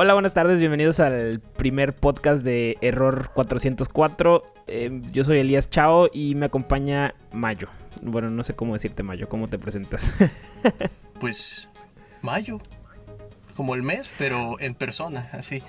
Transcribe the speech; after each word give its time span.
Hola, 0.00 0.14
buenas 0.14 0.32
tardes, 0.32 0.60
bienvenidos 0.60 1.00
al 1.00 1.40
primer 1.40 1.92
podcast 1.92 2.44
de 2.44 2.78
Error 2.82 3.32
404. 3.34 4.44
Eh, 4.68 5.02
yo 5.10 5.24
soy 5.24 5.38
Elías 5.38 5.68
Chao 5.70 6.08
y 6.12 6.36
me 6.36 6.46
acompaña 6.46 7.16
Mayo. 7.32 7.66
Bueno, 8.02 8.30
no 8.30 8.44
sé 8.44 8.54
cómo 8.54 8.74
decirte 8.74 9.02
Mayo, 9.02 9.28
¿cómo 9.28 9.48
te 9.48 9.58
presentas? 9.58 10.12
pues 11.20 11.66
Mayo, 12.22 12.58
como 13.56 13.74
el 13.74 13.82
mes, 13.82 14.08
pero 14.18 14.60
en 14.60 14.76
persona, 14.76 15.30
así. 15.32 15.64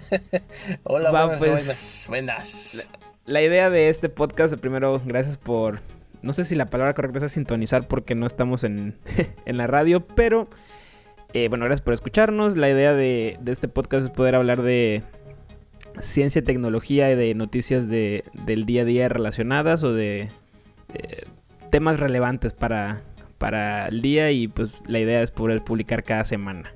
Hola, 0.82 1.10
buenas, 1.10 1.38
pues, 1.38 2.04
buenas, 2.08 2.86
La, 3.24 3.40
idea 3.40 3.70
de 3.70 3.88
este 3.88 4.10
podcast, 4.10 4.54
primero, 4.56 5.00
gracias 5.02 5.38
por... 5.38 5.80
No 6.20 6.34
sé 6.34 6.44
si 6.44 6.56
la 6.56 6.68
palabra 6.68 6.92
correcta 6.92 7.24
es 7.24 7.32
sintonizar 7.32 7.88
porque 7.88 8.14
no 8.14 8.26
estamos 8.26 8.64
en, 8.64 8.98
en 9.46 9.56
la 9.56 9.66
radio, 9.66 10.06
pero 10.06 10.46
eh, 11.36 11.48
bueno, 11.50 11.66
gracias 11.66 11.84
por 11.84 11.92
escucharnos. 11.92 12.56
La 12.56 12.70
idea 12.70 12.94
de, 12.94 13.38
este 13.44 13.68
podcast 13.68 14.06
es 14.06 14.10
poder 14.10 14.34
hablar 14.34 14.62
de 14.62 15.02
ciencia, 16.00 16.42
tecnología 16.42 17.12
y 17.12 17.14
de 17.14 17.34
noticias 17.34 17.88
de, 17.88 18.24
del 18.46 18.64
día 18.64 18.82
a 18.82 18.84
día 18.86 19.08
relacionadas 19.10 19.84
o 19.84 19.92
de 19.92 20.30
eh, 20.94 21.24
temas 21.70 22.00
relevantes 22.00 22.54
para, 22.54 23.02
para 23.36 23.88
el 23.88 24.00
día 24.00 24.30
y 24.30 24.48
pues 24.48 24.88
la 24.88 24.98
idea 24.98 25.20
es 25.20 25.30
poder 25.30 25.62
publicar 25.62 26.04
cada 26.04 26.24
semana. 26.24 26.72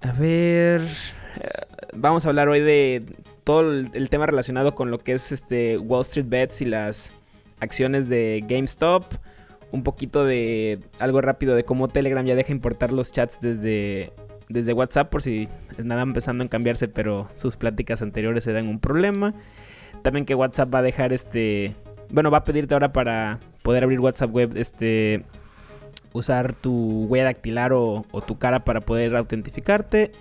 A 0.00 0.12
ver, 0.12 0.80
eh, 0.80 1.48
vamos 1.92 2.24
a 2.24 2.30
hablar 2.30 2.48
hoy 2.48 2.60
de 2.60 3.02
todo 3.44 3.72
el, 3.72 4.08
tema 4.08 4.24
relacionado 4.24 4.74
con 4.74 4.90
lo 4.90 5.00
que 5.00 5.12
es 5.12 5.32
este 5.32 5.76
Wall 5.76 6.00
Street 6.00 6.28
Bets 6.30 6.62
y 6.62 6.64
las 6.64 7.12
acciones 7.58 8.08
de 8.08 8.42
GameStop 8.48 9.04
un 9.72 9.82
poquito 9.82 10.24
de 10.24 10.80
algo 10.98 11.20
rápido 11.20 11.54
de 11.54 11.64
cómo 11.64 11.88
Telegram 11.88 12.24
ya 12.24 12.34
deja 12.34 12.52
importar 12.52 12.92
los 12.92 13.12
chats 13.12 13.38
desde, 13.40 14.12
desde 14.48 14.72
WhatsApp 14.72 15.10
por 15.10 15.22
si 15.22 15.48
nada 15.82 16.02
empezando 16.02 16.44
a 16.44 16.48
cambiarse, 16.48 16.88
pero 16.88 17.28
sus 17.34 17.56
pláticas 17.56 18.02
anteriores 18.02 18.46
eran 18.46 18.68
un 18.68 18.80
problema. 18.80 19.34
También 20.02 20.24
que 20.24 20.34
WhatsApp 20.34 20.74
va 20.74 20.78
a 20.78 20.82
dejar 20.82 21.12
este, 21.12 21.74
bueno, 22.10 22.30
va 22.30 22.38
a 22.38 22.44
pedirte 22.44 22.74
ahora 22.74 22.92
para 22.92 23.38
poder 23.62 23.84
abrir 23.84 24.00
WhatsApp 24.00 24.34
web 24.34 24.56
este 24.56 25.24
usar 26.12 26.54
tu 26.54 27.06
huella 27.06 27.26
dactilar 27.26 27.72
o, 27.72 28.04
o 28.10 28.20
tu 28.20 28.38
cara 28.38 28.64
para 28.64 28.80
poder 28.80 29.14
autentificarte. 29.14 30.12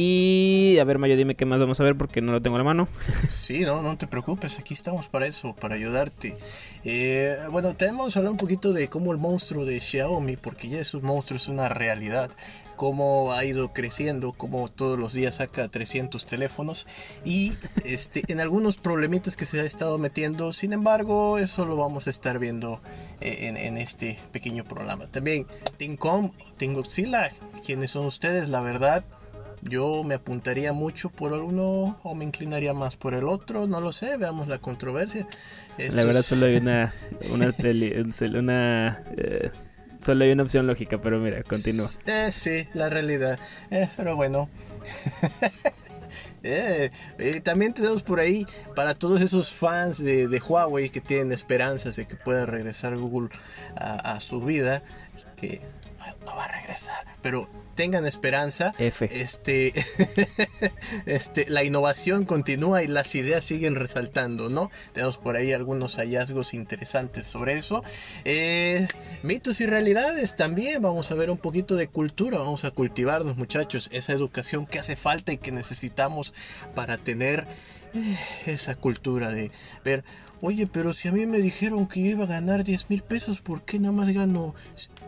Y 0.00 0.78
a 0.78 0.84
ver, 0.84 0.98
Mayo, 0.98 1.16
dime 1.16 1.34
qué 1.34 1.44
más 1.44 1.58
vamos 1.58 1.80
a 1.80 1.82
ver 1.82 1.96
porque 1.96 2.20
no 2.20 2.30
lo 2.30 2.40
tengo 2.40 2.54
a 2.54 2.58
la 2.58 2.64
mano. 2.64 2.86
Sí, 3.28 3.60
no, 3.60 3.82
no 3.82 3.98
te 3.98 4.06
preocupes, 4.06 4.58
aquí 4.60 4.74
estamos 4.74 5.08
para 5.08 5.26
eso, 5.26 5.56
para 5.56 5.74
ayudarte. 5.74 6.36
Eh, 6.84 7.36
bueno, 7.50 7.74
tenemos 7.74 8.12
que 8.12 8.18
hablar 8.20 8.30
un 8.30 8.38
poquito 8.38 8.72
de 8.72 8.88
cómo 8.88 9.10
el 9.10 9.18
monstruo 9.18 9.64
de 9.64 9.80
Xiaomi, 9.80 10.36
porque 10.36 10.68
ya 10.68 10.78
es 10.78 10.94
un 10.94 11.02
monstruo, 11.02 11.36
es 11.36 11.48
una 11.48 11.68
realidad 11.68 12.30
cómo 12.76 13.32
ha 13.32 13.44
ido 13.44 13.72
creciendo, 13.72 14.32
cómo 14.32 14.68
todos 14.68 14.96
los 15.00 15.12
días 15.12 15.34
saca 15.34 15.66
300 15.66 16.24
teléfonos 16.26 16.86
y 17.24 17.54
este, 17.84 18.22
en 18.28 18.40
algunos 18.40 18.76
problemitas 18.76 19.36
que 19.36 19.46
se 19.46 19.60
ha 19.60 19.64
estado 19.64 19.98
metiendo. 19.98 20.52
Sin 20.52 20.72
embargo, 20.72 21.38
eso 21.38 21.66
lo 21.66 21.76
vamos 21.76 22.06
a 22.06 22.10
estar 22.10 22.38
viendo 22.38 22.80
eh, 23.20 23.52
en, 23.56 23.78
este 23.78 24.20
pequeño 24.30 24.62
programa. 24.62 25.08
También 25.08 25.46
Tincom, 25.76 26.30
Tingoxila, 26.56 27.32
¿quiénes 27.66 27.90
son 27.90 28.06
ustedes? 28.06 28.48
La 28.48 28.60
verdad, 28.60 29.04
yo 29.62 30.02
me 30.04 30.14
apuntaría 30.14 30.72
mucho 30.72 31.10
por 31.10 31.32
uno 31.32 31.98
o 32.02 32.14
me 32.14 32.24
inclinaría 32.24 32.72
más 32.72 32.96
por 32.96 33.14
el 33.14 33.28
otro, 33.28 33.66
no 33.66 33.80
lo 33.80 33.92
sé, 33.92 34.16
veamos 34.16 34.48
la 34.48 34.58
controversia. 34.58 35.26
la 35.78 36.04
verdad 36.04 36.22
solo 36.22 36.46
hay 36.46 36.56
una, 36.56 36.94
una, 37.30 37.54
una 38.38 39.02
eh, 39.16 39.50
solo 40.00 40.24
hay 40.24 40.32
una 40.32 40.42
opción 40.42 40.66
lógica, 40.66 41.00
pero 41.00 41.18
mira, 41.18 41.42
continúa. 41.42 41.88
Eh, 42.06 42.30
sí, 42.32 42.68
la 42.74 42.88
realidad. 42.88 43.38
Eh, 43.70 43.88
pero 43.96 44.16
bueno. 44.16 44.48
Eh, 46.44 46.90
también 47.42 47.74
tenemos 47.74 48.02
por 48.02 48.20
ahí 48.20 48.46
para 48.76 48.94
todos 48.94 49.20
esos 49.20 49.52
fans 49.52 49.98
de, 49.98 50.28
de, 50.28 50.38
Huawei 50.40 50.88
que 50.88 51.00
tienen 51.00 51.32
esperanzas 51.32 51.96
de 51.96 52.06
que 52.06 52.14
pueda 52.14 52.46
regresar 52.46 52.96
Google 52.96 53.28
a, 53.76 54.14
a 54.14 54.20
su 54.20 54.40
vida, 54.40 54.82
que 55.36 55.60
no 56.28 56.36
va 56.36 56.44
a 56.44 56.48
regresar, 56.48 57.06
pero 57.22 57.48
tengan 57.74 58.06
esperanza. 58.06 58.74
Este, 58.78 59.72
este, 61.06 61.48
la 61.48 61.64
innovación 61.64 62.24
continúa 62.24 62.82
y 62.82 62.86
las 62.86 63.14
ideas 63.14 63.44
siguen 63.44 63.76
resaltando, 63.76 64.48
¿no? 64.48 64.70
Tenemos 64.92 65.16
por 65.16 65.36
ahí 65.36 65.52
algunos 65.52 65.96
hallazgos 65.96 66.54
interesantes 66.54 67.26
sobre 67.26 67.54
eso. 67.54 67.82
Eh, 68.24 68.88
mitos 69.22 69.60
y 69.60 69.66
realidades 69.66 70.36
también. 70.36 70.82
Vamos 70.82 71.10
a 71.10 71.14
ver 71.14 71.30
un 71.30 71.38
poquito 71.38 71.76
de 71.76 71.88
cultura. 71.88 72.38
Vamos 72.38 72.64
a 72.64 72.70
cultivarnos, 72.70 73.36
muchachos. 73.36 73.88
Esa 73.92 74.12
educación 74.12 74.66
que 74.66 74.78
hace 74.78 74.96
falta 74.96 75.32
y 75.32 75.38
que 75.38 75.52
necesitamos 75.52 76.34
para 76.74 76.98
tener 76.98 77.46
eh, 77.94 78.18
esa 78.46 78.74
cultura 78.74 79.30
de 79.30 79.50
ver 79.84 80.04
Oye, 80.40 80.68
pero 80.68 80.92
si 80.92 81.08
a 81.08 81.12
mí 81.12 81.26
me 81.26 81.38
dijeron 81.38 81.88
que 81.88 81.98
iba 81.98 82.22
a 82.22 82.28
ganar 82.28 82.62
10 82.62 82.90
mil 82.90 83.02
pesos, 83.02 83.40
¿por 83.40 83.62
qué 83.62 83.80
nada 83.80 83.90
más 83.90 84.08
gano, 84.14 84.54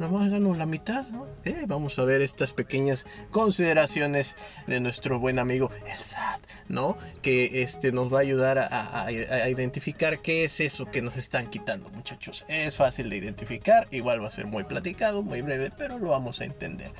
nada 0.00 0.12
más 0.12 0.30
gano 0.30 0.54
la 0.54 0.64
mitad? 0.64 1.06
¿no? 1.08 1.26
Eh, 1.44 1.64
vamos 1.66 1.98
a 1.98 2.04
ver 2.04 2.22
estas 2.22 2.54
pequeñas 2.54 3.04
consideraciones 3.30 4.34
de 4.66 4.80
nuestro 4.80 5.20
buen 5.20 5.38
amigo 5.38 5.70
el 5.86 5.98
SAT, 5.98 6.40
¿no? 6.68 6.96
Que 7.20 7.62
este, 7.62 7.92
nos 7.92 8.12
va 8.12 8.18
a 8.18 8.20
ayudar 8.22 8.58
a, 8.58 9.04
a, 9.04 9.50
identificar 9.50 10.20
qué 10.20 10.44
es 10.44 10.60
eso 10.60 10.86
que 10.86 11.02
nos 11.02 11.18
están 11.18 11.50
quitando, 11.50 11.90
muchachos. 11.90 12.46
Es 12.48 12.76
fácil 12.76 13.10
de 13.10 13.18
identificar, 13.18 13.86
igual 13.90 14.22
va 14.22 14.28
a 14.28 14.32
ser 14.32 14.46
muy 14.46 14.64
platicado, 14.64 15.22
muy 15.22 15.42
breve, 15.42 15.70
pero 15.76 15.98
lo 15.98 16.10
vamos 16.10 16.40
a 16.40 16.44
entender, 16.44 16.92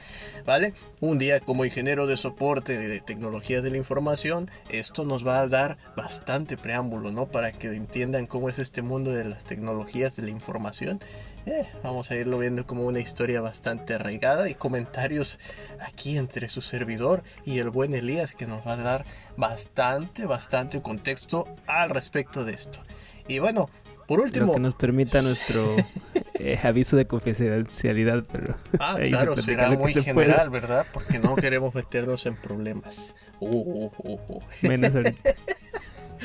¿vale? 0.45 0.75
Un 1.01 1.19
día 1.19 1.41
como 1.41 1.65
ingeniero 1.65 2.07
de 2.07 2.19
soporte 2.19 2.77
de 2.77 3.01
tecnologías 3.01 3.63
de 3.63 3.71
la 3.71 3.79
información, 3.79 4.51
esto 4.69 5.05
nos 5.05 5.27
va 5.27 5.41
a 5.41 5.49
dar 5.49 5.79
bastante 5.97 6.59
preámbulo, 6.59 7.11
¿no? 7.11 7.27
Para 7.27 7.53
que 7.53 7.69
entiendan 7.69 8.27
cómo 8.27 8.51
es 8.51 8.59
este 8.59 8.83
mundo 8.83 9.13
de 9.13 9.25
las 9.25 9.45
tecnologías 9.45 10.17
de 10.17 10.25
la 10.25 10.31
información. 10.31 11.01
Eh, 11.47 11.67
vamos 11.83 12.11
a 12.11 12.17
irlo 12.17 12.39
viendo 12.39 12.67
como 12.67 12.85
una 12.85 13.01
historia 13.01 13.41
bastante 13.41 13.95
arraigada 13.95 14.49
y 14.51 14.55
comentarios 14.55 15.39
aquí 15.81 16.19
entre 16.19 16.49
su 16.49 16.61
servidor 16.61 17.23
y 17.47 17.59
el 17.59 17.71
buen 17.71 17.95
Elías 17.95 18.35
que 18.35 18.47
nos 18.47 18.67
va 18.67 18.75
a 18.75 18.77
dar 18.77 19.05
bastante, 19.37 20.27
bastante 20.27 20.83
contexto 20.83 21.49
al 21.67 21.91
respecto 21.91 22.45
de 22.45 22.53
esto. 22.53 22.81
Y 23.27 23.39
bueno, 23.39 23.71
por 24.07 24.21
último... 24.21 24.47
Lo 24.47 24.53
que 24.55 24.61
nos 24.61 24.75
permita 24.75 25.23
nuestro 25.23 25.77
eh, 26.35 26.59
aviso 26.63 26.97
de 26.97 27.07
confidencialidad, 27.07 28.25
pero... 28.31 28.57
Ah, 28.79 28.99
claro, 29.03 29.37
será 29.37 29.71
muy 29.71 29.95
general, 29.95 30.51
¿verdad? 30.51 30.85
Porque 30.93 31.19
no 31.19 31.37
queremos 31.37 31.75
meternos 31.75 32.27
en 32.27 32.37
problemas. 32.37 33.15
Uh, 33.39 33.91
uh, 33.97 34.21
uh, 34.29 34.41
Menos 34.63 34.95
ahorita. 34.95 35.35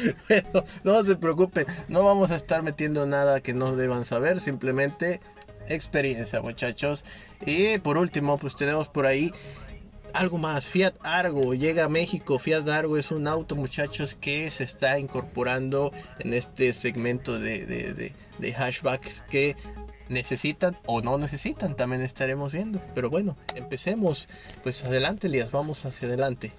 no 0.83 1.03
se 1.03 1.15
preocupen, 1.15 1.65
no 1.87 2.03
vamos 2.03 2.31
a 2.31 2.35
estar 2.35 2.63
metiendo 2.63 3.05
nada 3.05 3.41
que 3.41 3.53
no 3.53 3.75
deban 3.75 4.05
saber, 4.05 4.39
simplemente 4.39 5.19
experiencia, 5.67 6.41
muchachos. 6.41 7.03
Y 7.45 7.77
por 7.79 7.97
último, 7.97 8.37
pues 8.37 8.55
tenemos 8.55 8.87
por 8.89 9.05
ahí 9.05 9.31
algo 10.13 10.37
más. 10.37 10.65
Fiat 10.65 10.95
Argo 11.01 11.53
llega 11.53 11.85
a 11.85 11.89
México. 11.89 12.39
Fiat 12.39 12.67
Argo 12.67 12.97
es 12.97 13.11
un 13.11 13.27
auto, 13.27 13.55
muchachos, 13.55 14.15
que 14.19 14.49
se 14.49 14.63
está 14.63 14.97
incorporando 14.99 15.91
en 16.19 16.33
este 16.33 16.73
segmento 16.73 17.37
de, 17.39 17.65
de, 17.65 18.13
de, 18.39 18.53
hashbacks 18.53 19.21
que 19.29 19.55
necesitan 20.09 20.77
o 20.85 21.01
no 21.01 21.17
necesitan. 21.17 21.75
También 21.75 22.01
estaremos 22.01 22.53
viendo. 22.53 22.79
Pero 22.93 23.09
bueno, 23.09 23.37
empecemos. 23.55 24.27
Pues 24.63 24.83
adelante, 24.85 25.29
Lías, 25.29 25.51
vamos 25.51 25.85
hacia 25.85 26.07
adelante. 26.07 26.51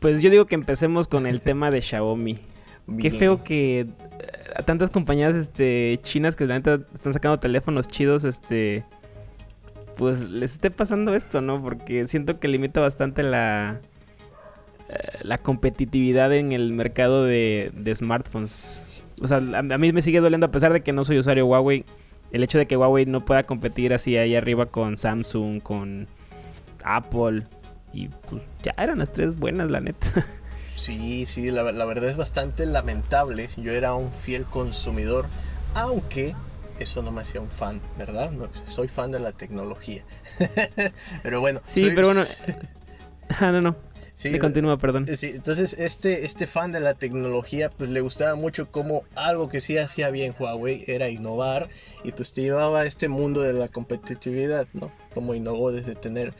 Pues 0.00 0.22
yo 0.22 0.30
digo 0.30 0.46
que 0.46 0.54
empecemos 0.54 1.08
con 1.08 1.26
el 1.26 1.40
tema 1.42 1.70
de 1.70 1.80
Xiaomi. 1.80 2.38
Qué 2.96 3.10
feo 3.10 3.44
que 3.44 3.86
a 4.56 4.60
eh, 4.60 4.64
tantas 4.64 4.90
compañías 4.90 5.34
este, 5.34 5.98
chinas 6.02 6.36
que 6.36 6.44
están 6.44 7.12
sacando 7.12 7.38
teléfonos 7.38 7.86
chidos, 7.86 8.24
este, 8.24 8.84
pues 9.96 10.28
les 10.30 10.52
esté 10.52 10.70
pasando 10.70 11.14
esto, 11.14 11.40
¿no? 11.40 11.60
Porque 11.62 12.06
siento 12.08 12.40
que 12.40 12.48
limita 12.48 12.80
bastante 12.80 13.22
la, 13.22 13.80
eh, 14.88 15.18
la 15.22 15.38
competitividad 15.38 16.32
en 16.32 16.52
el 16.52 16.72
mercado 16.72 17.24
de, 17.24 17.72
smartphones. 17.94 18.86
O 19.20 19.28
sea, 19.28 19.38
a, 19.38 19.78
mí 19.78 19.92
me 19.92 20.00
sigue 20.00 20.20
doliendo 20.20 20.46
a 20.46 20.50
pesar 20.50 20.72
de 20.72 20.82
que 20.82 20.92
no 20.92 21.04
soy 21.04 21.18
usuario 21.18 21.46
Huawei. 21.46 21.84
El 22.30 22.42
hecho 22.42 22.58
de 22.58 22.66
que 22.66 22.76
Huawei 22.76 23.06
no 23.06 23.24
pueda 23.24 23.44
competir 23.44 23.92
así 23.92 24.16
ahí 24.16 24.34
arriba 24.36 24.66
con 24.66 24.96
Samsung, 24.96 25.60
con 25.60 26.06
Apple. 26.84 27.44
Y 27.92 28.08
pues 28.08 28.42
ya 28.62 28.74
eran 28.78 28.98
las 28.98 29.12
tres 29.12 29.36
buenas, 29.36 29.70
la 29.70 29.80
neta. 29.80 30.24
Sí, 30.78 31.26
sí, 31.26 31.50
la, 31.50 31.62
verdad 31.62 32.08
es 32.08 32.16
bastante 32.16 32.64
lamentable. 32.64 33.50
Yo 33.56 33.72
era 33.72 33.94
un 33.94 34.12
fiel 34.12 34.44
consumidor, 34.44 35.26
aunque 35.74 36.34
eso 36.78 37.02
no 37.02 37.10
me 37.10 37.22
hacía 37.22 37.40
un 37.40 37.50
fan, 37.50 37.80
¿verdad? 37.98 38.30
soy 38.70 38.88
fan 38.88 39.10
de 39.10 39.18
la 39.18 39.32
tecnología. 39.32 40.04
pero 41.22 41.40
bueno. 41.40 41.60
Sí, 41.64 41.90
pero 41.94 42.08
bueno. 42.08 42.24
ah, 43.40 43.50
no, 43.50 43.60
no. 43.60 43.88
Sí, 44.14 44.36
continúa, 44.38 44.78
perdón. 44.78 45.06
Sí, 45.16 45.30
entonces 45.34 45.74
este, 45.78 46.24
este 46.24 46.48
fan 46.48 46.72
de 46.72 46.80
la 46.80 46.94
tecnología 46.94 47.70
pues 47.70 47.88
le 47.90 48.00
gustaba 48.00 48.34
mucho 48.34 48.68
como 48.68 49.04
algo 49.14 49.48
que 49.48 49.60
sí 49.60 49.78
hacía 49.78 50.10
bien 50.10 50.34
Huawei 50.36 50.82
era 50.88 51.08
innovar 51.08 51.68
y 52.02 52.10
pues 52.10 52.32
te 52.32 52.42
llevaba 52.42 52.80
a 52.80 52.86
este 52.86 53.06
mundo 53.06 53.42
de 53.42 53.52
la 53.52 53.68
competitividad, 53.68 54.66
¿no? 54.72 54.90
Como 55.14 55.36
innovó 55.36 55.70
desde 55.70 55.94
tener 55.94 56.34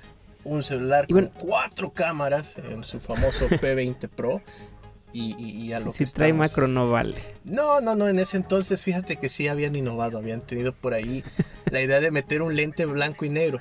un 0.49 0.63
celular 0.63 1.07
con 1.07 1.27
cuatro 1.27 1.93
cámaras 1.93 2.55
en 2.59 2.85
su 2.85 3.01
famoso 3.01 3.49
P20 3.49 4.09
Pro. 4.09 4.43
Y, 5.11 5.73
a 5.73 5.81
lo 5.81 5.91
si 5.91 6.05
que 6.05 6.11
trae 6.11 6.33
macro 6.33 6.69
no 6.69 6.91
vale. 6.91 7.17
No, 7.43 7.81
no, 7.81 7.95
no, 7.95 8.09
en 8.09 8.19
ese 8.19 8.37
entonces 8.37 8.81
fíjate 8.81 9.17
que 9.17 9.29
sí 9.29 9.49
habían 9.49 9.75
innovado, 9.75 10.19
habían 10.19 10.43
tenido 10.43 10.73
por 10.73 10.93
ahí 10.93 11.25
la 11.71 11.81
idea 11.81 12.01
de 12.01 12.11
meter 12.11 12.43
un 12.43 12.55
lente 12.55 12.85
blanco 12.85 13.25
y 13.25 13.31
negro. 13.31 13.61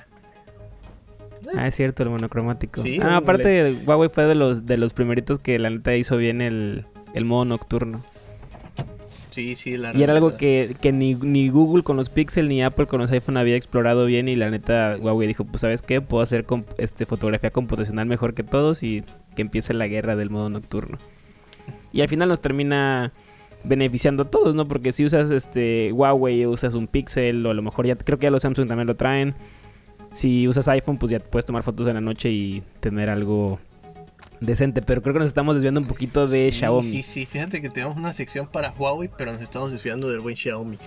Ah, 1.56 1.66
es 1.66 1.74
cierto, 1.74 2.02
el 2.02 2.10
monocromático. 2.10 2.82
Sí, 2.82 3.00
ah, 3.02 3.16
aparte 3.16 3.76
Huawei 3.86 4.10
fue 4.10 4.24
de 4.24 4.34
los 4.34 4.66
de 4.66 4.76
los 4.76 4.92
primeritos 4.92 5.38
que 5.38 5.58
la 5.58 5.70
neta 5.70 5.94
hizo 5.94 6.16
bien 6.16 6.42
el, 6.42 6.84
el 7.14 7.24
modo 7.24 7.46
nocturno. 7.46 8.04
Sí, 9.38 9.54
sí, 9.54 9.76
la 9.76 9.96
Y 9.96 10.02
era 10.02 10.14
algo 10.14 10.36
que, 10.36 10.74
ni, 10.92 11.14
ni, 11.14 11.48
Google 11.48 11.84
con 11.84 11.96
los 11.96 12.08
Pixel 12.08 12.48
ni 12.48 12.60
Apple 12.60 12.88
con 12.88 13.00
los 13.00 13.08
iPhone 13.12 13.36
había 13.36 13.54
explorado 13.54 14.04
bien 14.04 14.26
y 14.26 14.34
la 14.34 14.50
neta 14.50 14.96
Huawei 15.00 15.28
dijo, 15.28 15.44
pues 15.44 15.60
sabes 15.60 15.80
qué, 15.80 16.00
puedo 16.00 16.24
hacer 16.24 16.44
este, 16.76 17.06
fotografía 17.06 17.52
computacional 17.52 18.06
mejor 18.06 18.34
que 18.34 18.42
todos 18.42 18.82
y 18.82 19.04
que 19.36 19.42
empiece 19.42 19.74
la 19.74 19.86
guerra 19.86 20.16
del 20.16 20.28
modo 20.28 20.50
nocturno. 20.50 20.98
Y 21.92 22.00
al 22.00 22.08
final 22.08 22.28
nos 22.28 22.40
termina 22.40 23.12
beneficiando 23.62 24.24
a 24.24 24.28
todos, 24.28 24.56
¿no? 24.56 24.66
Porque 24.66 24.90
si 24.90 25.04
usas 25.04 25.30
este 25.30 25.92
Huawei, 25.92 26.44
usas 26.44 26.74
un 26.74 26.88
Pixel 26.88 27.46
o 27.46 27.50
a 27.52 27.54
lo 27.54 27.62
mejor 27.62 27.86
ya 27.86 27.94
creo 27.94 28.18
que 28.18 28.24
ya 28.24 28.32
los 28.32 28.42
Samsung 28.42 28.66
también 28.66 28.88
lo 28.88 28.96
traen. 28.96 29.36
Si 30.10 30.48
usas 30.48 30.66
iPhone, 30.66 30.98
pues 30.98 31.12
ya 31.12 31.20
puedes 31.20 31.46
tomar 31.46 31.62
fotos 31.62 31.86
en 31.86 31.94
la 31.94 32.00
noche 32.00 32.28
y 32.28 32.64
tener 32.80 33.08
algo 33.08 33.60
decente, 34.40 34.82
pero 34.82 35.02
creo 35.02 35.14
que 35.14 35.20
nos 35.20 35.28
estamos 35.28 35.54
desviando 35.54 35.80
un 35.80 35.86
poquito 35.86 36.28
de 36.28 36.50
Xiaomi. 36.52 36.88
Sí, 36.88 37.02
sí, 37.02 37.26
fíjate 37.26 37.60
que 37.60 37.70
tenemos 37.70 37.96
una 37.96 38.12
sección 38.12 38.46
para 38.46 38.72
Huawei, 38.72 39.10
pero 39.16 39.32
nos 39.32 39.42
estamos 39.42 39.72
desviando 39.72 40.08
del 40.08 40.20
buen 40.20 40.36
Xiaomi. 40.36 40.78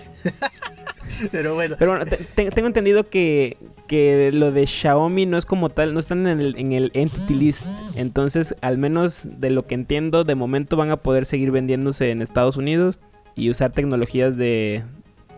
pero 1.32 1.54
bueno. 1.54 1.76
Pero 1.78 1.98
tengo 2.34 2.66
entendido 2.66 3.08
que, 3.08 3.58
que 3.86 4.30
lo 4.32 4.52
de 4.52 4.66
Xiaomi 4.66 5.26
no 5.26 5.36
es 5.36 5.46
como 5.46 5.68
tal, 5.68 5.92
no 5.92 6.00
están 6.00 6.26
en 6.26 6.40
el, 6.40 6.56
en 6.56 6.72
el 6.72 6.90
Entity 6.94 7.34
List. 7.34 7.66
Entonces, 7.96 8.54
al 8.60 8.78
menos 8.78 9.24
de 9.24 9.50
lo 9.50 9.66
que 9.66 9.74
entiendo, 9.74 10.24
de 10.24 10.34
momento 10.34 10.76
van 10.76 10.90
a 10.90 10.96
poder 10.96 11.26
seguir 11.26 11.50
vendiéndose 11.50 12.10
en 12.10 12.22
Estados 12.22 12.56
Unidos 12.56 12.98
y 13.34 13.50
usar 13.50 13.72
tecnologías 13.72 14.36
de, 14.36 14.82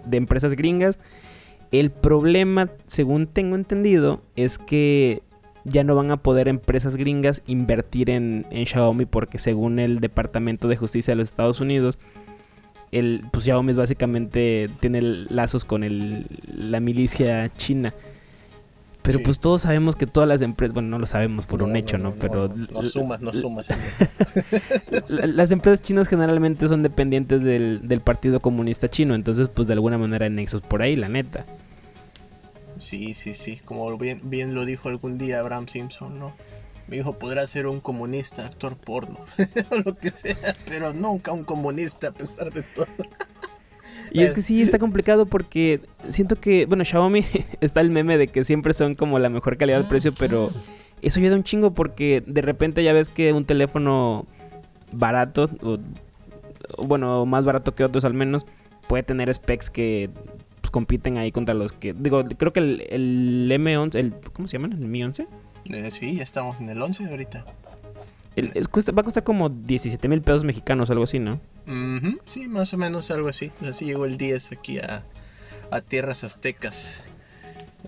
de 0.04 0.16
empresas 0.16 0.54
gringas. 0.54 0.98
El 1.72 1.90
problema, 1.90 2.70
según 2.86 3.26
tengo 3.26 3.56
entendido, 3.56 4.22
es 4.36 4.58
que 4.58 5.22
ya 5.64 5.82
no 5.82 5.94
van 5.94 6.10
a 6.10 6.18
poder 6.18 6.48
empresas 6.48 6.96
gringas 6.96 7.42
invertir 7.46 8.10
en, 8.10 8.46
Xiaomi 8.50 9.06
porque 9.06 9.38
según 9.38 9.78
el 9.78 10.00
Departamento 10.00 10.68
de 10.68 10.76
Justicia 10.76 11.12
de 11.12 11.16
los 11.16 11.28
Estados 11.28 11.60
Unidos, 11.60 11.98
el, 12.92 13.24
pues 13.32 13.44
Xiaomi 13.44 13.72
básicamente 13.72 14.70
tiene 14.80 15.00
lazos 15.02 15.64
con 15.64 15.82
el, 15.82 16.26
la 16.54 16.80
milicia 16.80 17.50
china. 17.56 17.94
Pero 19.02 19.20
pues 19.22 19.38
todos 19.38 19.60
sabemos 19.60 19.96
que 19.96 20.06
todas 20.06 20.26
las 20.26 20.40
empresas, 20.40 20.72
bueno, 20.72 20.88
no 20.88 20.98
lo 20.98 21.04
sabemos 21.04 21.44
por 21.46 21.62
un 21.62 21.76
hecho, 21.76 21.98
¿no? 21.98 22.12
Pero 22.12 22.48
no, 22.48 22.82
sumas, 22.86 23.20
no 23.20 23.34
sumas. 23.34 23.68
las 25.08 25.50
empresas 25.50 25.82
chinas 25.82 26.08
generalmente 26.08 26.66
son 26.68 26.82
dependientes 26.82 27.42
del, 27.42 27.86
del 27.86 28.00
Partido 28.00 28.40
Comunista 28.40 28.88
Chino, 28.88 29.14
entonces 29.14 29.50
pues 29.50 29.68
de 29.68 29.74
alguna 29.74 29.98
manera 29.98 30.24
hay 30.24 30.30
nexos 30.30 30.62
por 30.62 30.80
ahí, 30.80 30.96
la 30.96 31.10
neta. 31.10 31.44
Sí, 32.84 33.14
sí, 33.14 33.34
sí, 33.34 33.60
como 33.64 33.96
bien, 33.96 34.20
bien 34.24 34.54
lo 34.54 34.66
dijo 34.66 34.90
algún 34.90 35.16
día 35.16 35.40
Abraham 35.40 35.68
Simpson, 35.68 36.18
¿no? 36.18 36.34
Mi 36.86 36.98
hijo 36.98 37.18
podrá 37.18 37.46
ser 37.46 37.66
un 37.66 37.80
comunista, 37.80 38.44
actor 38.44 38.76
porno, 38.76 39.20
o 39.70 39.76
lo 39.76 39.96
que 39.96 40.10
sea, 40.10 40.54
pero 40.68 40.92
nunca 40.92 41.32
un 41.32 41.44
comunista 41.44 42.08
a 42.08 42.12
pesar 42.12 42.52
de 42.52 42.62
todo. 42.62 42.86
Y 44.10 44.22
es 44.22 44.34
que 44.34 44.42
sí, 44.42 44.60
está 44.60 44.78
complicado 44.78 45.24
porque 45.24 45.80
siento 46.10 46.36
que, 46.36 46.66
bueno, 46.66 46.84
Xiaomi 46.84 47.24
está 47.62 47.80
el 47.80 47.90
meme 47.90 48.18
de 48.18 48.28
que 48.28 48.44
siempre 48.44 48.74
son 48.74 48.92
como 48.92 49.18
la 49.18 49.30
mejor 49.30 49.56
calidad 49.56 49.80
de 49.80 49.88
precio, 49.88 50.12
pero 50.12 50.50
eso 51.00 51.20
ayuda 51.20 51.36
un 51.36 51.42
chingo 51.42 51.72
porque 51.72 52.22
de 52.26 52.42
repente 52.42 52.84
ya 52.84 52.92
ves 52.92 53.08
que 53.08 53.32
un 53.32 53.46
teléfono 53.46 54.26
barato, 54.92 55.48
o, 55.62 55.78
bueno, 56.84 57.24
más 57.24 57.46
barato 57.46 57.74
que 57.74 57.82
otros 57.82 58.04
al 58.04 58.12
menos, 58.12 58.44
puede 58.88 59.04
tener 59.04 59.32
specs 59.32 59.70
que 59.70 60.10
compiten 60.74 61.18
ahí 61.18 61.30
contra 61.30 61.54
los 61.54 61.70
que. 61.70 61.92
Digo, 61.92 62.24
creo 62.36 62.52
que 62.52 62.58
el, 62.58 63.48
M11, 63.48 63.94
el, 63.94 64.12
¿cómo 64.32 64.48
se 64.48 64.58
llama? 64.58 64.74
¿El 64.74 64.88
Mi 64.88 65.04
11? 65.04 65.28
Eh, 65.66 65.90
sí, 65.92 66.16
ya 66.16 66.24
estamos 66.24 66.60
en 66.60 66.68
el 66.68 66.82
11 66.82 67.04
ahorita. 67.04 67.44
va 68.36 69.00
a 69.00 69.04
costar 69.04 69.22
como 69.22 69.50
17 69.50 70.08
mil 70.08 70.20
pesos 70.20 70.42
mexicanos, 70.42 70.90
algo 70.90 71.04
así, 71.04 71.20
¿no? 71.20 71.40
sí, 72.24 72.48
más 72.48 72.74
o 72.74 72.76
menos 72.76 73.12
algo 73.12 73.28
así. 73.28 73.52
Así 73.64 73.84
llegó 73.84 74.04
el 74.04 74.18
10 74.18 74.50
aquí 74.50 74.80
a, 74.80 75.04
tierras 75.86 76.24
aztecas. 76.24 77.04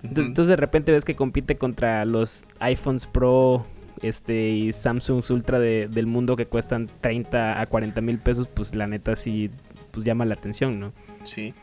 Entonces 0.01 0.47
de 0.47 0.55
repente 0.55 0.93
ves 0.93 1.03
que 1.03 1.17
compite 1.17 1.57
contra 1.57 2.05
los 2.05 2.45
iPhones 2.59 3.05
Pro 3.07 3.65
este 4.01 4.51
y 4.51 4.71
Samsung 4.71 5.23
Ultra 5.29 5.59
del 5.59 6.05
mundo 6.05 6.37
que 6.37 6.45
cuestan 6.45 6.89
30 7.01 7.59
a 7.59 7.65
40 7.65 7.99
mil 7.99 8.19
pesos, 8.19 8.47
pues 8.47 8.75
la 8.75 8.87
neta 8.87 9.17
sí 9.17 9.51
pues 9.91 10.05
llama 10.05 10.23
la 10.23 10.35
atención, 10.35 10.79
¿no? 10.79 10.93
Sí. 11.25 11.53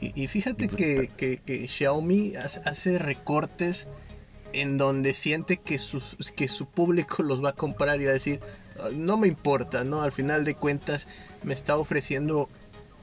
Y, 0.00 0.26
fíjate 0.28 0.68
pues, 0.68 1.10
que, 1.16 1.68
Xiaomi 1.68 2.34
hace 2.36 2.98
recortes 2.98 3.86
en 4.52 4.78
donde 4.78 5.14
siente 5.14 5.58
que, 5.58 5.78
sus, 5.78 6.16
que 6.36 6.48
su 6.48 6.66
público 6.66 7.22
los 7.22 7.44
va 7.44 7.50
a 7.50 7.54
comprar 7.54 8.00
y 8.00 8.04
va 8.04 8.10
a 8.10 8.14
decir, 8.14 8.40
ah, 8.80 8.88
no 8.92 9.16
me 9.16 9.28
importa, 9.28 9.84
¿no? 9.84 10.02
Al 10.02 10.12
final 10.12 10.44
de 10.44 10.54
cuentas 10.54 11.06
me 11.42 11.54
está 11.54 11.76
ofreciendo 11.76 12.48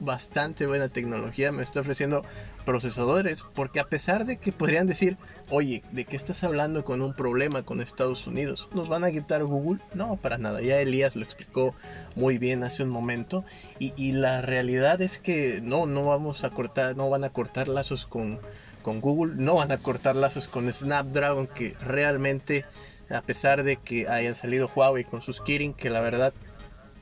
bastante 0.00 0.66
buena 0.66 0.88
tecnología, 0.88 1.52
me 1.52 1.62
está 1.62 1.80
ofreciendo 1.80 2.22
procesadores, 2.66 3.44
porque 3.54 3.80
a 3.80 3.88
pesar 3.88 4.26
de 4.26 4.36
que 4.36 4.52
podrían 4.52 4.86
decir, 4.86 5.16
oye, 5.48 5.82
¿de 5.92 6.04
qué 6.04 6.16
estás 6.16 6.44
hablando 6.44 6.84
con 6.84 7.00
un 7.00 7.14
problema 7.14 7.62
con 7.62 7.80
Estados 7.80 8.26
Unidos? 8.26 8.68
¿Nos 8.74 8.90
van 8.90 9.04
a 9.04 9.10
quitar 9.10 9.42
Google? 9.44 9.80
No, 9.94 10.16
para 10.16 10.36
nada, 10.36 10.60
ya 10.60 10.78
Elías 10.78 11.16
lo 11.16 11.22
explicó 11.22 11.74
muy 12.14 12.36
bien 12.36 12.64
hace 12.64 12.82
un 12.82 12.90
momento, 12.90 13.44
y, 13.78 14.12
la 14.12 14.42
realidad 14.42 15.00
es 15.00 15.18
que 15.18 15.60
no, 15.62 15.86
no 15.86 16.04
vamos 16.04 16.44
a 16.44 16.50
cortar, 16.50 16.96
no 16.96 17.08
van 17.08 17.24
a 17.24 17.30
cortar 17.30 17.68
lazos 17.68 18.04
con, 18.04 18.40
con 18.82 19.00
Google, 19.00 19.34
no 19.36 19.54
van 19.54 19.72
a 19.72 19.78
cortar 19.78 20.16
lazos 20.16 20.48
con 20.48 20.70
Snapdragon, 20.70 21.46
que 21.46 21.74
realmente, 21.80 22.64
a 23.08 23.22
pesar 23.22 23.62
de 23.62 23.76
que 23.76 24.08
hayan 24.08 24.34
salido 24.34 24.70
Huawei 24.74 25.04
con 25.04 25.22
sus 25.22 25.40
Kirin, 25.40 25.72
que 25.72 25.90
la 25.90 26.00
verdad 26.00 26.34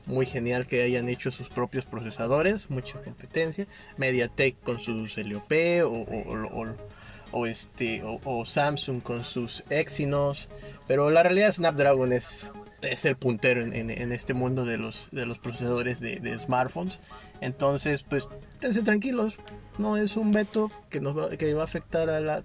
muy 0.05 0.25
genial 0.25 0.67
que 0.67 0.83
hayan 0.83 1.09
hecho 1.09 1.31
sus 1.31 1.49
propios 1.49 1.85
procesadores, 1.85 2.69
mucha 2.69 3.01
competencia. 3.01 3.67
MediaTek 3.97 4.61
con 4.61 4.79
sus 4.79 5.17
Helio 5.17 5.43
P 5.47 5.83
o, 5.83 7.45
este, 7.45 8.01
o, 8.03 8.45
Samsung 8.45 9.01
con 9.01 9.23
sus 9.23 9.63
Exynos. 9.69 10.47
Pero 10.87 11.09
la 11.09 11.23
realidad 11.23 11.53
Snapdragon 11.53 12.13
es, 12.13 12.51
es 12.81 13.05
el 13.05 13.17
puntero 13.17 13.61
en, 13.61 14.11
este 14.11 14.33
mundo 14.33 14.63
de 14.65 14.77
los, 14.77 15.09
de 15.11 15.25
los 15.25 15.39
procesadores 15.39 15.99
de, 15.99 16.37
smartphones. 16.37 16.99
Entonces, 17.41 18.03
pues, 18.03 18.29
tense 18.59 18.83
tranquilos. 18.83 19.37
No 19.77 19.97
es 19.97 20.15
un 20.15 20.31
veto 20.31 20.71
que, 20.89 21.01
nos 21.01 21.17
va, 21.17 21.29
que 21.31 21.53
va 21.53 21.63
a 21.63 21.65
afectar 21.65 22.09
a, 22.09 22.43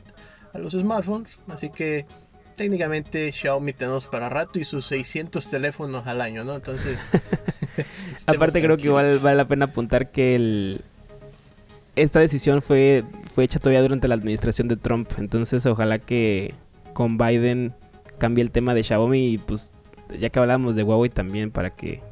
a 0.53 0.59
los 0.59 0.73
smartphones. 0.73 1.39
Así 1.47 1.71
que 1.71 2.07
técnicamente 2.57 3.31
Xiaomi 3.33 3.73
tenemos 3.73 4.09
para 4.09 4.29
rato 4.29 4.59
y 4.59 4.65
sus 4.65 4.87
600 4.87 5.49
teléfonos 5.49 6.07
al 6.07 6.21
año, 6.21 6.43
¿no? 6.43 6.57
Entonces... 6.57 6.99
Aparte 8.27 8.61
creo 8.61 8.77
que 8.77 8.85
igual 8.85 9.19
vale 9.19 9.37
la 9.37 9.49
pena 9.49 9.67
apuntar 9.67 10.11
que 10.11 10.35
el... 10.35 10.81
esta 11.97 12.21
decisión 12.21 12.63
fue, 12.63 13.05
fue 13.27 13.45
hecha 13.45 13.59
todavía 13.59 13.83
durante 13.83 14.09
la 14.09 14.15
administración 14.15 14.69
de 14.69 14.77
Trump. 14.77 15.11
Entonces 15.19 15.65
ojalá 15.67 15.99
que 15.99 16.55
con 16.93 17.19
Biden 17.19 17.73
cambie 18.19 18.43
el 18.43 18.51
tema 18.51 18.75
de 18.75 18.83
Xiaomi 18.83 19.35
y 19.35 19.39
pues 19.39 19.71
ya 20.19 20.31
que 20.31 20.39
hablábamos 20.39 20.77
de 20.77 20.83
Huawei 20.83 21.11
también 21.11 21.51
para 21.51 21.71
que 21.71 22.03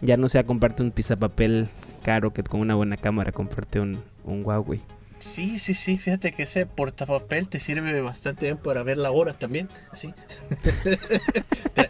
ya 0.00 0.16
no 0.16 0.28
sea 0.28 0.44
comprarte 0.44 0.82
un 0.82 0.92
papel 1.18 1.68
caro 2.02 2.32
que 2.32 2.42
con 2.42 2.60
una 2.60 2.74
buena 2.74 2.96
cámara 2.96 3.32
comprarte 3.32 3.80
un, 3.80 3.98
un 4.24 4.44
Huawei. 4.44 4.80
Sí, 5.18 5.58
sí, 5.58 5.74
sí, 5.74 5.98
fíjate 5.98 6.32
que 6.32 6.44
ese 6.44 6.66
portapapel 6.66 7.48
te 7.48 7.58
sirve 7.58 8.00
bastante 8.00 8.46
bien 8.46 8.56
para 8.56 8.82
ver 8.82 8.98
la 8.98 9.10
hora 9.10 9.32
también, 9.32 9.68
así. 9.90 10.14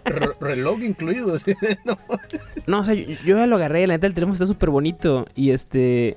reloj 0.40 0.80
incluido. 0.82 1.37
no. 2.66 2.80
o 2.80 2.85
sea, 2.85 2.94
yo, 2.94 3.37
ya 3.37 3.47
lo 3.47 3.56
agarré, 3.56 3.87
la 3.87 3.94
neta 3.94 4.06
el 4.06 4.14
teléfono 4.14 4.32
está 4.32 4.47
súper 4.47 4.70
bonito 4.70 5.26
y 5.35 5.50
este... 5.50 6.16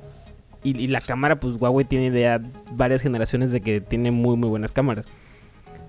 Y, 0.63 0.87
la 0.89 1.01
cámara, 1.01 1.39
pues 1.39 1.59
Huawei 1.59 1.85
tiene 1.85 2.17
ya 2.17 2.39
varias 2.73 3.01
generaciones 3.01 3.51
de 3.51 3.61
que 3.61 3.81
tiene 3.81 4.11
muy, 4.11 4.37
muy 4.37 4.47
buenas 4.47 4.71
cámaras. 4.71 5.07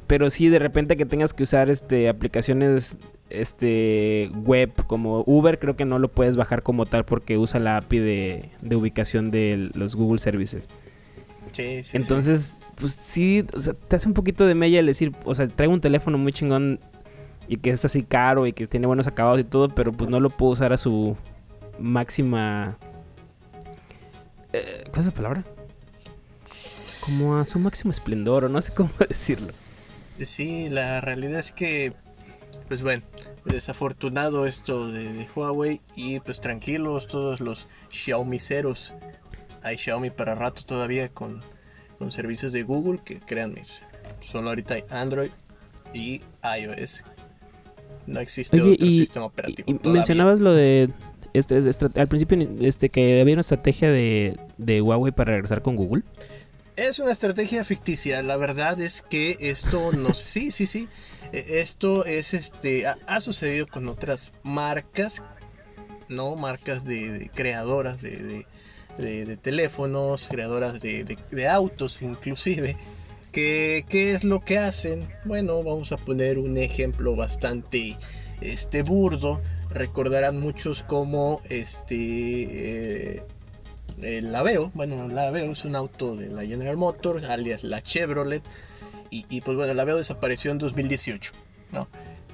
Pero 0.07 0.31
sí, 0.31 0.49
de 0.49 0.59
repente 0.59 0.97
que 0.97 1.05
tengas 1.05 1.35
que 1.35 1.43
usar 1.43 1.69
este 1.69 2.09
aplicaciones 2.09 2.97
este 3.29 4.31
web 4.35 4.73
como 4.87 5.25
Uber, 5.27 5.59
creo 5.59 5.77
que 5.77 5.85
no 5.85 5.99
lo 5.99 6.09
puedes 6.09 6.37
bajar 6.37 6.63
como 6.63 6.87
tal 6.87 7.05
porque 7.05 7.37
usa 7.37 7.61
la 7.61 7.77
API 7.77 7.99
de 7.99 8.77
ubicación 8.77 9.31
de 9.31 9.71
los 9.75 9.95
Google 9.95 10.19
Services. 10.19 10.71
Entonces, 11.59 12.67
pues 12.77 12.93
sí, 12.93 13.45
o 13.55 13.61
sea, 13.61 13.75
te 13.75 13.97
hace 13.97 14.09
un 14.09 14.15
poquito 14.15 14.47
de 14.47 14.55
mella 14.55 14.81
el 14.81 14.87
decir, 14.87 15.13
o 15.25 15.35
sea, 15.35 15.49
traigo 15.49 15.73
un 15.73 15.81
teléfono 15.81 16.19
muy 16.19 16.33
chingón 16.33 16.81
y 17.49 17.57
que 17.57 17.71
es 17.71 17.85
así 17.85 18.03
caro 18.03 18.47
y 18.47 18.53
que 18.53 18.67
tiene 18.67 18.87
buenos 18.87 19.07
acabados 19.07 19.41
y 19.41 19.45
todo, 19.45 19.69
pero 19.69 19.93
pues 19.93 20.09
no 20.09 20.21
lo 20.21 20.31
puedo 20.31 20.53
usar 20.53 20.73
a 20.73 20.77
su 20.77 21.17
máxima... 21.79 22.79
¿Cuál 24.53 25.01
es 25.01 25.07
la 25.07 25.13
palabra? 25.13 25.45
Como 27.01 27.37
a 27.37 27.47
su 27.47 27.59
máximo 27.59 27.91
esplendor, 27.91 28.45
o 28.45 28.49
no 28.49 28.61
sé 28.61 28.73
cómo 28.73 28.91
decirlo. 29.09 29.53
Sí, 30.25 30.69
la 30.69 31.01
realidad 31.01 31.41
es 31.41 31.53
que, 31.53 31.95
pues 32.69 32.83
bueno, 32.83 33.03
desafortunado 33.45 34.47
esto 34.47 34.89
de, 34.91 35.27
Huawei 35.35 35.81
y 35.97 36.21
pues 36.21 36.41
tranquilos 36.41 37.07
todos 37.07 37.41
los 37.41 37.67
Xiaomi 37.91 38.39
ceros. 38.39 38.93
Hay 39.63 39.79
Xiaomi 39.79 40.11
para 40.11 40.35
rato 40.35 40.63
todavía 40.65 41.09
con, 41.09 41.41
con 41.99 42.13
servicios 42.13 42.53
de 42.53 42.63
Google 42.63 43.01
que 43.05 43.21
créanme, 43.21 43.63
solo 44.27 44.51
ahorita 44.51 44.75
hay 44.75 44.85
Android 44.91 45.31
y 45.95 46.21
iOS. 46.43 47.03
No 48.07 48.21
existe 48.21 48.61
otro 48.61 48.87
sistema 48.87 49.27
operativo. 49.27 49.81
Y, 49.85 49.89
mencionabas 49.89 50.41
lo 50.41 50.53
de 50.53 50.91
este, 51.35 51.63
al 51.95 52.09
principio 52.09 52.39
este 52.61 52.89
que 52.89 53.21
había 53.21 53.35
una 53.35 53.41
estrategia 53.41 53.91
de, 53.91 54.39
de 54.59 54.83
Huawei 54.83 55.13
para 55.13 55.33
regresar 55.33 55.63
con 55.63 55.77
Google. 55.77 56.03
Es 56.77 56.99
una 56.99 57.13
estrategia 57.13 57.65
ficticia. 57.65 58.23
La 58.23 58.37
verdad 58.37 58.81
es 58.81 59.03
que 59.03 59.37
esto 59.41 59.93
no 59.93 60.15
sí, 60.15 60.51
sí, 60.51 60.67
sí. 60.67 60.89
E, 61.33 61.61
esto 61.61 62.05
es 62.07 62.35
este. 62.35 62.87
Ha, 62.87 63.21
sucedido 63.21 63.67
con 63.67 63.89
otras 63.89 64.33
marcas. 64.43 65.23
¿No? 66.09 66.35
Marcas 66.35 66.85
de, 66.85 67.31
creadoras 67.33 68.03
de, 68.03 68.17
de, 68.17 68.47
teléfonos, 69.43 70.29
creadoras 70.29 70.81
de, 70.81 71.49
autos 71.49 72.03
inclusive. 72.03 72.77
Que, 73.31 73.87
¿Qué 73.89 74.13
es 74.13 74.25
lo 74.25 74.41
que 74.41 74.59
hacen? 74.59 75.09
Bueno, 75.25 75.63
vamos 75.63 75.91
a 75.93 75.97
poner 75.97 76.39
un 76.39 76.59
ejemplo 76.59 77.17
bastante 77.17 77.97
este, 78.41 78.83
burdo. 78.83 79.41
Recordarán 79.71 80.39
muchos 80.39 80.83
como 80.83 81.41
este 81.49 83.17
eh, 83.17 83.23
el 84.03 84.35
Aveo, 84.35 84.71
bueno, 84.75 85.09
la 85.09 85.29
Aveo 85.29 85.53
es 85.53 85.65
un 85.65 85.77
auto 85.77 86.17
de 86.17 86.29
la 86.29 86.45
General 86.45 86.77
Motors, 86.77 87.25
alias 87.25 87.63
la 87.63 87.83
Chevrolet, 87.83 88.43
y, 89.15 89.43
pues 89.43 89.59
bueno, 89.59 89.73
el 89.73 89.79
Aveo 89.79 89.99
desapareció 89.99 90.53
en 90.53 90.59
2018, 90.59 91.33
¿no? 91.71 91.87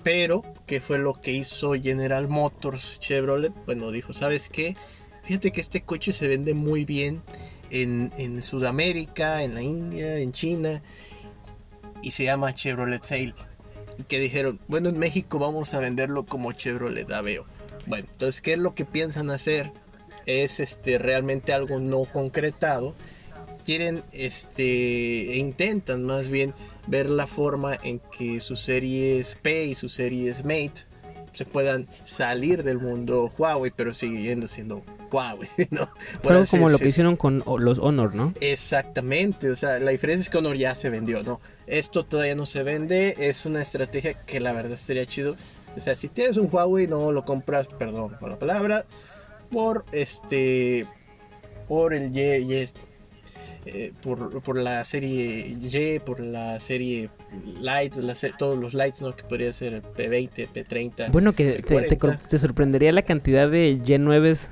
Pero, 0.05 0.45
¿qué 0.65 0.81
fue 0.81 0.99
lo 0.99 1.15
que 1.15 1.33
hizo 1.33 1.73
General 1.75 2.29
Motors 2.29 3.01
Chevrolet? 3.01 3.53
Bueno, 3.67 3.91
dijo, 3.91 4.13
¿sabes 4.13 4.49
qué? 4.49 4.77
Fíjate 5.29 5.53
que 5.53 5.61
este 5.61 5.83
coche 5.83 6.13
se 6.13 6.27
vende 6.27 6.55
muy 6.55 6.85
bien 6.85 7.23
en, 7.71 8.13
en 8.19 8.43
Sudamérica, 8.43 9.45
en 9.45 9.55
la 9.55 9.63
India, 9.63 10.19
en 10.19 10.33
China, 10.33 10.83
y 12.03 12.11
se 12.11 12.25
llama 12.25 12.53
Chevrolet 12.55 13.05
Sail. 13.05 13.35
Que 14.09 14.19
dijeron, 14.19 14.59
bueno, 14.67 14.89
en 14.89 14.99
México 14.99 15.39
vamos 15.39 15.75
a 15.75 15.79
venderlo 15.79 16.27
como 16.27 16.51
Chevrolet 16.53 17.11
Aveo. 17.13 17.47
Bueno, 17.87 18.09
entonces, 18.11 18.41
¿qué 18.41 18.55
es 18.55 18.59
lo 18.59 18.75
que 18.75 18.85
piensan 18.85 19.31
hacer? 19.31 19.73
es 20.29 20.61
este, 20.61 20.99
realmente 20.99 21.53
algo 21.53 21.81
no 21.81 22.05
concretado, 22.05 22.95
quieren 23.65 24.03
este, 24.13 25.33
e 25.33 25.37
intentan 25.37 26.05
más 26.05 26.29
bien 26.29 26.55
ver 26.87 27.09
la 27.09 27.27
forma 27.27 27.77
en 27.83 28.01
que 28.17 28.41
sus 28.41 28.61
series 28.61 29.37
P 29.41 29.65
y 29.65 29.75
sus 29.75 29.95
series 29.95 30.45
Mate 30.45 30.85
se 31.33 31.47
puedan 31.47 31.89
salir 32.05 32.63
del 32.63 32.79
mundo 32.79 33.33
Huawei, 33.39 33.73
pero 33.75 33.95
siguiendo 33.95 34.49
siendo 34.49 34.85
Huawei, 35.11 35.49
¿no? 35.71 35.89
Fue 36.23 36.47
como 36.47 36.69
lo 36.69 36.79
que 36.79 36.89
hicieron 36.89 37.17
con 37.17 37.43
los 37.59 37.79
Honor, 37.79 38.15
¿no? 38.15 38.35
Exactamente, 38.41 39.51
o 39.51 39.57
sea, 39.57 39.79
la 39.79 39.91
diferencia 39.91 40.23
es 40.23 40.31
que 40.31 40.39
Honor 40.39 40.57
ya 40.57 40.75
se 40.75 40.91
vendió, 40.91 41.23
¿no? 41.23 41.41
Esto 41.67 42.05
todavía 42.05 42.35
no 42.35 42.47
se 42.47 42.63
vende, 42.63 43.15
es 43.19 43.47
una 43.47 43.63
estrategia 43.63 44.15
que 44.25 44.41
la 44.41 44.53
verdad 44.53 44.73
estaría 44.73 45.07
chido. 45.07 45.37
O 45.77 45.81
sea, 45.81 45.95
si 45.95 46.09
tienes 46.09 46.37
un 46.37 46.49
Huawei, 46.51 46.87
no 46.87 47.13
lo 47.13 47.25
compras, 47.25 47.69
perdón 47.69 48.17
por 48.19 48.31
la 48.31 48.39
palabra, 48.39 48.87
por 49.51 49.85
este 49.93 50.87
por 51.69 51.93
el 51.93 52.17
Y, 52.17 52.67
eh, 53.67 53.93
por, 54.03 54.57
la 54.57 54.83
serie 54.85 55.57
Y, 55.61 55.99
por 55.99 56.21
la 56.21 56.59
serie 56.59 57.11
Light, 57.61 57.93
todos 58.39 58.59
los 58.59 58.73
lights 58.73 59.03
¿no? 59.03 59.15
que 59.15 59.25
podría 59.25 59.53
ser 59.53 59.75
el 59.75 59.83
P20, 59.83 60.49
P30. 60.53 61.11
Bueno, 61.11 61.35
que 61.35 61.63
te, 61.63 62.39
sorprendería 62.39 62.93
la 62.93 63.03
cantidad 63.03 63.51
de 63.51 63.79
Y9 63.79 64.49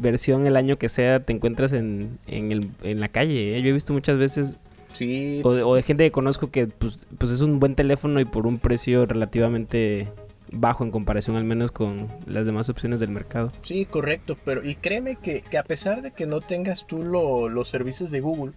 versión 0.00 0.46
el 0.46 0.56
año 0.56 0.78
que 0.78 0.88
sea 0.88 1.24
te 1.24 1.32
encuentras 1.32 1.72
en, 1.72 2.18
en, 2.26 3.00
la 3.00 3.08
calle. 3.08 3.56
¿eh? 3.56 3.62
Yo 3.62 3.70
he 3.70 3.72
visto 3.72 3.92
muchas 3.92 4.18
veces 4.18 4.56
Sí. 4.92 5.40
O 5.42 5.52
de, 5.52 5.64
o 5.64 5.74
de, 5.74 5.82
gente 5.82 6.04
que 6.04 6.12
conozco 6.12 6.52
que 6.52 6.68
pues, 6.68 7.08
pues 7.18 7.32
es 7.32 7.40
un 7.40 7.58
buen 7.58 7.74
teléfono 7.74 8.20
y 8.20 8.24
por 8.24 8.46
un 8.46 8.60
precio 8.60 9.06
relativamente 9.06 10.08
bajo 10.52 10.84
en 10.84 10.90
comparación 10.90 11.36
al 11.36 11.44
menos 11.44 11.70
con 11.70 12.08
las 12.26 12.46
demás 12.46 12.68
opciones 12.68 13.00
del 13.00 13.10
mercado. 13.10 13.52
Sí, 13.62 13.86
correcto, 13.86 14.36
pero 14.44 14.64
y 14.64 14.76
créeme 14.76 15.16
que, 15.16 15.42
a 15.56 15.62
pesar 15.62 16.02
de 16.02 16.12
que 16.12 16.26
no 16.26 16.40
tengas 16.40 16.86
tú 16.86 17.02
los 17.02 17.68
servicios 17.68 18.10
de 18.10 18.20
Google, 18.20 18.52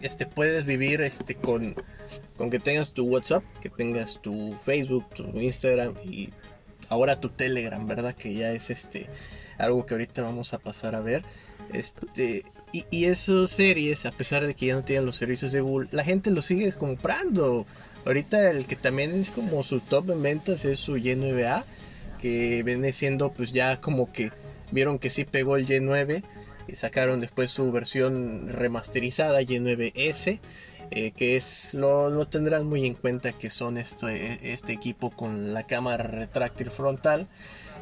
este, 0.00 0.26
puedes 0.26 0.64
vivir 0.64 1.00
este, 1.00 1.34
con, 1.34 1.74
con 2.36 2.50
que 2.50 2.58
tengas 2.58 2.92
tu 2.92 3.04
WhatsApp, 3.06 3.44
que 3.60 3.70
tengas 3.70 4.20
tu 4.22 4.54
Facebook, 4.64 5.04
tu 5.14 5.24
Instagram 5.38 5.94
y 6.04 6.30
ahora 6.88 7.20
tu 7.20 7.28
Telegram, 7.28 7.86
¿verdad? 7.86 8.14
Que 8.14 8.34
ya 8.34 8.52
es 8.52 8.70
este 8.70 9.06
algo 9.58 9.86
que 9.86 9.94
ahorita 9.94 10.22
vamos 10.22 10.54
a 10.54 10.58
pasar 10.58 10.94
a 10.94 11.00
ver. 11.00 11.22
Este, 11.72 12.44
y, 12.72 12.84
y 12.90 13.04
esas 13.06 13.50
series, 13.50 14.06
a 14.06 14.12
pesar 14.12 14.46
de 14.46 14.54
que 14.54 14.66
ya 14.66 14.74
no 14.74 14.84
tienen 14.84 15.06
los 15.06 15.16
servicios 15.16 15.52
de 15.52 15.60
Google, 15.60 15.88
la 15.92 16.04
gente 16.04 16.30
los 16.30 16.46
sigue 16.46 16.72
comprando. 16.72 17.66
Ahorita 18.04 18.50
el 18.50 18.66
que 18.66 18.76
también 18.76 19.20
es 19.20 19.30
como 19.30 19.64
su 19.64 19.80
top 19.80 20.10
en 20.10 20.22
ventas 20.22 20.64
es 20.64 20.78
su 20.78 20.96
Y9A, 20.96 21.64
que 22.20 22.62
viene 22.62 22.92
siendo 22.92 23.32
pues 23.32 23.52
ya 23.52 23.80
como 23.80 24.12
que 24.12 24.30
vieron 24.70 24.98
que 24.98 25.10
sí 25.10 25.24
pegó 25.24 25.56
el 25.56 25.66
Y9 25.66 26.22
y 26.68 26.74
sacaron 26.74 27.20
después 27.20 27.50
su 27.50 27.70
versión 27.72 28.48
remasterizada 28.48 29.42
Y9S. 29.42 30.40
Eh, 30.90 31.10
que 31.10 31.36
es 31.36 31.74
lo, 31.74 32.10
lo, 32.10 32.28
tendrán 32.28 32.66
muy 32.66 32.86
en 32.86 32.94
cuenta 32.94 33.32
que 33.32 33.50
son 33.50 33.76
este, 33.76 34.52
este 34.52 34.72
equipo 34.72 35.10
con 35.10 35.52
la 35.52 35.66
cámara 35.66 36.04
retráctil 36.04 36.70
frontal 36.70 37.28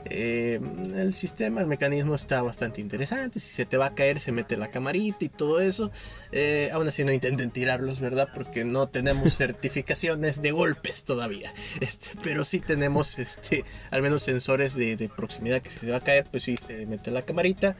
eh, 0.07 0.61
el 0.97 1.15
sistema, 1.15 1.63
el 1.63 1.67
mecanismo 1.67 2.15
está 2.15 2.43
bastante 2.43 2.81
interesante. 2.81 3.41
Si 3.41 3.55
se 3.55 3.65
te 3.65 3.77
va 3.77 3.87
a 3.87 3.95
caer, 3.95 4.21
se 4.21 4.33
mete 4.33 4.57
la 4.57 4.69
camarita 4.69 5.25
y 5.25 5.29
todo 5.29 5.61
eso. 5.61 5.91
Eh, 6.33 6.71
aún 6.73 6.87
así 6.89 7.05
no 7.05 7.13
intenten 7.13 7.51
tirarlos, 7.51 8.01
¿verdad? 8.01 8.29
Porque 8.35 8.65
no 8.65 8.89
tenemos 8.89 9.35
certificaciones 9.37 10.43
de 10.43 10.53
golpes 10.53 11.05
todavía. 11.05 11.55
Este, 11.81 12.11
pero 12.23 12.45
sí 12.45 12.61
tenemos 12.61 13.19
este, 13.19 13.65
al 13.91 14.03
menos 14.03 14.23
sensores 14.23 14.75
de, 14.75 15.11
proximidad 15.15 15.63
que 15.63 15.71
si 15.71 15.81
se 15.81 15.91
va 15.91 15.99
a 15.99 16.05
caer, 16.05 16.27
pues 16.31 16.45
sí, 16.45 16.57
se 16.67 16.87
mete 16.87 17.11
la 17.11 17.23
camarita. 17.23 17.77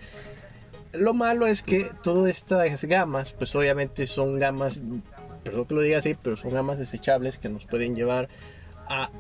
Lo 0.93 1.13
malo 1.13 1.47
es 1.47 1.63
que 1.63 1.91
todas 2.05 2.31
estas 2.31 2.85
gamas, 2.85 3.33
pues 3.33 3.55
obviamente 3.57 4.07
son 4.07 4.39
gamas, 4.39 4.81
perdón 5.45 5.67
que 5.67 5.75
lo 5.75 5.83
diga 5.83 5.99
así, 5.99 6.17
pero 6.21 6.37
son 6.37 6.53
gamas 6.53 6.79
desechables 6.79 7.39
que 7.39 7.49
nos 7.49 7.67
pueden 7.67 7.95
llevar 7.95 8.29
a 8.87 9.11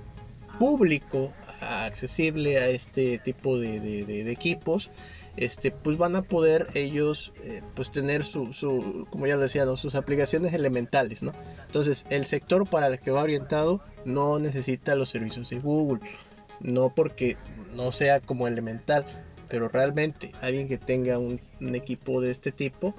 público 0.59 1.33
accesible 1.61 2.59
a 2.59 2.69
este 2.69 3.19
tipo 3.19 3.59
de, 3.59 4.31
equipos, 4.31 4.91
este, 5.37 5.71
pues 5.71 5.99
van 5.99 6.15
a 6.17 6.23
poder 6.23 6.69
ellos 6.75 7.33
eh, 7.43 7.61
pues 7.75 7.91
tener 7.91 8.23
su, 8.23 9.07
como 9.11 9.27
ya 9.27 9.37
lo 9.37 9.43
decía, 9.43 9.65
sus 9.77 9.95
aplicaciones 9.95 10.53
elementales, 10.53 11.23
¿no? 11.23 11.33
Entonces, 11.67 12.05
el 12.09 12.25
sector 12.25 12.69
para 12.69 12.87
el 12.87 13.01
que 13.01 13.11
va 13.11 13.23
orientado 13.23 13.81
no 14.05 14.39
necesita 14.39 14.95
los 14.95 15.09
servicios 15.09 15.51
de 15.51 15.59
Google, 15.59 16.01
no 16.61 16.95
porque 16.95 17.37
no 17.75 17.91
sea 17.91 18.21
como 18.21 18.47
elemental, 18.47 19.05
pero 19.49 19.69
realmente 19.69 20.33
alguien 20.41 20.69
que 20.69 20.79
tenga 20.79 21.19
un 21.19 21.41
equipo 21.61 22.21
de 22.21 22.31
este 22.31 22.53
tipo, 22.53 22.95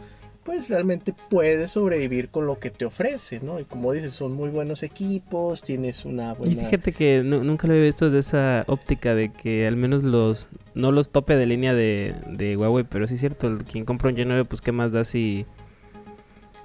pues 0.45 0.69
realmente 0.69 1.13
puedes 1.29 1.71
sobrevivir 1.71 2.29
con 2.29 2.45
lo 2.45 2.59
que 2.59 2.69
te 2.69 2.85
ofrece, 2.85 3.39
¿no? 3.39 3.59
Y 3.59 3.65
como 3.65 3.91
dices, 3.91 4.13
son 4.13 4.33
muy 4.33 4.49
buenos 4.49 4.83
equipos, 4.83 5.63
tienes 5.63 6.05
una 6.05 6.35
buena... 6.35 6.53
Y 6.53 6.65
fíjate 6.65 6.93
que 6.93 7.23
nunca 7.23 7.67
lo 7.67 7.73
he 7.73 7.81
visto 7.81 8.05
desde 8.05 8.19
esa 8.19 8.63
óptica 8.67 9.15
de 9.15 9.33
que 9.33 9.65
al 9.65 9.75
menos 9.75 10.03
los... 10.03 10.49
No 10.75 10.91
los 10.91 11.09
tope 11.09 11.35
de 11.35 11.47
línea 11.47 11.73
de, 11.73 12.15
de 12.29 12.55
Huawei, 12.55 12.85
pero 12.87 13.07
sí 13.07 13.15
es 13.15 13.21
cierto, 13.21 13.57
quien 13.69 13.85
compra 13.85 14.09
un 14.09 14.17
Y9, 14.17 14.45
pues 14.45 14.61
qué 14.61 14.71
más 14.71 14.91
da 14.91 15.03
si... 15.03 15.47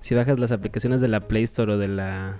Si 0.00 0.14
bajas 0.14 0.38
las 0.38 0.52
aplicaciones 0.52 1.00
de 1.00 1.08
la 1.08 1.20
Play 1.26 1.44
Store 1.44 1.72
o 1.72 1.78
de 1.78 1.88
la 1.88 2.38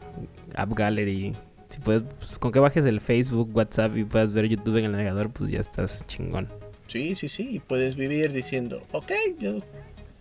App 0.57 0.75
Gallery, 0.75 1.33
si 1.71 1.81
puedes, 1.81 2.03
pues, 2.15 2.39
con 2.39 2.53
que 2.53 2.59
bajes 2.59 2.85
el 2.85 3.01
Facebook, 3.01 3.51
WhatsApp 3.55 3.97
y 3.97 4.05
puedas 4.05 4.33
ver 4.33 4.47
YouTube 4.47 4.77
en 4.77 4.87
el 4.87 4.93
navegador, 4.93 5.31
pues 5.31 5.51
ya 5.51 5.61
estás 5.61 6.07
chingón. 6.07 6.49
Sí, 6.87 7.15
sí, 7.15 7.29
sí, 7.29 7.49
y 7.53 7.59
puedes 7.61 7.95
vivir 7.95 8.33
diciendo, 8.33 8.83
ok, 8.91 9.13
yo 9.39 9.61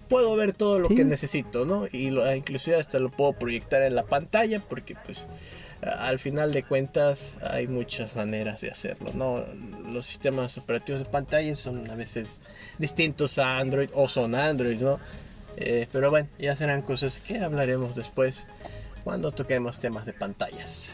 puedo 0.10 0.36
ver 0.36 0.54
todo 0.54 0.80
lo 0.80 0.89
que 0.89 1.06
necesito, 1.06 1.66
¿no? 1.66 1.86
Y 1.92 2.10
lo, 2.10 2.36
inclusive 2.36 2.78
hasta 2.78 3.00
lo 3.00 3.10
puedo 3.10 3.34
proyectar 3.34 3.82
en 3.84 3.96
la 3.96 4.04
pantalla 4.04 4.62
porque 4.68 4.96
pues 5.06 5.28
al 5.82 6.20
final 6.20 6.51
de 6.51 6.63
cuentas 6.63 7.36
hay 7.42 7.68
muchas 7.68 8.16
maneras 8.16 8.60
de 8.62 8.70
hacerlo, 8.70 9.12
¿no? 9.13 9.46
Los 9.92 10.06
sistemas 10.06 10.58
operativos 10.58 11.00
de 11.00 11.06
pantalla 11.06 11.56
son 11.56 11.89
a 11.89 11.96
veces 11.96 12.28
distintos 12.78 13.38
a 13.39 13.60
Android 13.60 13.89
o 13.94 14.08
son 14.08 14.36
Android, 14.36 14.82
¿no? 14.82 15.00
Eh, 15.56 15.88
pero 15.92 16.10
bueno, 16.10 16.28
ya 16.38 16.56
serán 16.56 16.82
cosas 16.82 17.20
que 17.20 17.39
hablaremos 17.39 17.96
después 17.96 18.46
cuando 19.04 19.32
toquemos 19.32 19.80
temas 19.80 20.06
de 20.06 20.13
pantallas. 20.13 20.89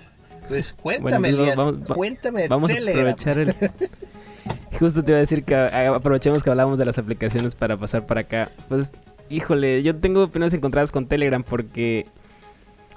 Pues 0.48 0.74
cuéntame, 0.74 1.34
pues, 1.34 1.56
vamos, 1.56 1.88
cuéntame 1.88 2.48
vamos 2.48 2.70
a 2.70 2.74
aprovechar 2.74 3.40
el... 3.40 3.56
Justo 4.80 5.04
te 5.04 5.12
iba 5.12 5.18
a 5.18 5.22
decir 5.22 5.44
que 5.44 5.56
aprovechemos 5.56 6.44
que 6.44 6.50
hablamos 6.50 6.78
de 6.78 6.86
las 6.86 6.98
aplicaciones 6.98 7.56
para 7.56 7.78
pasar 7.78 8.06
para 8.06 8.22
acá. 8.22 8.50
Pues, 8.68 8.92
híjole, 9.30 9.84
yo 9.84 9.96
tengo 9.96 10.24
opiniones 10.24 10.54
encontradas 10.54 10.92
con 10.92 11.08
Telegram 11.08 11.44
porque, 11.44 12.06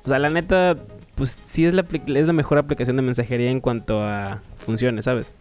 o 0.04 0.08
sea, 0.08 0.18
la 0.18 0.30
neta, 0.30 0.76
pues 1.14 1.30
sí 1.30 1.64
es 1.66 1.74
la, 1.74 1.84
es 2.06 2.26
la 2.26 2.32
mejor 2.32 2.58
aplicación 2.58 2.96
de 2.96 3.02
mensajería 3.02 3.50
en 3.50 3.60
cuanto 3.60 4.02
a 4.02 4.42
funciones, 4.56 5.04
¿sabes? 5.04 5.32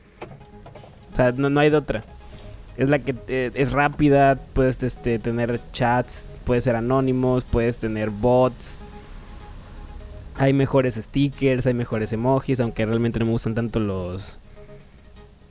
O 1.14 1.16
sea, 1.16 1.32
no, 1.32 1.50
no 1.50 1.60
hay 1.60 1.70
de 1.70 1.78
otra. 1.78 2.04
Es 2.78 2.90
la 2.90 3.00
que 3.00 3.16
eh, 3.28 3.52
es 3.56 3.72
rápida, 3.72 4.36
puedes 4.54 4.84
este, 4.84 5.18
tener 5.18 5.60
chats, 5.72 6.38
puedes 6.44 6.64
ser 6.64 6.76
anónimos, 6.76 7.44
puedes 7.44 7.80
tener 7.80 8.12
bots. 8.12 8.78
Hay 10.36 10.54
mejores 10.54 10.94
stickers, 10.94 11.66
hay 11.66 11.74
mejores 11.74 12.14
emojis, 12.14 12.60
aunque 12.60 12.86
realmente 12.86 13.18
no 13.18 13.26
me 13.26 13.32
gustan 13.32 13.56
tanto 13.56 13.80
los 13.80 14.40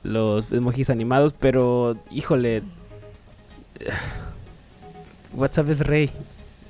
los 0.07 0.51
emojis 0.51 0.89
animados, 0.89 1.33
pero 1.33 1.97
híjole, 2.11 2.63
WhatsApp 5.35 5.69
es 5.69 5.85
rey. 5.85 6.09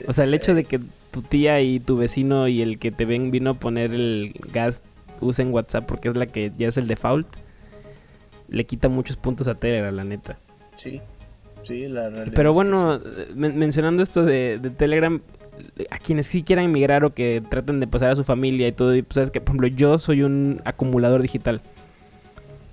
O 0.07 0.13
sea, 0.13 0.25
el 0.25 0.33
hecho 0.33 0.53
de 0.53 0.63
que 0.63 0.79
tu 1.11 1.21
tía 1.21 1.61
y 1.61 1.79
tu 1.79 1.97
vecino 1.97 2.47
y 2.47 2.61
el 2.61 2.79
que 2.79 2.91
te 2.91 3.05
ven 3.05 3.31
vino 3.31 3.51
a 3.51 3.53
poner 3.53 3.93
el 3.93 4.35
gas 4.51 4.81
usen 5.21 5.51
WhatsApp 5.51 5.85
porque 5.85 6.09
es 6.09 6.15
la 6.15 6.27
que 6.27 6.51
ya 6.57 6.67
es 6.67 6.77
el 6.77 6.87
default, 6.87 7.27
le 8.49 8.65
quita 8.65 8.89
muchos 8.89 9.17
puntos 9.17 9.47
a 9.47 9.55
Telegram, 9.55 9.95
la 9.95 10.03
neta. 10.03 10.37
Sí, 10.75 11.01
sí, 11.63 11.87
la 11.87 12.09
realidad. 12.09 12.33
Pero 12.35 12.53
bueno, 12.53 12.99
mencionando 13.35 14.03
esto 14.03 14.23
de, 14.23 14.59
Telegram, 14.77 15.21
a 15.89 15.97
quienes 15.97 16.27
sí 16.27 16.43
quieran 16.43 16.65
emigrar 16.65 17.03
o 17.03 17.13
que 17.13 17.41
traten 17.49 17.79
de 17.79 17.87
pasar 17.87 18.11
a 18.11 18.15
su 18.15 18.23
familia 18.23 18.67
y 18.67 18.71
todo, 18.71 18.95
y 18.95 19.01
pues 19.01 19.15
sabes 19.15 19.31
que, 19.31 19.41
por 19.41 19.49
ejemplo, 19.49 19.67
yo 19.67 19.99
soy 19.99 20.23
un 20.23 20.61
acumulador 20.65 21.21
digital. 21.21 21.61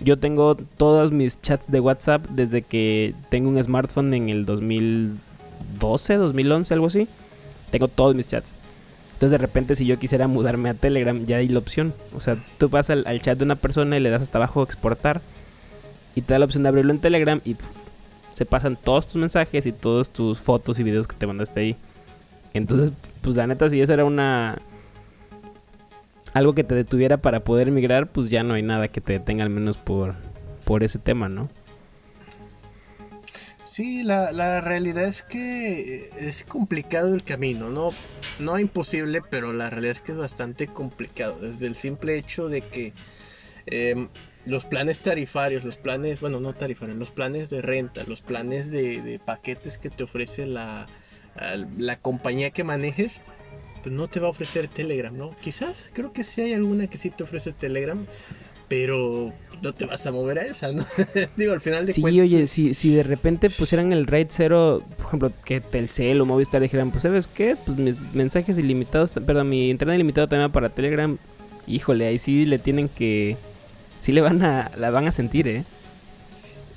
Yo 0.05 0.19
tengo 0.19 0.55
todos 0.55 1.13
mis 1.13 1.41
chats 1.41 1.71
de 1.71 1.81
WhatsApp 1.81 2.27
desde 2.29 2.61
que 2.61 3.15
tengo 3.31 3.49
un 3.49 3.63
smartphone 3.63 4.13
en 4.13 4.29
el 4.29 4.45
2012, 4.45 6.17
2011, 6.17 6.75
algo 6.75 6.87
así. 6.89 7.09
Tengo 7.71 7.89
todos 7.89 8.15
mis 8.15 8.29
chats. 8.29 8.57
Entonces 9.15 9.31
de 9.31 9.39
repente 9.39 9.77
si 9.77 9.87
yo 9.87 9.99
quisiera 9.99 10.29
mudarme 10.29 10.69
a 10.69 10.75
Telegram 10.75 11.25
ya 11.25 11.39
hay 11.39 11.49
la 11.49 11.59
opción. 11.59 11.95
O 12.15 12.21
sea, 12.21 12.37
tú 12.59 12.69
vas 12.69 12.91
al, 12.91 13.23
chat 13.23 13.39
de 13.39 13.45
una 13.45 13.57
persona 13.57 13.97
y 13.97 14.01
le 14.01 14.11
das 14.11 14.21
hasta 14.21 14.37
abajo 14.37 14.63
exportar. 14.63 15.23
Y 16.15 16.21
te 16.21 16.35
da 16.35 16.39
la 16.39 16.45
opción 16.45 16.65
de 16.65 16.69
abrirlo 16.69 16.93
en 16.93 16.99
Telegram 16.99 17.41
y 17.43 17.57
se 18.35 18.45
pasan 18.45 18.77
todos 18.77 19.07
tus 19.07 19.17
mensajes 19.17 19.65
y 19.65 19.73
todas 19.73 20.11
tus 20.11 20.39
fotos 20.39 20.79
y 20.79 20.83
videos 20.83 21.09
que 21.09 21.17
te 21.17 21.27
mandaste 21.27 21.61
ahí. 21.61 21.77
Entonces, 22.53 22.93
pues 23.23 23.37
la 23.37 23.47
neta, 23.47 23.71
si 23.71 23.81
esa 23.81 23.95
era 23.95 24.05
una... 24.05 24.59
Algo 26.35 26.55
que 26.55 26.65
te 26.65 26.75
detuviera 26.75 27.19
para 27.19 27.41
poder 27.45 27.71
migrar, 27.71 28.09
pues 28.09 28.29
ya 28.29 28.43
no 28.43 28.55
hay 28.55 28.63
nada 28.63 28.89
que 28.89 29.01
te 29.01 29.15
detenga 29.15 29.45
al 29.45 29.51
menos 29.51 29.77
por, 29.77 30.15
por 30.65 30.83
ese 30.83 30.99
tema, 30.99 31.29
¿no? 31.29 31.49
Sí, 33.65 34.03
la, 34.03 34.31
la 34.33 34.61
realidad 34.61 35.05
es 35.05 35.23
que 35.23 36.11
es 36.19 36.45
complicado 36.45 37.15
el 37.15 37.25
camino, 37.25 37.71
¿no? 37.71 37.91
No 38.39 38.59
imposible, 38.59 39.23
pero 39.31 39.53
la 39.53 39.71
realidad 39.71 39.97
es 39.97 40.03
que 40.03 40.13
es 40.13 40.19
bastante 40.19 40.67
complicado. 40.67 41.39
Desde 41.41 41.67
el 41.67 41.75
simple 41.75 42.19
hecho 42.19 42.49
de 42.49 42.61
que 42.61 42.93
em, 43.67 44.09
los 44.45 44.65
planes 44.65 45.01
tarifarios, 45.01 45.65
los 45.65 45.77
planes, 45.77 46.21
bueno, 46.21 46.41
no 46.41 46.53
tarifarios, 46.53 46.99
los 46.99 47.11
planes 47.11 47.49
de 47.49 47.63
renta, 47.63 48.05
los 48.07 48.21
planes 48.21 48.71
de, 48.71 49.21
paquetes 49.25 49.79
que 49.79 49.91
te 49.91 50.05
ofrece 50.05 50.47
la, 50.47 50.87
la 51.79 51.97
compañía 51.99 52.51
que 52.51 52.65
manejes, 52.65 53.21
pues 53.85 53.95
no 53.95 54.09
te 54.09 54.19
va 54.19 54.29
a 54.29 54.31
ofrecer 54.31 54.67
Telegram, 54.67 55.17
¿no? 55.17 55.37
Quizás, 55.43 55.91
creo 55.93 56.13
que 56.13 56.25
sí 56.25 56.41
hay 56.41 56.55
alguna 56.55 56.87
que 56.87 56.97
sí 56.97 57.11
te 57.11 57.23
ofrece 57.23 57.53
Telegram, 57.53 58.07
pero 58.67 59.31
no 59.63 59.75
te 59.75 59.85
vas 59.85 60.07
a 60.07 60.11
mover 60.11 60.39
a 60.39 60.47
esa, 60.47 60.73
¿no? 60.73 60.87
Digo, 61.37 61.53
al 61.53 61.61
final 61.61 61.85
de 61.85 61.93
sí, 61.93 62.03
oye, 62.03 62.47
si, 62.47 62.73
si 62.73 62.95
de 62.95 63.03
repente 63.03 63.51
pusieran 63.51 63.93
el 63.93 64.07
rate 64.07 64.29
cero, 64.31 64.83
por 64.97 65.07
ejemplo, 65.07 65.33
que 65.45 65.61
Telcel 65.61 66.19
o 66.23 66.25
Movistar 66.25 66.63
dijeran, 66.63 66.91
pues, 66.91 67.03
¿sabes 67.03 67.27
qué? 67.27 67.57
Pues 67.63 67.77
mis 67.77 68.01
mensajes 68.15 68.57
ilimitados, 68.59 69.13
perdón, 69.13 69.51
mi 69.51 69.69
internet 69.69 69.97
ilimitado 69.97 70.29
también 70.29 70.51
para 70.51 70.71
Telegram, 70.71 71.19
híjole, 71.67 72.07
ahí 72.07 72.19
sí 72.19 72.47
le 72.47 72.59
tienen 72.59 72.89
que 72.89 73.37
sí 74.01 74.13
le 74.13 74.23
van 74.23 74.43
a, 74.43 74.71
la 74.79 74.91
van 74.91 75.09
a 75.09 75.13
sentir, 75.13 75.47
¿eh? 75.47 75.65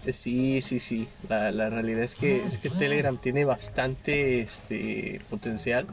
¿eh? 0.05 0.13
Sí, 0.13 0.61
sí, 0.61 0.81
sí. 0.81 1.07
La, 1.29 1.69
realidad 1.69 2.03
es 2.03 2.15
que, 2.15 2.37
es 2.37 2.57
que 2.57 2.69
Telegram 2.69 3.17
tiene 3.17 3.45
bastante 3.45 4.41
este, 4.41 5.21
potencial. 5.29 5.87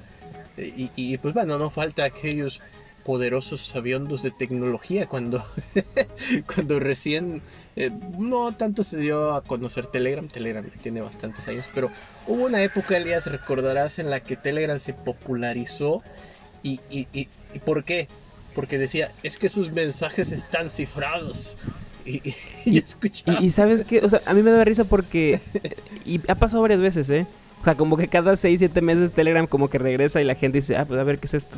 Eh, 0.57 0.90
y, 0.95 1.19
pues 1.19 1.35
bueno, 1.35 1.59
no 1.59 1.71
falta 1.71 2.05
aquellos 2.05 2.61
poderosos 3.05 3.67
sabiondos 3.67 4.23
de 4.23 4.31
tecnología 4.31 5.07
cuando, 5.07 5.45
cuando 6.55 6.81
recién 6.81 7.43
eh, 7.77 7.90
no 8.19 8.53
tanto 8.57 8.83
se 8.83 8.97
dio 8.97 9.35
a 9.35 9.43
conocer 9.43 9.88
Telegram, 9.88 10.27
Telegram 10.27 10.64
tiene 10.83 11.03
bastantes 11.03 11.47
años, 11.49 11.67
pero 11.75 11.90
hubo 12.27 12.47
una 12.47 12.62
época, 12.62 12.97
Elías, 12.97 13.27
recordarás, 13.27 13.99
en 13.99 14.09
la 14.09 14.21
que 14.21 14.37
Telegram 14.37 14.79
se 14.79 14.95
popularizó 14.95 16.03
y, 16.62 16.81
y, 16.88 17.09
y, 17.12 17.29
y 17.53 17.59
¿por 17.59 17.85
qué? 17.85 18.09
porque 18.55 18.79
decía, 18.79 19.12
es 19.23 19.37
que 19.37 19.49
sus 19.49 19.73
mensajes 19.73 20.33
están 20.33 20.71
cifrados. 20.71 21.57
Y, 22.07 22.35
y, 22.64 23.51
sabes 23.51 23.83
qué, 23.83 24.01
o 24.01 24.09
sea, 24.09 24.21
a 24.27 24.35
mí 24.35 24.43
me 24.43 24.51
da 24.51 24.64
risa 24.64 24.85
porque, 24.85 25.40
y 26.05 26.21
ha 26.31 26.35
pasado 26.35 26.62
varias 26.62 26.81
veces, 26.81 27.11
¿eh? 27.11 27.27
O 27.64 27.66
sea, 27.66 27.77
como 27.77 27.96
que 27.96 28.09
cada 28.09 28.37
6, 28.37 28.59
7 28.59 28.83
meses 28.83 29.11
Telegram 29.11 29.46
como 29.46 29.70
que 29.70 29.79
regresa 29.79 30.20
y 30.20 30.24
la 30.27 30.35
gente 30.35 30.59
dice, 30.59 30.77
ah, 30.77 30.85
pues 30.85 31.00
a 31.00 31.03
ver 31.03 31.18
qué 31.18 31.24
es 31.24 31.33
esto. 31.33 31.57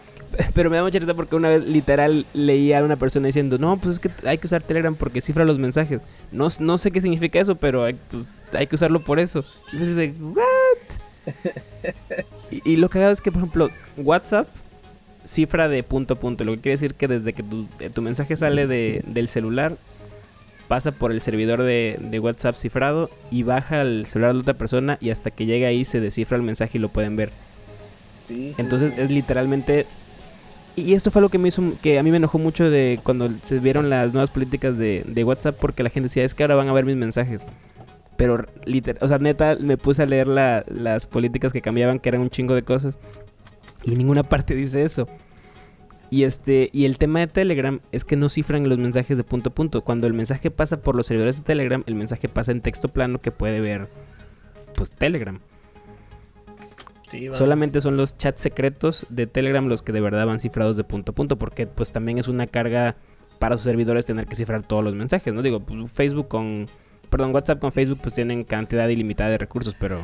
Pero 0.54 0.70
me 0.70 0.76
da 0.76 0.84
mucha 0.84 1.00
risa 1.00 1.14
porque 1.14 1.34
una 1.34 1.48
vez 1.48 1.64
literal 1.64 2.26
leía 2.32 2.78
a 2.78 2.84
una 2.84 2.94
persona 2.94 3.26
diciendo, 3.26 3.58
no, 3.58 3.76
pues 3.76 3.94
es 3.94 3.98
que 3.98 4.08
hay 4.24 4.38
que 4.38 4.46
usar 4.46 4.62
Telegram 4.62 4.94
porque 4.94 5.20
cifra 5.20 5.44
los 5.44 5.58
mensajes. 5.58 6.00
No, 6.30 6.46
no 6.60 6.78
sé 6.78 6.92
qué 6.92 7.00
significa 7.00 7.40
eso, 7.40 7.56
pero 7.56 7.82
hay, 7.82 7.96
pues, 8.08 8.24
hay 8.52 8.68
que 8.68 8.76
usarlo 8.76 9.00
por 9.00 9.18
eso. 9.18 9.44
Y 9.72 9.78
me 9.78 9.86
dice, 9.88 10.14
¿what? 10.20 11.34
y, 12.52 12.62
y 12.72 12.76
lo 12.76 12.88
cagado 12.88 13.10
es 13.10 13.20
que, 13.20 13.32
por 13.32 13.40
ejemplo, 13.40 13.68
WhatsApp 13.96 14.46
cifra 15.24 15.66
de 15.66 15.82
punto 15.82 16.14
a 16.14 16.18
punto, 16.20 16.44
lo 16.44 16.52
que 16.54 16.60
quiere 16.60 16.74
decir 16.76 16.94
que 16.94 17.08
desde 17.08 17.32
que 17.32 17.42
tu, 17.42 17.66
eh, 17.80 17.90
mensaje 18.00 18.36
sale 18.36 18.68
del 18.68 19.28
celular, 19.28 19.76
pasa 20.68 20.92
por 20.92 21.10
el 21.10 21.20
servidor 21.20 21.62
de, 21.62 22.20
WhatsApp 22.22 22.54
cifrado 22.54 23.10
y 23.30 23.42
baja 23.42 23.80
al 23.80 24.06
celular 24.06 24.34
de 24.34 24.40
otra 24.40 24.54
persona 24.54 24.98
y 25.00 25.10
hasta 25.10 25.30
que 25.30 25.46
llega 25.46 25.68
ahí 25.68 25.84
se 25.84 26.00
descifra 26.00 26.36
el 26.36 26.42
mensaje 26.42 26.78
y 26.78 26.80
lo 26.80 26.90
pueden 26.90 27.16
ver. 27.16 27.30
Entonces 28.58 28.94
es 28.96 29.10
literalmente... 29.10 29.86
Y 30.76 30.94
esto 30.94 31.10
fue 31.10 31.22
lo 31.22 31.28
que 31.28 31.38
me 31.38 31.48
hizo, 31.48 31.62
que 31.82 31.98
a 31.98 32.04
mí 32.04 32.12
me 32.12 32.18
enojó 32.18 32.38
mucho 32.38 32.70
de 32.70 33.00
cuando 33.02 33.28
se 33.42 33.58
vieron 33.58 33.90
las 33.90 34.12
nuevas 34.12 34.30
políticas 34.30 34.78
de, 34.78 35.24
WhatsApp 35.26 35.56
porque 35.58 35.82
la 35.82 35.90
gente 35.90 36.08
decía, 36.08 36.22
es 36.22 36.34
que 36.34 36.44
ahora 36.44 36.54
van 36.54 36.68
a 36.68 36.72
ver 36.72 36.84
mis 36.84 36.94
mensajes. 36.94 37.42
Pero, 38.16 38.46
literal, 38.64 39.02
o 39.02 39.08
sea, 39.08 39.18
neta, 39.18 39.56
me 39.60 39.76
puse 39.76 40.02
a 40.02 40.06
leer 40.06 40.28
las 40.28 41.06
políticas 41.08 41.52
que 41.52 41.62
cambiaban, 41.62 41.98
que 41.98 42.08
eran 42.08 42.20
un 42.20 42.30
chingo 42.30 42.54
de 42.54 42.62
cosas. 42.62 43.00
Y 43.82 43.96
ninguna 43.96 44.22
parte 44.28 44.54
dice 44.54 44.84
eso. 44.84 45.08
Y 46.10 46.24
este, 46.24 46.70
y 46.72 46.86
el 46.86 46.96
tema 46.96 47.20
de 47.20 47.26
Telegram 47.26 47.80
es 47.92 48.04
que 48.04 48.16
no 48.16 48.28
cifran 48.28 48.68
los 48.68 48.78
mensajes 48.78 49.18
de 49.18 49.24
punto 49.24 49.50
a 49.50 49.54
punto. 49.54 49.82
Cuando 49.82 50.06
el 50.06 50.14
mensaje 50.14 50.50
pasa 50.50 50.80
por 50.80 50.96
los 50.96 51.06
servidores 51.06 51.38
de 51.38 51.44
Telegram, 51.44 51.82
el 51.86 51.94
mensaje 51.94 52.28
pasa 52.28 52.52
en 52.52 52.62
texto 52.62 52.88
plano 52.88 53.20
que 53.20 53.30
puede 53.30 53.60
ver 53.60 53.88
pues 54.74 54.90
Telegram. 54.90 55.40
Solamente 57.32 57.80
son 57.80 57.96
los 57.96 58.16
chats 58.16 58.40
secretos 58.40 59.06
de 59.08 59.26
Telegram 59.26 59.66
los 59.66 59.82
que 59.82 59.92
de 59.92 60.00
verdad 60.00 60.26
van 60.26 60.40
cifrados 60.40 60.76
de 60.76 60.84
punto 60.84 61.12
a 61.12 61.14
punto, 61.14 61.38
porque 61.38 61.66
pues 61.66 61.90
también 61.90 62.18
es 62.18 62.28
una 62.28 62.46
carga 62.46 62.96
para 63.38 63.56
sus 63.56 63.64
servidores 63.64 64.04
tener 64.04 64.26
que 64.26 64.36
cifrar 64.36 64.62
todos 64.62 64.84
los 64.84 64.94
mensajes, 64.94 65.32
¿no? 65.32 65.42
Digo, 65.42 65.60
pues, 65.60 65.90
Facebook 65.90 66.28
con, 66.28 66.68
perdón, 67.08 67.34
WhatsApp 67.34 67.60
con 67.60 67.72
Facebook 67.72 68.00
pues 68.02 68.14
tienen 68.14 68.44
cantidad 68.44 68.88
ilimitada 68.88 69.30
de 69.30 69.38
recursos, 69.38 69.74
pero 69.78 70.00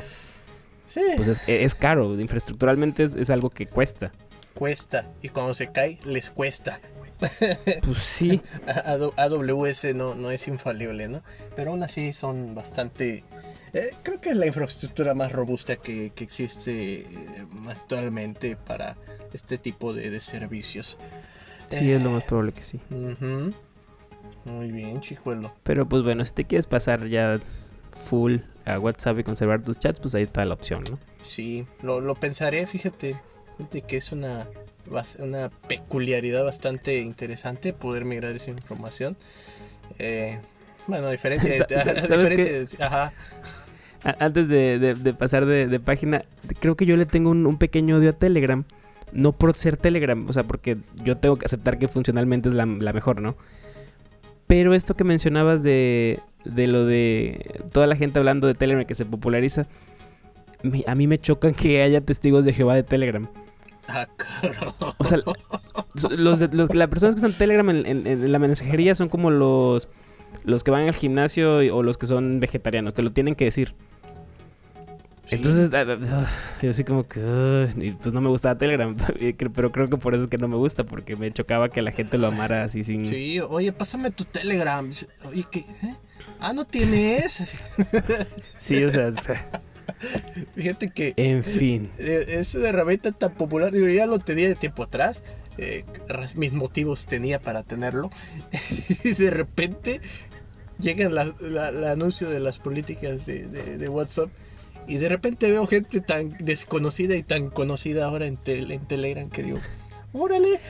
pues 1.16 1.28
es, 1.28 1.42
es 1.46 1.74
caro, 1.74 2.18
infraestructuralmente 2.18 3.04
es, 3.04 3.30
algo 3.30 3.50
que 3.50 3.66
cuesta. 3.66 4.12
Cuesta, 4.54 5.10
y 5.22 5.28
cuando 5.28 5.54
se 5.54 5.72
cae, 5.72 5.98
les 6.04 6.30
cuesta. 6.30 6.80
Pues 7.82 7.98
sí. 7.98 8.42
AWS 9.16 9.94
no, 9.94 10.14
no 10.14 10.30
es 10.30 10.48
infalible, 10.48 11.08
¿no? 11.08 11.22
Pero 11.56 11.70
aún 11.70 11.82
así 11.82 12.12
son 12.12 12.54
bastante... 12.54 13.24
Eh, 13.72 13.90
creo 14.02 14.20
que 14.20 14.30
es 14.30 14.36
la 14.36 14.46
infraestructura 14.46 15.14
más 15.14 15.32
robusta 15.32 15.76
que, 15.76 16.12
existe 16.16 17.00
eh, 17.00 17.46
actualmente 17.68 18.56
para 18.56 18.96
este 19.32 19.58
tipo 19.58 19.92
de, 19.92 20.20
servicios. 20.20 20.96
Sí, 21.66 21.90
es 21.90 22.02
lo 22.02 22.10
más 22.10 22.24
probable 22.24 22.52
que 22.52 22.62
sí. 22.62 22.80
Muy 24.44 24.70
bien, 24.70 25.00
chijuelo. 25.00 25.54
Pero 25.62 25.88
pues 25.88 26.02
bueno, 26.02 26.24
si 26.24 26.32
te 26.32 26.44
quieres 26.44 26.66
pasar 26.66 27.06
ya 27.06 27.40
full 27.92 28.36
a 28.64 28.78
WhatsApp 28.78 29.18
y 29.18 29.24
conservar 29.24 29.62
tus 29.62 29.78
chats, 29.78 29.98
pues 29.98 30.14
ahí 30.14 30.24
está 30.24 30.44
la 30.44 30.54
opción, 30.54 30.84
¿no? 30.88 30.98
Sí, 31.22 31.66
lo, 31.82 32.00
lo 32.00 32.14
pensaré, 32.14 32.66
fíjate, 32.66 33.16
que 33.86 33.96
es 33.96 34.12
una, 34.12 34.46
una 35.18 35.50
peculiaridad 35.68 36.44
bastante 36.44 37.00
interesante 37.00 37.72
poder 37.72 38.04
migrar 38.04 38.34
esa 38.34 38.50
información. 38.50 39.16
Eh, 39.98 40.38
bueno, 40.86 41.06
a 41.06 41.10
diferencia, 41.10 41.66
de, 41.66 42.66
ajá. 42.80 43.12
Antes 44.18 44.48
de, 44.48 45.14
pasar 45.18 45.46
de, 45.46 45.80
página, 45.80 46.24
creo 46.60 46.76
que 46.76 46.84
yo 46.84 46.96
le 46.96 47.06
tengo 47.06 47.30
un, 47.30 47.58
pequeño 47.58 47.96
odio 47.96 48.10
a 48.10 48.12
Telegram. 48.12 48.64
No 49.12 49.32
por 49.32 49.54
ser 49.54 49.76
Telegram, 49.76 50.26
o 50.28 50.32
sea, 50.32 50.42
porque 50.42 50.76
yo 51.04 51.16
tengo 51.16 51.36
que 51.36 51.46
aceptar 51.46 51.78
que 51.78 51.88
funcionalmente 51.88 52.48
es 52.48 52.54
la, 52.54 52.66
la 52.66 52.92
mejor, 52.92 53.22
¿no? 53.22 53.36
Pero 54.46 54.74
esto 54.74 54.94
que 54.94 55.04
mencionabas 55.04 55.62
de, 55.62 56.20
de 56.44 56.66
lo 56.66 56.84
de 56.84 57.62
toda 57.72 57.86
la 57.86 57.96
gente 57.96 58.18
hablando 58.18 58.46
de 58.46 58.54
Telegram 58.54 58.84
que 58.84 58.94
se 58.94 59.04
populariza, 59.04 59.66
a 60.86 60.94
mí 60.94 61.06
me 61.06 61.18
chocan 61.18 61.54
que 61.54 61.82
haya 61.82 62.00
testigos 62.00 62.44
de 62.44 62.52
Jehová 62.52 62.74
de 62.74 62.82
Telegram. 62.82 63.28
Ah, 63.88 64.08
o 64.98 65.04
sea, 65.04 65.18
Los, 66.10 66.38
de, 66.40 66.48
los 66.48 66.74
las 66.74 66.88
personas 66.88 67.14
que 67.14 67.18
están 67.18 67.32
en 67.32 67.38
Telegram 67.38 67.68
en, 67.70 68.32
la 68.32 68.38
mensajería 68.38 68.94
son 68.94 69.08
como 69.08 69.30
los, 69.30 69.88
los 70.44 70.64
que 70.64 70.70
van 70.70 70.86
al 70.86 70.94
gimnasio 70.94 71.58
o 71.74 71.82
los 71.82 71.98
que 71.98 72.06
son 72.06 72.40
vegetarianos. 72.40 72.94
Te 72.94 73.02
lo 73.02 73.12
tienen 73.12 73.34
que 73.34 73.44
decir. 73.44 73.74
Entonces, 75.30 75.70
ah, 75.72 75.84
ah, 75.88 75.98
ah, 76.02 76.26
yo 76.60 76.70
así 76.70 76.84
como 76.84 77.08
que, 77.08 77.20
pues 78.00 78.12
no 78.12 78.20
me 78.20 78.28
gustaba 78.28 78.58
Telegram, 78.58 78.94
pero 79.54 79.72
creo 79.72 79.88
que 79.88 79.96
por 79.96 80.14
eso 80.14 80.24
es 80.24 80.28
que 80.28 80.36
no 80.36 80.48
me 80.48 80.56
gusta, 80.56 80.84
porque 80.84 81.16
me 81.16 81.32
chocaba 81.32 81.70
que 81.70 81.80
la 81.80 81.92
gente 81.92 82.18
lo 82.18 82.26
amara 82.26 82.64
así 82.64 82.84
sin... 82.84 83.08
Sí, 83.08 83.40
oye, 83.40 83.72
pásame 83.72 84.10
tu 84.10 84.24
Telegram. 84.24 84.90
Oye, 85.24 85.46
¿qué? 85.50 85.60
Eh? 85.60 85.94
Ah, 86.40 86.52
¿no 86.52 86.66
tienes? 86.66 87.56
sí, 88.58 88.84
o 88.84 88.90
sea... 88.90 89.12
Fíjate 90.54 90.90
que... 90.90 91.14
En 91.16 91.44
fin. 91.44 91.90
Eh, 91.98 92.24
ese 92.28 92.66
herramienta 92.66 93.12
tan 93.12 93.34
popular, 93.34 93.72
digo, 93.72 93.88
ya 93.88 94.06
lo 94.06 94.18
tenía 94.18 94.48
de 94.48 94.54
tiempo 94.54 94.84
atrás. 94.84 95.22
Eh, 95.58 95.84
mis 96.34 96.52
motivos 96.52 97.06
tenía 97.06 97.40
para 97.40 97.62
tenerlo. 97.62 98.10
y 99.04 99.12
de 99.12 99.30
repente 99.30 100.00
llega 100.78 101.06
el 101.06 101.84
anuncio 101.84 102.28
de 102.28 102.40
las 102.40 102.58
políticas 102.58 103.24
de, 103.26 103.46
de 103.46 103.88
WhatsApp 103.88 104.28
y 104.86 104.96
de 104.96 105.08
repente 105.08 105.50
veo 105.50 105.66
gente 105.66 106.00
tan 106.00 106.36
desconocida 106.38 107.16
y 107.16 107.22
tan 107.22 107.50
conocida 107.50 108.04
ahora 108.04 108.26
en, 108.26 108.38
en 108.44 108.86
Telegram 108.86 109.30
que 109.30 109.42
digo, 109.42 109.58
órale. 110.12 110.60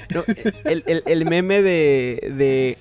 el, 0.65 1.25
meme 1.27 1.63
de, 1.63 2.79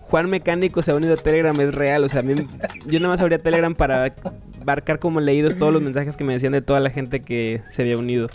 Juan 0.00 0.28
Mecánico 0.28 0.82
se 0.82 0.90
ha 0.90 0.94
unido 0.94 1.14
a 1.14 1.16
Telegram 1.16 1.58
es 1.60 1.74
real. 1.74 2.04
O 2.04 2.08
sea, 2.08 2.20
a 2.20 2.22
mí, 2.22 2.34
yo 2.86 2.98
nada 3.00 3.12
más 3.12 3.20
abría 3.20 3.38
Telegram 3.38 3.74
para 3.74 4.14
marcar 4.64 4.98
como 4.98 5.20
leídos 5.20 5.56
todos 5.56 5.72
los 5.72 5.82
mensajes 5.82 6.16
que 6.16 6.24
me 6.24 6.32
decían 6.32 6.52
de 6.52 6.62
toda 6.62 6.80
la 6.80 6.90
gente 6.90 7.20
que 7.20 7.62
se 7.70 7.82
había 7.82 7.98
unido. 7.98 8.28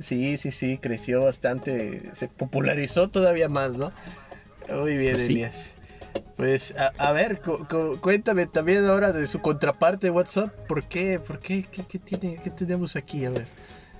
Sí, 0.00 0.36
sí, 0.38 0.50
sí, 0.50 0.78
creció 0.78 1.22
bastante, 1.22 2.10
se 2.14 2.28
popularizó 2.28 3.08
todavía 3.08 3.48
más, 3.48 3.74
¿no? 3.74 3.92
Muy 4.68 4.96
bien, 4.96 5.14
pues 5.14 5.30
Elías. 5.30 5.74
Pues, 6.36 6.74
a, 6.98 7.12
ver, 7.12 7.40
cuéntame 8.00 8.46
también 8.46 8.84
ahora 8.86 9.12
de 9.12 9.26
su 9.28 9.40
contraparte 9.40 10.08
de 10.08 10.10
WhatsApp. 10.10 10.52
¿Por 10.66 10.84
qué? 10.88 11.20
¿Por 11.20 11.38
qué? 11.38 11.64
¿Qué, 11.70 11.98
tiene, 11.98 12.40
qué 12.42 12.50
tenemos 12.50 12.96
aquí? 12.96 13.24
A 13.24 13.30
ver. 13.30 13.46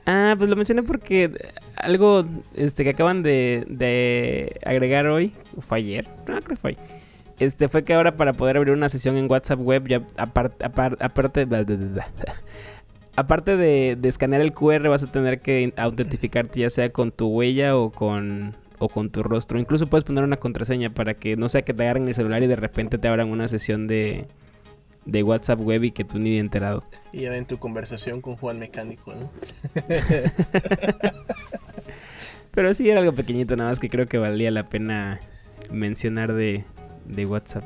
Ah, 0.07 0.35
pues 0.37 0.51
lo 0.51 0.57
mencioné 0.57 0.83
porque 0.83 1.31
algo 1.77 2.25
este, 2.55 2.83
que 2.85 2.91
acaban 2.91 3.23
de, 3.23 4.59
agregar 4.65 5.07
hoy, 5.07 5.33
o 5.57 5.61
fue 5.61 5.79
ayer, 5.79 6.09
no 6.27 6.41
creo 6.41 6.43
que 6.43 6.57
fue 6.57 6.77
Este 7.39 7.69
fue 7.69 7.85
que 7.85 7.95
ahora 7.95 8.17
para 8.17 8.33
poder 8.33 8.57
abrir 8.57 8.73
una 8.73 8.89
sesión 8.89 9.17
en 9.17 9.31
WhatsApp 9.31 9.61
web, 9.61 9.89
ya 9.89 10.03
aparte, 10.17 10.65
aparte, 10.65 11.47
aparte 13.17 13.57
de, 13.57 13.97
de 14.01 14.09
escanear 14.09 14.41
el 14.41 14.53
QR, 14.53 14.89
vas 14.89 15.03
a 15.03 15.11
tener 15.11 15.41
que 15.41 15.73
autentificarte 15.77 16.61
ya 16.61 16.71
sea 16.71 16.93
con 16.93 17.11
tu 17.13 17.29
huella 17.29 17.77
o 17.77 17.91
con 17.91 18.57
o 18.79 18.89
con 18.89 19.11
tu 19.11 19.23
rostro. 19.23 19.59
Incluso 19.59 19.87
puedes 19.87 20.05
poner 20.05 20.25
una 20.25 20.37
contraseña 20.37 20.91
para 20.91 21.15
que 21.15 21.37
no 21.37 21.49
sea 21.49 21.63
que 21.63 21.75
te 21.75 21.83
agarren 21.83 22.07
el 22.09 22.15
celular 22.15 22.43
y 22.43 22.47
de 22.47 22.57
repente 22.57 22.99
te 22.99 23.09
abran 23.09 23.31
una 23.31 23.49
sesión 23.49 23.87
de, 23.87 24.27
de 25.05 25.23
WhatsApp 25.23 25.61
web 25.61 25.85
y 25.85 25.91
que 25.91 26.05
tú 26.05 26.19
ni 26.19 26.39
enterado. 26.39 26.83
Y 27.13 27.23
ya 27.23 27.31
ven 27.31 27.47
tu 27.47 27.59
conversación 27.59 28.21
con 28.21 28.37
Juan 28.37 28.59
Mecánico, 28.59 29.15
¿no? 29.15 29.31
Pero 32.51 32.73
sí 32.75 32.89
era 32.89 33.01
algo 33.01 33.13
pequeñito, 33.13 33.57
nada 33.57 33.71
más 33.71 33.81
que 33.81 33.91
creo 33.91 34.07
que 34.07 34.19
valía 34.19 34.51
la 34.51 34.69
pena 34.69 35.21
mencionar 35.73 36.35
de, 36.35 36.65
de 37.05 37.27
WhatsApp. 37.27 37.65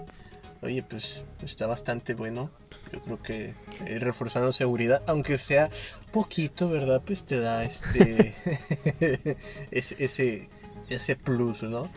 Oye, 0.62 0.82
pues 0.82 1.22
está 1.42 1.66
bastante 1.66 2.14
bueno. 2.14 2.50
Yo 2.92 3.02
creo 3.02 3.22
que 3.22 3.54
reforzando 3.98 4.52
seguridad, 4.52 5.02
aunque 5.06 5.36
sea 5.36 5.68
poquito, 6.10 6.70
¿verdad? 6.70 7.02
Pues 7.04 7.24
te 7.24 7.38
da 7.38 7.64
este 7.64 8.34
ese, 9.70 10.48
ese 10.88 11.16
plus, 11.16 11.62
¿no? 11.62 11.90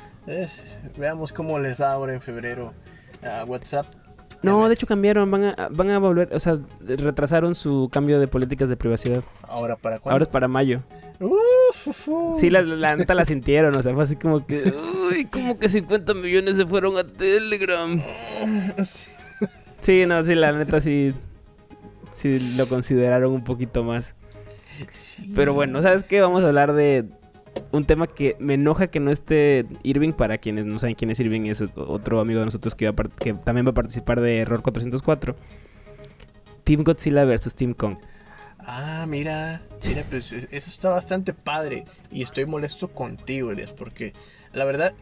veamos 0.97 1.33
cómo 1.33 1.57
les 1.59 1.79
va 1.79 1.93
ahora 1.93 2.13
en 2.13 2.21
febrero 2.21 2.73
a 3.23 3.43
WhatsApp. 3.45 3.87
No, 4.43 4.67
de 4.67 4.73
hecho 4.73 4.87
cambiaron, 4.87 5.29
van 5.29 5.43
a, 5.45 5.67
van 5.69 5.89
a 5.91 5.99
volver, 5.99 6.33
o 6.33 6.39
sea, 6.39 6.57
retrasaron 6.79 7.53
su 7.53 7.89
cambio 7.91 8.19
de 8.19 8.27
políticas 8.27 8.69
de 8.69 8.77
privacidad. 8.77 9.23
¿Ahora 9.43 9.75
para 9.75 9.99
cuándo? 9.99 10.13
Ahora 10.13 10.23
es 10.23 10.29
para 10.29 10.47
mayo. 10.47 10.81
Sí, 12.39 12.49
la, 12.49 12.63
la, 12.63 12.95
neta 12.95 13.13
la 13.13 13.25
sintieron, 13.25 13.75
o 13.75 13.83
sea, 13.83 13.93
fue 13.93 14.03
así 14.03 14.15
como 14.15 14.45
que, 14.45 14.73
uy, 15.11 15.25
como 15.25 15.59
que 15.59 15.69
50 15.69 16.15
millones 16.15 16.57
se 16.57 16.65
fueron 16.65 16.97
a 16.97 17.03
Telegram. 17.03 18.01
Sí, 19.81 20.05
no, 20.07 20.23
sí, 20.23 20.35
la 20.35 20.51
neta 20.51 20.81
sí, 20.81 21.13
sí 22.11 22.55
lo 22.55 22.67
consideraron 22.67 23.31
un 23.31 23.43
poquito 23.43 23.83
más. 23.83 24.15
Pero 25.35 25.53
bueno, 25.53 25.81
¿sabes 25.81 26.03
qué? 26.03 26.21
Vamos 26.21 26.43
a 26.43 26.47
hablar 26.47 26.73
de, 26.73 27.05
un 27.71 27.85
tema 27.85 28.07
que 28.07 28.35
me 28.39 28.55
enoja 28.55 28.87
que 28.87 28.99
no 28.99 29.11
esté 29.11 29.65
Irving. 29.83 30.13
Para 30.13 30.37
quienes 30.37 30.65
no 30.65 30.79
saben 30.79 30.95
quién 30.95 31.11
es 31.11 31.19
Irving, 31.19 31.45
es 31.45 31.63
otro 31.75 32.19
amigo 32.19 32.39
de 32.39 32.45
nosotros 32.45 32.75
que, 32.75 32.93
que 33.19 33.33
también 33.33 33.65
va 33.65 33.71
a 33.71 33.75
participar 33.75 34.21
de 34.21 34.39
Error 34.39 34.61
404. 34.61 35.35
Team 36.63 36.83
Godzilla 36.83 37.25
versus 37.25 37.55
Team 37.55 37.73
Kong. 37.73 37.97
Ah, 38.59 39.05
mira, 39.07 39.61
mira, 39.87 40.05
pues 40.09 40.31
eso 40.31 40.49
está 40.51 40.89
bastante 40.89 41.33
padre. 41.33 41.85
Y 42.11 42.21
estoy 42.21 42.45
molesto 42.45 42.89
contigo, 42.89 43.51
Elias, 43.51 43.71
porque 43.71 44.13
la 44.53 44.65
verdad 44.65 44.93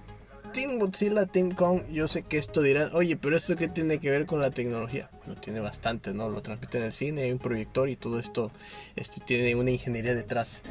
Team 0.51 0.79
Godzilla, 0.79 1.25
Team 1.25 1.51
Kong, 1.51 1.83
yo 1.91 2.07
sé 2.07 2.23
que 2.23 2.37
esto 2.37 2.61
dirá, 2.61 2.89
oye, 2.93 3.15
pero 3.17 3.35
esto 3.35 3.55
qué 3.55 3.67
tiene 3.67 3.99
que 3.99 4.09
ver 4.09 4.25
con 4.25 4.41
la 4.41 4.51
tecnología. 4.51 5.09
Bueno, 5.25 5.39
tiene 5.39 5.59
bastante, 5.59 6.13
¿no? 6.13 6.29
Lo 6.29 6.41
transmite 6.41 6.77
en 6.77 6.83
el 6.85 6.93
cine, 6.93 7.23
hay 7.23 7.31
un 7.31 7.39
proyector 7.39 7.89
y 7.89 7.95
todo 7.95 8.19
esto 8.19 8.51
este, 8.95 9.21
tiene 9.21 9.55
una 9.55 9.71
ingeniería 9.71 10.15
detrás. 10.15 10.61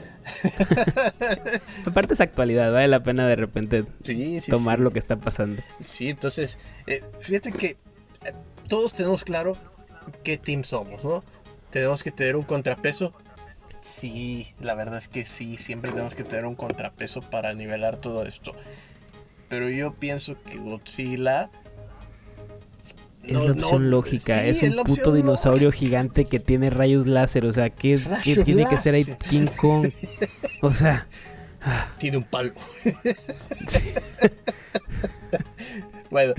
Aparte 1.86 2.14
es 2.14 2.20
actualidad, 2.20 2.72
vale 2.72 2.88
la 2.88 3.02
pena 3.02 3.26
de 3.26 3.36
repente 3.36 3.84
tomar 4.48 4.78
lo 4.78 4.92
que 4.92 4.98
está 4.98 5.16
pasando. 5.16 5.62
Sí, 5.80 6.10
entonces, 6.10 6.58
eh, 6.86 7.02
fíjate 7.20 7.52
que 7.52 7.66
eh, 8.24 8.34
todos 8.68 8.92
tenemos 8.92 9.24
claro 9.24 9.56
qué 10.22 10.36
team 10.36 10.64
somos, 10.64 11.04
¿no? 11.04 11.24
Tenemos 11.70 12.02
que 12.02 12.10
tener 12.10 12.36
un 12.36 12.44
contrapeso. 12.44 13.12
Sí, 13.80 14.54
la 14.60 14.74
verdad 14.74 14.98
es 14.98 15.08
que 15.08 15.24
sí, 15.24 15.56
siempre 15.56 15.90
tenemos 15.90 16.14
que 16.14 16.24
tener 16.24 16.46
un 16.46 16.54
contrapeso 16.54 17.20
para 17.20 17.54
nivelar 17.54 17.98
todo 17.98 18.24
esto. 18.24 18.54
Pero 19.48 19.70
yo 19.70 19.94
pienso 19.94 20.36
que 20.44 20.58
Godzilla. 20.58 21.50
Es 23.22 23.34
la 23.34 23.52
opción 23.52 23.90
lógica, 23.90 24.44
es 24.44 24.62
un 24.62 24.76
puto 24.84 25.12
dinosaurio 25.12 25.70
gigante 25.70 26.24
que 26.24 26.38
tiene 26.38 26.70
rayos 26.70 27.06
láser, 27.06 27.44
o 27.44 27.52
sea, 27.52 27.68
¿qué, 27.68 27.98
tiene 28.44 28.66
que 28.66 28.78
ser 28.78 28.94
ahí 28.94 29.04
King 29.04 29.48
Kong? 29.56 29.90
O 30.62 30.72
sea... 30.72 31.06
Tiene 31.98 32.18
un 32.18 32.24
palo. 32.24 32.52
bueno, 36.10 36.34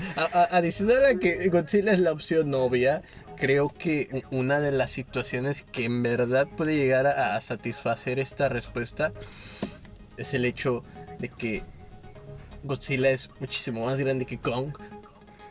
adicional 0.50 1.04
a 1.04 1.14
que 1.16 1.46
Godzilla 1.48 1.92
es 1.92 2.00
la 2.00 2.10
opción 2.10 2.50
novia, 2.50 3.02
creo 3.36 3.68
que 3.68 4.24
una 4.32 4.60
de 4.60 4.72
las 4.72 4.90
situaciones 4.90 5.64
que 5.70 5.84
en 5.84 6.02
verdad 6.02 6.48
puede 6.56 6.74
llegar 6.74 7.06
a 7.06 7.40
satisfacer 7.40 8.18
esta 8.18 8.48
respuesta 8.48 9.12
es 10.16 10.34
el 10.34 10.44
hecho 10.44 10.84
de 11.18 11.28
que 11.28 11.62
Godzilla 12.62 13.10
es 13.10 13.30
muchísimo 13.40 13.86
más 13.86 13.98
grande 13.98 14.26
que 14.26 14.38
Kong. 14.38 14.74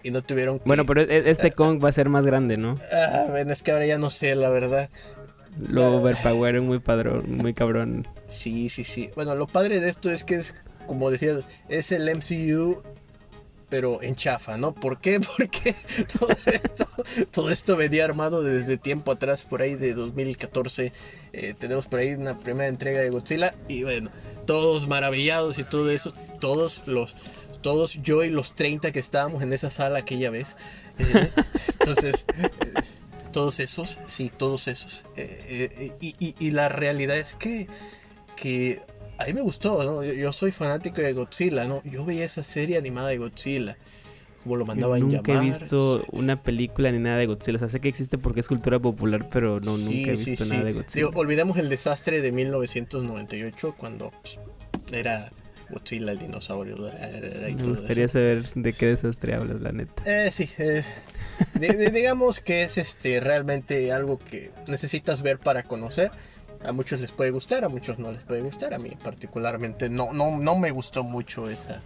Y 0.01 0.11
no 0.11 0.21
tuvieron 0.21 0.61
Bueno, 0.65 0.85
pero 0.85 1.01
e-, 1.01 1.29
este 1.29 1.51
Kong 1.51 1.83
va 1.83 1.89
a 1.89 1.91
ser 1.91 2.07
más 2.07 2.25
grande, 2.25 2.57
¿no? 2.57 2.75
Ah, 2.91 3.25
bueno, 3.29 3.51
es 3.51 3.61
que 3.63 3.71
ahora 3.71 3.85
ya 3.85 3.97
no 3.97 4.09
sé, 4.09 4.33
la 4.35 4.49
verdad. 4.49 4.89
Lo 5.57 5.83
ah. 5.83 5.91
overpower 5.91 6.61
muy 6.61 6.79
padrón, 6.79 7.37
muy 7.37 7.53
cabrón. 7.53 8.07
Sí, 8.27 8.69
sí, 8.69 8.83
sí. 8.83 9.09
Bueno, 9.15 9.35
lo 9.35 9.47
padre 9.47 9.79
de 9.79 9.89
esto 9.89 10.09
es 10.09 10.23
que 10.23 10.35
es, 10.35 10.55
como 10.87 11.11
decía, 11.11 11.39
es 11.67 11.91
el 11.91 12.09
MCU 12.15 12.81
pero 13.69 14.01
en 14.01 14.15
chafa, 14.15 14.57
¿no? 14.57 14.73
¿Por 14.73 14.99
qué? 14.99 15.19
Porque 15.37 15.75
todo 16.19 16.35
esto, 16.45 16.87
todo 17.31 17.49
esto 17.49 17.77
venía 17.77 18.05
armado 18.05 18.43
desde 18.43 18.77
tiempo 18.77 19.11
atrás, 19.11 19.43
por 19.43 19.61
ahí 19.61 19.75
de 19.75 19.93
2014. 19.93 20.91
Eh, 21.33 21.53
tenemos 21.57 21.87
por 21.87 21.99
ahí 21.99 22.13
una 22.13 22.37
primera 22.37 22.67
entrega 22.67 23.01
de 23.01 23.09
Godzilla 23.09 23.55
y 23.67 23.83
bueno, 23.83 24.09
todos 24.45 24.87
maravillados 24.87 25.59
y 25.59 25.63
todo 25.63 25.91
eso, 25.91 26.13
todos 26.39 26.81
los, 26.85 27.15
todos 27.61 28.01
yo 28.01 28.23
y 28.23 28.29
los 28.29 28.55
30 28.55 28.91
que 28.91 28.99
estábamos 28.99 29.43
en 29.43 29.53
esa 29.53 29.69
sala 29.69 29.99
aquella 29.99 30.29
vez. 30.29 30.55
Eh, 30.97 31.29
entonces, 31.79 32.25
eh, 32.37 32.49
todos 33.31 33.59
esos, 33.59 33.97
sí, 34.07 34.31
todos 34.35 34.67
esos. 34.67 35.05
Eh, 35.15 35.93
y, 35.99 36.51
la 36.51 36.69
realidad 36.69 37.17
es 37.17 37.33
que, 37.33 37.67
que 38.35 38.81
a 39.19 39.25
mí 39.25 39.33
me 39.33 39.41
gustó, 39.41 39.83
¿no? 39.83 40.03
Yo, 40.03 40.31
soy 40.31 40.51
fanático 40.51 41.01
de 41.01 41.11
Godzilla, 41.11 41.65
¿no? 41.65 41.83
Yo 41.83 42.05
veía 42.05 42.25
esa 42.25 42.41
serie 42.41 42.77
animada 42.77 43.09
de 43.09 43.17
Godzilla. 43.17 43.77
Como 44.43 44.55
lo 44.55 44.65
mandaban 44.65 45.01
Nunca 45.01 45.33
he 45.33 45.39
visto 45.39 46.05
una 46.13 46.41
película 46.41 46.89
ni 46.91 46.99
nada 46.99 47.17
de 47.17 47.25
Godzilla. 47.25 47.57
O 47.57 47.59
sea, 47.59 47.67
sé 47.67 47.81
que 47.81 47.89
existe 47.89 48.17
porque 48.17 48.39
es 48.39 48.47
cultura 48.47 48.79
popular, 48.79 49.27
pero 49.29 49.59
no, 49.59 49.77
nunca 49.77 50.11
he 50.11 50.15
visto 50.15 50.45
nada 50.45 50.63
de 50.63 50.73
Godzilla. 50.73 51.07
olvidemos 51.09 51.57
el 51.57 51.67
desastre 51.67 52.21
de 52.21 52.31
1998 52.31 53.75
cuando 53.77 54.11
pues, 54.21 54.39
era 54.93 55.31
Godzilla 55.69 56.13
el 56.13 56.19
dinosaurio. 56.19 56.77
Me 56.77 57.51
gustaría 57.61 58.07
saber 58.07 58.47
de 58.55 58.71
qué 58.71 58.85
desastre 58.87 59.33
hablas, 59.33 59.59
la 59.59 59.73
neta. 59.73 60.01
Eh, 60.05 60.31
sí, 60.31 60.49
digamos 61.91 62.39
que 62.39 62.63
es 62.63 62.77
este 62.77 63.19
realmente 63.19 63.91
algo 63.91 64.17
que 64.17 64.51
necesitas 64.67 65.21
ver 65.21 65.39
para 65.39 65.63
conocer. 65.63 66.11
A 66.63 66.71
muchos 66.73 66.99
les 66.99 67.11
puede 67.11 67.31
gustar, 67.31 67.63
a 67.63 67.69
muchos 67.69 67.99
no 67.99 68.11
les 68.11 68.23
puede 68.23 68.41
gustar. 68.41 68.73
A 68.73 68.79
mí 68.79 68.91
particularmente 69.01 69.89
no, 69.89 70.11
no, 70.11 70.37
no 70.37 70.57
me 70.57 70.71
gustó 70.71 71.03
mucho 71.03 71.49
esa, 71.49 71.81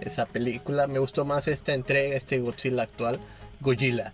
esa 0.00 0.26
película. 0.26 0.86
Me 0.86 0.98
gustó 0.98 1.24
más 1.24 1.48
esta 1.48 1.74
entrega, 1.74 2.14
este 2.14 2.38
Godzilla 2.38 2.82
actual, 2.82 3.18
Godzilla, 3.60 4.12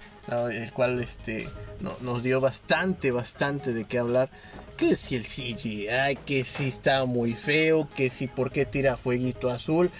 el 0.53 0.72
cual 0.72 1.00
este, 1.00 1.48
no, 1.81 1.96
nos 2.00 2.22
dio 2.22 2.40
bastante, 2.40 3.11
bastante 3.11 3.72
de 3.72 3.85
qué 3.85 3.98
hablar. 3.98 4.31
Que 4.77 4.96
si 4.96 5.16
el 5.16 5.22
CGI, 5.22 6.18
que 6.24 6.44
si 6.44 6.68
está 6.68 7.05
muy 7.05 7.35
feo, 7.35 7.88
que 7.94 8.11
si 8.11 8.27
por 8.27 8.50
qué 8.50 8.66
tira 8.66 8.96
fueguito 8.96 9.50
azul. 9.50 9.90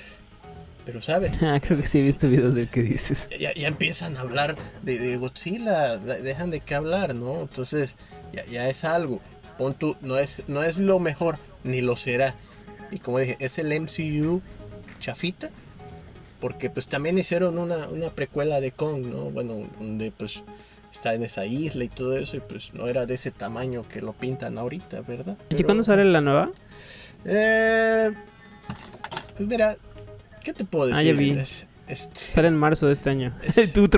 Pero 0.85 1.01
¿sabes? 1.01 1.33
Ah, 1.43 1.59
creo 1.61 1.81
que 1.81 1.87
sí 1.87 2.01
he 2.01 2.03
visto 2.03 2.29
videos 2.29 2.55
del 2.55 2.69
que 2.69 2.83
dices. 2.83 3.29
Ya, 3.39 3.55
ya 3.55 3.69
empiezan 3.69 4.17
a 4.17 4.21
hablar 4.21 4.57
de, 4.83 4.99
de, 4.99 5.17
Godzilla, 5.17 5.97
dejan 5.97 6.51
de 6.51 6.61
qué 6.61 6.75
hablar, 6.75 7.15
¿no? 7.15 7.43
Entonces 7.43 7.97
ya, 8.33 8.45
ya 8.47 8.69
es 8.69 8.85
algo. 8.85 9.21
Pon 9.59 9.75
tú, 9.75 9.97
no 10.01 10.19
es, 10.19 10.43
no 10.49 10.63
es 10.63 10.79
lo 10.79 10.99
mejor, 10.99 11.39
ni 11.63 11.81
lo 11.81 11.97
será. 11.97 12.35
Y 12.91 12.99
como 12.99 13.19
dije, 13.19 13.37
es 13.41 13.59
el 13.59 13.69
MCU 13.81 14.43
chafita. 15.01 15.51
Porque 16.41 16.69
pues 16.69 16.87
también 16.87 17.17
hicieron 17.17 17.59
una, 17.59 17.89
una 17.89 18.11
precuela 18.11 18.61
de 18.61 18.71
Kong, 18.71 19.07
¿no? 19.07 19.31
Bueno, 19.31 19.67
donde 19.81 20.11
pues 20.11 20.43
está 20.93 21.15
en 21.15 21.23
esa 21.23 21.47
isla 21.47 21.85
y 21.85 21.89
todo 21.89 22.17
eso. 22.17 22.37
Y 22.37 22.41
pues 22.41 22.75
no 22.75 22.87
era 22.87 23.07
de 23.07 23.15
ese 23.15 23.31
tamaño 23.31 23.87
que 23.89 24.03
lo 24.03 24.13
pintan 24.13 24.59
ahorita, 24.59 25.01
¿verdad? 25.03 25.39
¿Y 25.49 25.63
cuándo 25.63 25.83
sale 25.83 26.05
la 26.05 26.21
nueva? 26.21 26.51
Eh, 27.25 28.13
pues 29.37 29.49
mira, 29.49 29.77
¿qué 30.43 30.53
te 30.53 30.65
puedo 30.65 30.87
decir? 30.87 30.99
Ah, 30.99 31.03
ya 31.03 31.13
vi. 31.13 31.39
Este... 31.87 32.31
Sale 32.31 32.49
en 32.49 32.57
marzo 32.57 32.87
de 32.87 32.95
este 32.95 33.11
año. 33.11 33.35
Tú 33.75 33.89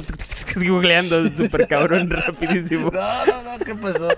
googleando 0.68 1.30
súper 1.30 1.68
cabrón, 1.68 2.10
rapidísimo. 2.10 2.90
No, 2.90 3.26
no, 3.26 3.42
no, 3.42 3.64
¿qué 3.64 3.74
pasó? 3.74 4.08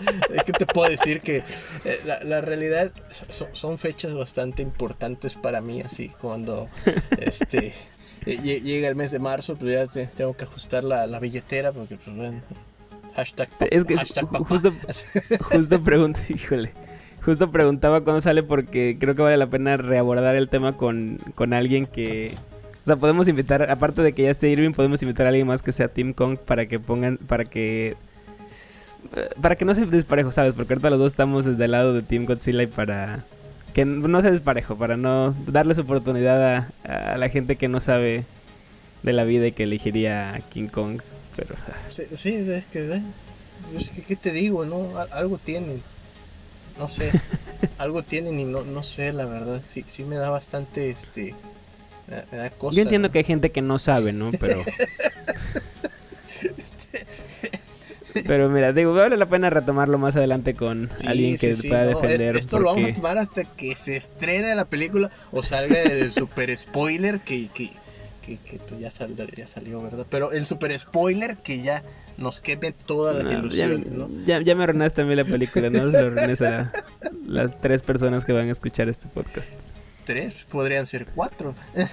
¿Qué 0.47 0.53
te 0.53 0.67
puedo 0.67 0.91
decir? 0.91 1.21
Que 1.21 1.43
eh, 1.85 2.01
la, 2.05 2.23
la, 2.25 2.41
realidad 2.41 2.93
son, 3.31 3.49
son, 3.53 3.79
fechas 3.79 4.15
bastante 4.15 4.63
importantes 4.63 5.35
para 5.35 5.61
mí, 5.61 5.83
así, 5.83 6.11
cuando 6.21 6.69
este 7.19 7.75
llega 8.37 8.89
el 8.89 8.97
mes 8.97 9.11
de 9.11 9.19
marzo, 9.19 9.57
pues 9.57 9.73
ya 9.73 10.07
tengo 10.09 10.37
que 10.37 10.45
ajustar 10.45 10.85
la, 10.85 11.07
la 11.07 11.19
billetera, 11.19 11.73
porque 11.73 11.97
pues 11.97 12.17
bueno, 12.17 12.43
hashtag, 13.15 13.49
papá, 13.51 13.67
es 13.71 13.85
que 13.85 13.97
hashtag 13.97 14.27
justo, 14.27 14.73
justo 15.41 15.83
pregunto, 15.85 16.21
híjole. 16.29 16.73
Justo 17.25 17.51
preguntaba 17.51 18.03
cuándo 18.05 18.21
sale 18.21 18.43
porque 18.43 18.97
creo 18.99 19.15
que 19.15 19.23
vale 19.23 19.37
la 19.37 19.49
pena 19.49 19.77
reabordar 19.77 20.37
el 20.37 20.49
tema 20.49 20.77
con, 20.77 21.19
con 21.35 21.53
alguien 21.53 21.87
que, 21.87 22.35
sea, 22.89 22.97
podemos 22.97 23.29
invitar, 23.29 23.71
aparte 23.71 24.03
de 24.03 24.13
que 24.13 24.25
ya 24.25 24.31
esté 24.31 24.49
Irving, 24.49 24.73
podemos 24.73 25.03
invitar 25.03 25.27
a 25.27 25.29
alguien 25.31 25.47
más 25.47 25.63
que 25.63 25.73
sea 25.73 25.89
Team 25.89 26.13
Kong 26.13 26.39
para 26.39 26.67
que 26.67 26.81
pongan, 26.81 27.17
para 27.19 27.45
que... 27.45 27.97
Para 29.41 29.57
que 29.57 29.65
no 29.65 29.75
se 29.75 29.87
desparejo, 29.87 30.33
¿sabes? 30.33 30.55
Porque 30.55 30.75
ahorita 30.75 30.91
los 30.91 30.99
dos 30.99 31.13
estamos 31.13 31.45
desde 31.45 31.65
el 31.65 31.71
lado 31.71 31.95
de 31.95 32.03
Team 32.03 32.27
Godzilla 32.27 32.63
y 32.63 32.67
para 32.67 33.25
que 33.73 33.85
no 33.85 34.21
sea 34.21 34.33
desparejo, 34.33 34.77
para 34.77 34.97
no 34.97 35.35
darles 35.47 35.79
oportunidad 35.79 36.69
a, 36.85 37.13
a, 37.13 37.17
la 37.17 37.29
gente 37.29 37.55
que 37.55 37.69
no 37.69 37.81
sabe 37.81 38.25
de 39.05 39.13
la 39.13 39.23
vida 39.23 39.47
y 39.47 39.53
que 39.53 39.63
elegiría 39.63 40.35
a 40.35 40.41
King 40.41 40.67
Kong. 40.67 41.01
Pero... 41.37 41.55
Sí, 41.91 42.03
sí 42.17 42.35
es 42.35 42.67
que, 42.67 43.01
es 43.79 43.91
que, 43.91 44.03
¿qué 44.03 44.17
te 44.17 44.33
digo? 44.33 44.65
no 44.65 44.99
Algo 45.13 45.39
tienen. 45.39 45.81
No 46.77 46.89
sé, 46.89 47.11
algo 47.79 48.03
tienen 48.03 48.41
y 48.41 48.45
no, 48.45 48.65
no 48.65 48.83
sé, 48.83 49.13
la 49.13 49.27
verdad. 49.27 49.63
Sí, 49.69 49.85
sí 49.87 50.03
me 50.03 50.17
da 50.17 50.31
bastante, 50.31 50.91
este... 50.91 51.35
Da 52.09 52.51
cosa, 52.51 52.75
Yo 52.75 52.83
entiendo 52.83 53.09
¿no? 53.09 53.13
que 53.13 53.19
hay 53.19 53.25
gente 53.25 53.51
que 53.51 53.63
no 53.63 53.79
sabe, 53.79 54.13
¿no? 54.13 54.33
Pero... 54.33 54.65
Pero 58.27 58.49
mira, 58.49 58.73
digo, 58.73 58.95
vale 58.95 59.17
la 59.17 59.27
pena 59.27 59.51
retomarlo 59.51 59.99
más 59.99 60.17
adelante 60.17 60.55
con 60.55 60.91
sí, 60.97 61.07
alguien 61.07 61.37
que 61.37 61.55
sí, 61.55 61.63
sí. 61.63 61.69
pueda 61.69 61.85
no, 61.85 62.01
defender. 62.01 62.37
Es, 62.37 62.45
esto 62.45 62.59
porque... 62.59 62.65
lo 62.65 62.75
vamos 62.75 62.91
a 62.91 62.95
tomar 62.95 63.19
hasta 63.19 63.45
que 63.45 63.75
se 63.75 63.97
estrene 63.97 64.55
la 64.55 64.65
película 64.65 65.11
o 65.33 65.43
salga 65.43 65.83
el 65.83 66.13
super 66.15 66.57
spoiler 66.57 67.21
que, 67.21 67.49
que, 67.49 67.71
que, 68.25 68.37
que 68.39 68.59
pues 68.59 68.81
ya, 68.81 68.91
sal, 68.91 69.15
ya, 69.37 69.47
salió, 69.47 69.83
¿verdad? 69.83 70.07
Pero 70.11 70.33
el 70.33 70.47
super 70.47 70.77
spoiler 70.79 71.37
que 71.39 71.61
ya 71.61 71.83
nos 72.17 72.41
queme 72.41 72.73
toda 72.73 73.13
la 73.13 73.25
no, 73.25 73.33
ilusión, 73.33 73.85
ya, 73.85 73.91
¿no? 73.91 74.09
Ya, 74.27 74.41
ya 74.41 74.55
me 74.55 74.65
arruinaste 74.65 74.97
también 75.03 75.19
la 75.19 75.25
película, 75.25 75.71
¿no? 75.71 75.85
Lo 75.85 75.99
arruines 75.99 76.43
a 76.43 76.73
las 77.27 77.61
tres 77.61 77.83
personas 77.83 78.25
que 78.25 78.33
van 78.33 78.49
a 78.49 78.53
escuchar 78.53 78.89
este 78.89 79.07
podcast. 79.09 79.53
Tres, 80.09 80.47
podrían 80.51 80.87
ser 80.87 81.05
cuatro. 81.05 81.55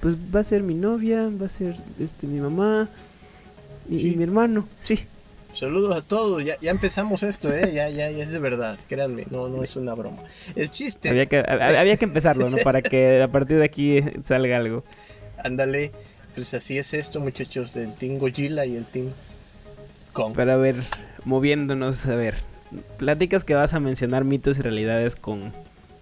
Pues 0.00 0.16
va 0.16 0.40
a 0.40 0.44
ser 0.44 0.64
mi 0.64 0.74
novia, 0.74 1.30
va 1.30 1.46
a 1.46 1.48
ser 1.48 1.76
este 2.00 2.26
mi 2.26 2.40
mamá, 2.40 2.88
y, 3.88 4.00
sí. 4.00 4.08
y, 4.08 4.16
mi 4.16 4.24
hermano, 4.24 4.66
sí. 4.80 4.98
Saludos 5.54 5.96
a 5.96 6.02
todos, 6.02 6.44
ya, 6.44 6.58
ya 6.60 6.72
empezamos 6.72 7.22
esto, 7.22 7.52
¿eh? 7.52 7.72
ya, 7.72 7.88
ya, 7.90 8.10
ya 8.10 8.24
es 8.24 8.32
de 8.32 8.40
verdad, 8.40 8.76
créanme, 8.88 9.24
no, 9.30 9.48
no 9.48 9.62
es 9.62 9.76
una 9.76 9.94
broma. 9.94 10.24
El 10.56 10.68
chiste... 10.68 11.08
Había 11.10 11.26
que, 11.26 11.38
había 11.38 11.96
que 11.96 12.04
empezarlo, 12.06 12.50
¿no? 12.50 12.56
Para 12.56 12.82
que 12.82 13.22
a 13.22 13.28
partir 13.28 13.58
de 13.58 13.64
aquí 13.64 14.00
salga 14.24 14.56
algo. 14.56 14.82
Ándale, 15.44 15.92
pues 16.34 16.52
así 16.54 16.76
es 16.76 16.92
esto, 16.92 17.20
muchachos, 17.20 17.72
del 17.72 17.94
Team 17.94 18.18
Godzilla 18.18 18.66
y 18.66 18.74
el 18.74 18.84
Team 18.84 19.12
Kong. 20.12 20.34
Para 20.34 20.56
ver, 20.56 20.74
moviéndonos, 21.24 22.04
a 22.06 22.16
ver, 22.16 22.34
platicas 22.96 23.44
que 23.44 23.54
vas 23.54 23.74
a 23.74 23.80
mencionar 23.80 24.24
mitos 24.24 24.58
y 24.58 24.62
realidades 24.62 25.14
con 25.14 25.52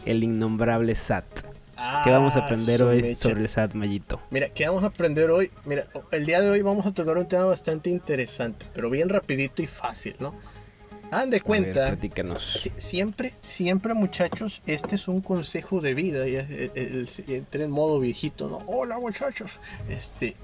el 0.07 0.25
innombrable 0.25 0.95
SAT. 0.95 1.25
Ah, 1.77 2.01
¿Qué 2.03 2.11
vamos 2.11 2.37
a 2.37 2.45
aprender 2.47 2.83
hoy 2.83 3.03
mecha. 3.03 3.29
sobre 3.29 3.41
el 3.41 3.49
SAT, 3.49 3.75
Mayito? 3.75 4.23
Mira, 4.31 4.49
¿qué 4.49 4.67
vamos 4.67 4.83
a 4.83 4.87
aprender 4.87 5.31
hoy? 5.31 5.51
Mira, 5.67 5.85
el 6.11 6.25
día 6.25 6.41
de 6.41 6.49
hoy 6.49 6.63
vamos 6.63 6.87
a 6.87 6.93
tocar 6.93 7.19
un 7.19 7.29
tema 7.29 7.45
bastante 7.45 7.91
interesante, 7.91 8.65
pero 8.75 8.89
bien 8.89 9.11
rapidito 9.11 9.63
y 9.63 9.67
fácil, 9.67 10.17
¿no? 10.19 10.35
Hagan 11.11 11.31
de 11.31 11.41
cuenta, 11.41 11.95
ver, 11.95 12.41
siempre, 12.77 13.35
siempre 13.41 13.95
muchachos, 13.95 14.63
este 14.67 14.97
es 14.97 15.07
un 15.07 15.21
consejo 15.21 15.81
de 15.81 15.95
vida, 15.95 16.27
y 16.27 16.37
entré 17.33 17.65
en 17.65 17.71
modo 17.71 18.01
viejito, 18.01 18.49
¿no? 18.49 18.63
Hola 18.67 18.99
muchachos, 18.99 19.53
este... 19.89 20.35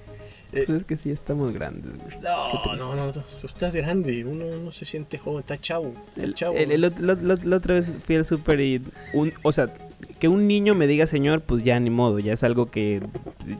Eh, 0.53 0.65
pues 0.67 0.79
es 0.79 0.85
que 0.85 0.97
sí 0.97 1.11
estamos 1.11 1.51
grandes. 1.53 1.97
Güey. 1.97 2.21
No, 2.23 2.77
no, 2.77 2.95
no, 2.95 3.13
tú 3.13 3.47
estás 3.47 3.73
grande, 3.73 4.23
uno 4.25 4.45
no 4.59 4.71
se 4.71 4.85
siente 4.85 5.17
joven, 5.17 5.41
está 5.41 5.59
chavo. 5.59 5.95
Está 6.09 6.23
el, 6.23 6.35
chavo. 6.35 6.57
El, 6.57 6.71
el, 6.73 6.81
la 6.81 7.57
otra 7.57 7.75
vez 7.75 7.93
fui 8.05 8.17
al 8.17 8.27
súper 8.27 8.61
y, 8.61 8.83
un, 9.15 9.33
o 9.43 9.51
sea, 9.51 9.73
que 10.19 10.29
un 10.29 10.47
niño 10.47 10.75
me 10.75 10.87
diga 10.87 11.07
señor, 11.07 11.41
pues 11.41 11.63
ya 11.63 11.81
ni 11.81 11.89
modo, 11.89 12.19
ya 12.19 12.35
es 12.35 12.45
algo 12.45 12.71
que 12.71 13.03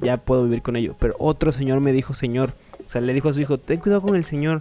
ya 0.03 0.19
puedo 0.19 0.45
vivir 0.45 0.61
con 0.61 0.77
ello. 0.77 0.95
Pero 0.99 1.15
otro 1.19 1.51
señor 1.51 1.81
me 1.81 1.93
dijo 1.93 2.13
señor, 2.13 2.53
o 2.87 2.91
sea, 2.91 3.01
le 3.01 3.15
dijo 3.15 3.31
a 3.31 3.33
su 3.33 3.41
hijo, 3.41 3.57
ten 3.57 3.81
cuidado 3.81 4.03
con 4.03 4.15
el 4.15 4.25
señor. 4.25 4.61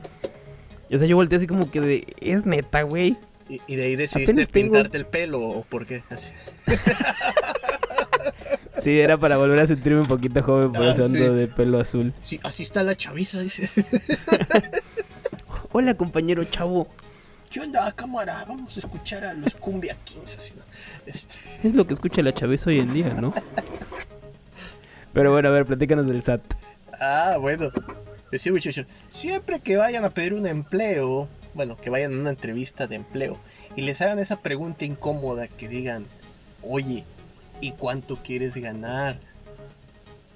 Y, 0.89 0.95
o 0.95 0.97
sea, 0.97 1.07
yo 1.07 1.17
volteé 1.17 1.37
así 1.37 1.47
como 1.47 1.69
que 1.69 1.81
de, 1.81 2.07
es 2.21 2.45
neta, 2.45 2.83
güey. 2.83 3.17
¿Y, 3.49 3.61
¿Y, 3.67 3.75
de 3.75 3.83
ahí 3.83 3.95
decidiste 3.97 4.47
pintarte 4.47 4.89
tengo... 4.89 4.95
el 4.95 5.05
pelo 5.05 5.41
o 5.41 5.63
por 5.63 5.85
qué? 5.85 6.03
Así. 6.09 6.29
sí, 8.81 8.99
era 8.99 9.17
para 9.17 9.37
volver 9.37 9.59
a 9.59 9.67
sentirme 9.67 10.01
un 10.01 10.07
poquito 10.07 10.41
joven 10.41 10.71
por 10.71 10.85
ah, 10.85 10.91
eso 10.91 11.05
ando 11.05 11.17
sí. 11.17 11.23
de 11.25 11.47
pelo 11.47 11.79
azul. 11.79 12.13
Sí, 12.23 12.39
así 12.43 12.63
está 12.63 12.83
la 12.83 12.95
chaviza, 12.95 13.39
dice. 13.39 13.69
Hola, 15.71 15.93
compañero 15.93 16.43
chavo. 16.43 16.87
¿Qué 17.49 17.59
onda, 17.59 17.91
cámara? 17.91 18.45
Vamos 18.47 18.75
a 18.77 18.79
escuchar 18.79 19.25
a 19.25 19.33
los 19.33 19.55
Cumbia 19.55 19.97
15. 20.03 20.37
Así, 20.37 20.53
¿no? 20.55 20.63
este... 21.05 21.35
Es 21.63 21.75
lo 21.75 21.85
que 21.85 21.93
escucha 21.93 22.21
la 22.21 22.33
chaviza 22.33 22.69
hoy 22.69 22.79
en 22.79 22.93
día, 22.93 23.13
¿no? 23.13 23.33
Pero 25.13 25.31
bueno, 25.31 25.49
a 25.49 25.51
ver, 25.51 25.65
platícanos 25.65 26.07
del 26.07 26.23
SAT. 26.23 26.41
Ah, 26.99 27.37
bueno. 27.39 27.71
Sí, 28.31 28.51
muchachos. 28.51 28.85
Siempre 29.09 29.59
que 29.59 29.75
vayan 29.75 30.05
a 30.05 30.11
pedir 30.11 30.33
un 30.33 30.47
empleo, 30.47 31.27
bueno, 31.53 31.75
que 31.75 31.89
vayan 31.89 32.13
a 32.13 32.19
una 32.19 32.29
entrevista 32.29 32.87
de 32.87 32.95
empleo 32.95 33.37
y 33.75 33.81
les 33.81 33.99
hagan 34.01 34.19
esa 34.19 34.41
pregunta 34.41 34.85
incómoda 34.85 35.47
que 35.49 35.67
digan, 35.67 36.05
oye, 36.63 37.03
¿y 37.61 37.71
cuánto 37.71 38.17
quieres 38.17 38.55
ganar? 38.57 39.19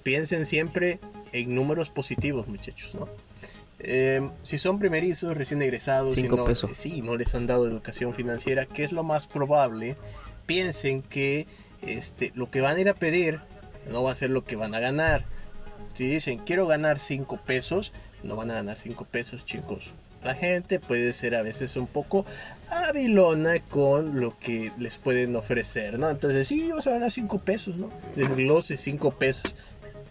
Piensen 0.04 0.46
siempre 0.46 1.00
en 1.32 1.56
números 1.56 1.90
positivos, 1.90 2.48
muchachos, 2.48 2.94
¿no? 2.96 3.10
Eh, 3.80 4.28
si 4.44 4.58
son 4.58 4.80
primerizos, 4.80 5.36
recién 5.36 5.62
egresados, 5.62 6.16
Cinco 6.16 6.36
y 6.36 6.38
no, 6.38 6.46
pesos. 6.46 6.72
sí, 6.78 7.02
no 7.02 7.18
les 7.18 7.36
han 7.36 7.46
dado 7.46 7.68
educación 7.68 8.14
financiera, 8.14 8.66
¿qué 8.66 8.84
es 8.84 8.92
lo 8.92 9.04
más 9.04 9.28
probable? 9.28 9.98
Piensen 10.46 11.02
que 11.02 11.48
este, 11.82 12.32
lo 12.36 12.50
que 12.50 12.62
van 12.62 12.78
a 12.78 12.80
ir 12.82 12.90
a 12.90 12.94
pedir 12.94 13.42
no 13.92 14.04
va 14.04 14.12
a 14.12 14.16
ser 14.16 14.30
lo 14.30 14.46
que 14.46 14.56
van 14.56 14.74
a 14.76 14.80
ganar. 14.80 15.26
Si 15.94 16.08
dicen 16.08 16.40
quiero 16.40 16.68
ganar 16.68 17.00
5 17.00 17.38
pesos, 17.46 17.92
no 18.24 18.36
van 18.36 18.52
a 18.52 18.56
ganar 18.56 18.78
5 18.80 19.06
pesos, 19.06 19.46
chicos. 19.46 19.94
La 20.24 20.36
gente 20.36 20.80
puede 20.80 21.14
ser 21.14 21.36
a 21.36 21.42
veces 21.44 21.76
un 21.76 21.86
poco 21.86 22.26
habilona 22.70 23.60
con 23.60 24.20
lo 24.20 24.38
que 24.38 24.72
les 24.78 24.98
pueden 24.98 25.36
ofrecer, 25.36 26.00
¿no? 26.00 26.10
Entonces, 26.10 26.48
sí, 26.48 26.72
vas 26.72 26.88
a 26.88 26.92
ganar 26.92 27.12
5 27.12 27.40
pesos, 27.40 27.76
¿no? 27.76 27.92
Desglose 28.16 28.78
5 28.78 29.12
pesos 29.16 29.56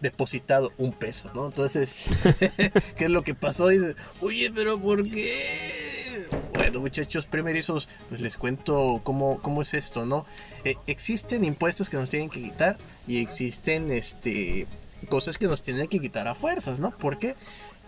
depositado 0.04 0.72
un 0.76 0.92
peso, 0.92 1.30
¿no? 1.34 1.46
Entonces, 1.46 1.92
¿qué 2.96 3.04
es 3.04 3.10
lo 3.10 3.22
que 3.22 3.34
pasó? 3.34 3.68
Dice, 3.68 3.96
oye, 4.20 4.52
pero 4.54 4.78
¿por 4.78 5.10
qué? 5.10 6.26
Bueno, 6.52 6.80
muchachos 6.80 7.26
primerizos, 7.26 7.88
pues 8.08 8.20
les 8.20 8.36
cuento 8.36 9.00
cómo, 9.02 9.40
cómo 9.40 9.62
es 9.62 9.74
esto, 9.74 10.04
¿no? 10.04 10.26
Eh, 10.64 10.76
existen 10.86 11.44
impuestos 11.44 11.88
que 11.88 11.96
nos 11.96 12.10
tienen 12.10 12.30
que 12.30 12.42
quitar 12.42 12.76
y 13.08 13.18
existen 13.18 13.90
este, 13.90 14.66
cosas 15.08 15.38
que 15.38 15.46
nos 15.46 15.62
tienen 15.62 15.88
que 15.88 16.00
quitar 16.00 16.28
a 16.28 16.34
fuerzas, 16.34 16.80
¿no? 16.80 16.90
¿Por 16.90 17.18
qué? 17.18 17.34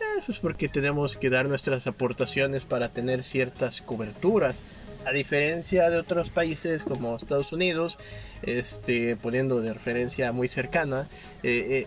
Eh, 0.07 0.23
pues 0.25 0.39
porque 0.39 0.69
tenemos 0.69 1.17
que 1.17 1.31
dar 1.31 1.49
nuestras 1.49 1.87
aportaciones 1.87 2.65
para 2.65 2.89
tener 2.89 3.23
ciertas 3.23 3.81
coberturas. 3.83 4.57
a 5.05 5.13
diferencia 5.13 5.89
de 5.89 5.99
otros 5.99 6.31
países 6.31 6.83
como 6.83 7.15
Estados 7.15 7.53
Unidos, 7.53 7.97
este, 8.43 9.15
poniendo 9.15 9.61
de 9.61 9.73
referencia 9.73 10.33
muy 10.33 10.49
cercana, 10.49 11.09
eh, 11.45 11.67
eh, 11.71 11.87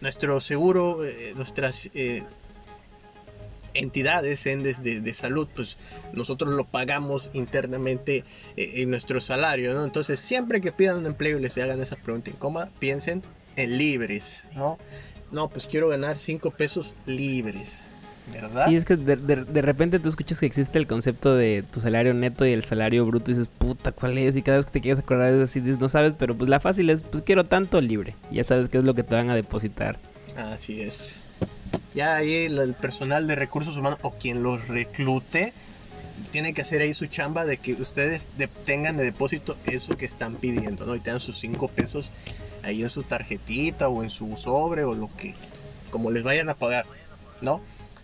nuestro 0.00 0.40
seguro, 0.40 1.00
nuestras 1.36 1.88
entidades 3.72 4.46
en 4.46 4.64
de, 4.64 5.00
de, 5.00 5.14
salud, 5.14 5.46
pues 5.54 5.76
nosotros 6.12 6.54
lo 6.54 6.64
pagamos 6.64 7.30
internamente 7.34 8.24
en 8.56 8.90
nuestro 8.90 9.20
salario, 9.20 9.72
¿no? 9.72 9.84
Entonces, 9.84 10.18
siempre 10.18 10.60
que 10.60 10.72
pidan 10.72 10.96
un 10.96 11.06
empleo 11.06 11.38
y 11.38 11.42
les 11.42 11.56
hagan 11.58 11.80
esa 11.80 11.94
pregunta 11.94 12.30
en 12.30 12.36
coma, 12.36 12.70
piensen 12.80 13.22
en 13.54 13.78
libres, 13.78 14.42
¿no? 14.56 14.76
No, 15.30 15.48
pues 15.48 15.66
quiero 15.66 15.88
ganar 15.88 16.18
5 16.18 16.50
pesos 16.52 16.92
libres. 17.06 17.80
¿verdad? 18.32 18.66
Sí, 18.68 18.76
es 18.76 18.84
que 18.84 18.96
de, 18.96 19.16
de, 19.16 19.62
repente 19.62 19.98
tú 19.98 20.08
escuchas 20.08 20.40
que 20.40 20.46
existe 20.46 20.78
el 20.78 20.86
concepto 20.86 21.34
de 21.34 21.62
tu 21.62 21.80
salario 21.80 22.12
neto 22.12 22.44
y 22.44 22.52
el 22.52 22.64
salario 22.64 23.06
bruto 23.06 23.30
y 23.30 23.34
dices, 23.34 23.48
puta, 23.48 23.92
¿cuál 23.92 24.18
es? 24.18 24.36
Y 24.36 24.42
cada 24.42 24.56
vez 24.56 24.66
que 24.66 24.72
te 24.72 24.80
quieres 24.80 24.98
acordar 24.98 25.32
es 25.32 25.42
así, 25.42 25.60
no 25.60 25.88
sabes, 25.88 26.14
pero 26.18 26.36
pues 26.36 26.50
la 26.50 26.58
fácil 26.60 26.90
es, 26.90 27.02
pues 27.04 27.22
quiero 27.22 27.44
tanto 27.44 27.80
libre. 27.80 28.16
Ya 28.30 28.44
sabes 28.44 28.68
qué 28.68 28.78
es 28.78 28.84
lo 28.84 28.94
que 28.94 29.04
te 29.04 29.14
van 29.14 29.30
a 29.30 29.34
depositar. 29.34 29.98
Así 30.36 30.80
es. 30.80 31.14
Ya 31.94 32.16
ahí 32.16 32.34
el, 32.44 32.74
personal 32.74 33.26
de 33.26 33.36
recursos 33.36 33.76
humanos 33.76 33.98
o 34.02 34.12
quien 34.12 34.42
los 34.42 34.68
reclute 34.68 35.52
tiene 36.32 36.52
que 36.52 36.62
hacer 36.62 36.82
ahí 36.82 36.94
su 36.94 37.06
chamba 37.06 37.44
de 37.44 37.58
que 37.58 37.74
ustedes 37.74 38.28
tengan 38.64 38.96
de 38.96 39.04
depósito 39.04 39.56
eso 39.66 39.96
que 39.96 40.04
están 40.04 40.36
pidiendo, 40.36 40.84
¿no? 40.84 40.94
Y 40.94 41.00
tengan 41.00 41.20
sus 41.20 41.38
5 41.38 41.68
pesos 41.68 42.10
ahí 42.66 42.82
en 42.82 42.90
su 42.90 43.04
tarjetita 43.04 43.88
o 43.88 44.02
en 44.02 44.10
su 44.10 44.36
sobre 44.36 44.84
o 44.84 44.94
lo 44.94 45.08
que, 45.16 45.34
como 45.90 46.10
les 46.10 46.22
vayan 46.22 46.48
a 46.48 46.54
pagar, 46.54 46.86
¿no? 47.40 47.60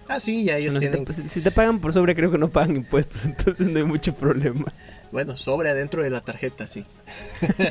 Ah, 0.08 0.20
sí, 0.20 0.44
ya 0.44 0.56
ellos 0.56 0.78
tienen... 0.78 1.06
Si 1.12 1.40
te, 1.40 1.50
pagan 1.50 1.80
por 1.80 1.92
sobre, 1.92 2.14
creo 2.14 2.30
que 2.30 2.38
no 2.38 2.48
pagan 2.48 2.76
impuestos, 2.76 3.24
entonces 3.24 3.68
no 3.68 3.78
hay 3.78 3.84
mucho 3.84 4.14
problema. 4.14 4.72
Bueno, 5.10 5.36
sobre 5.36 5.70
adentro 5.70 6.02
de 6.02 6.10
la 6.10 6.22
tarjeta, 6.22 6.66
sí. 6.66 6.84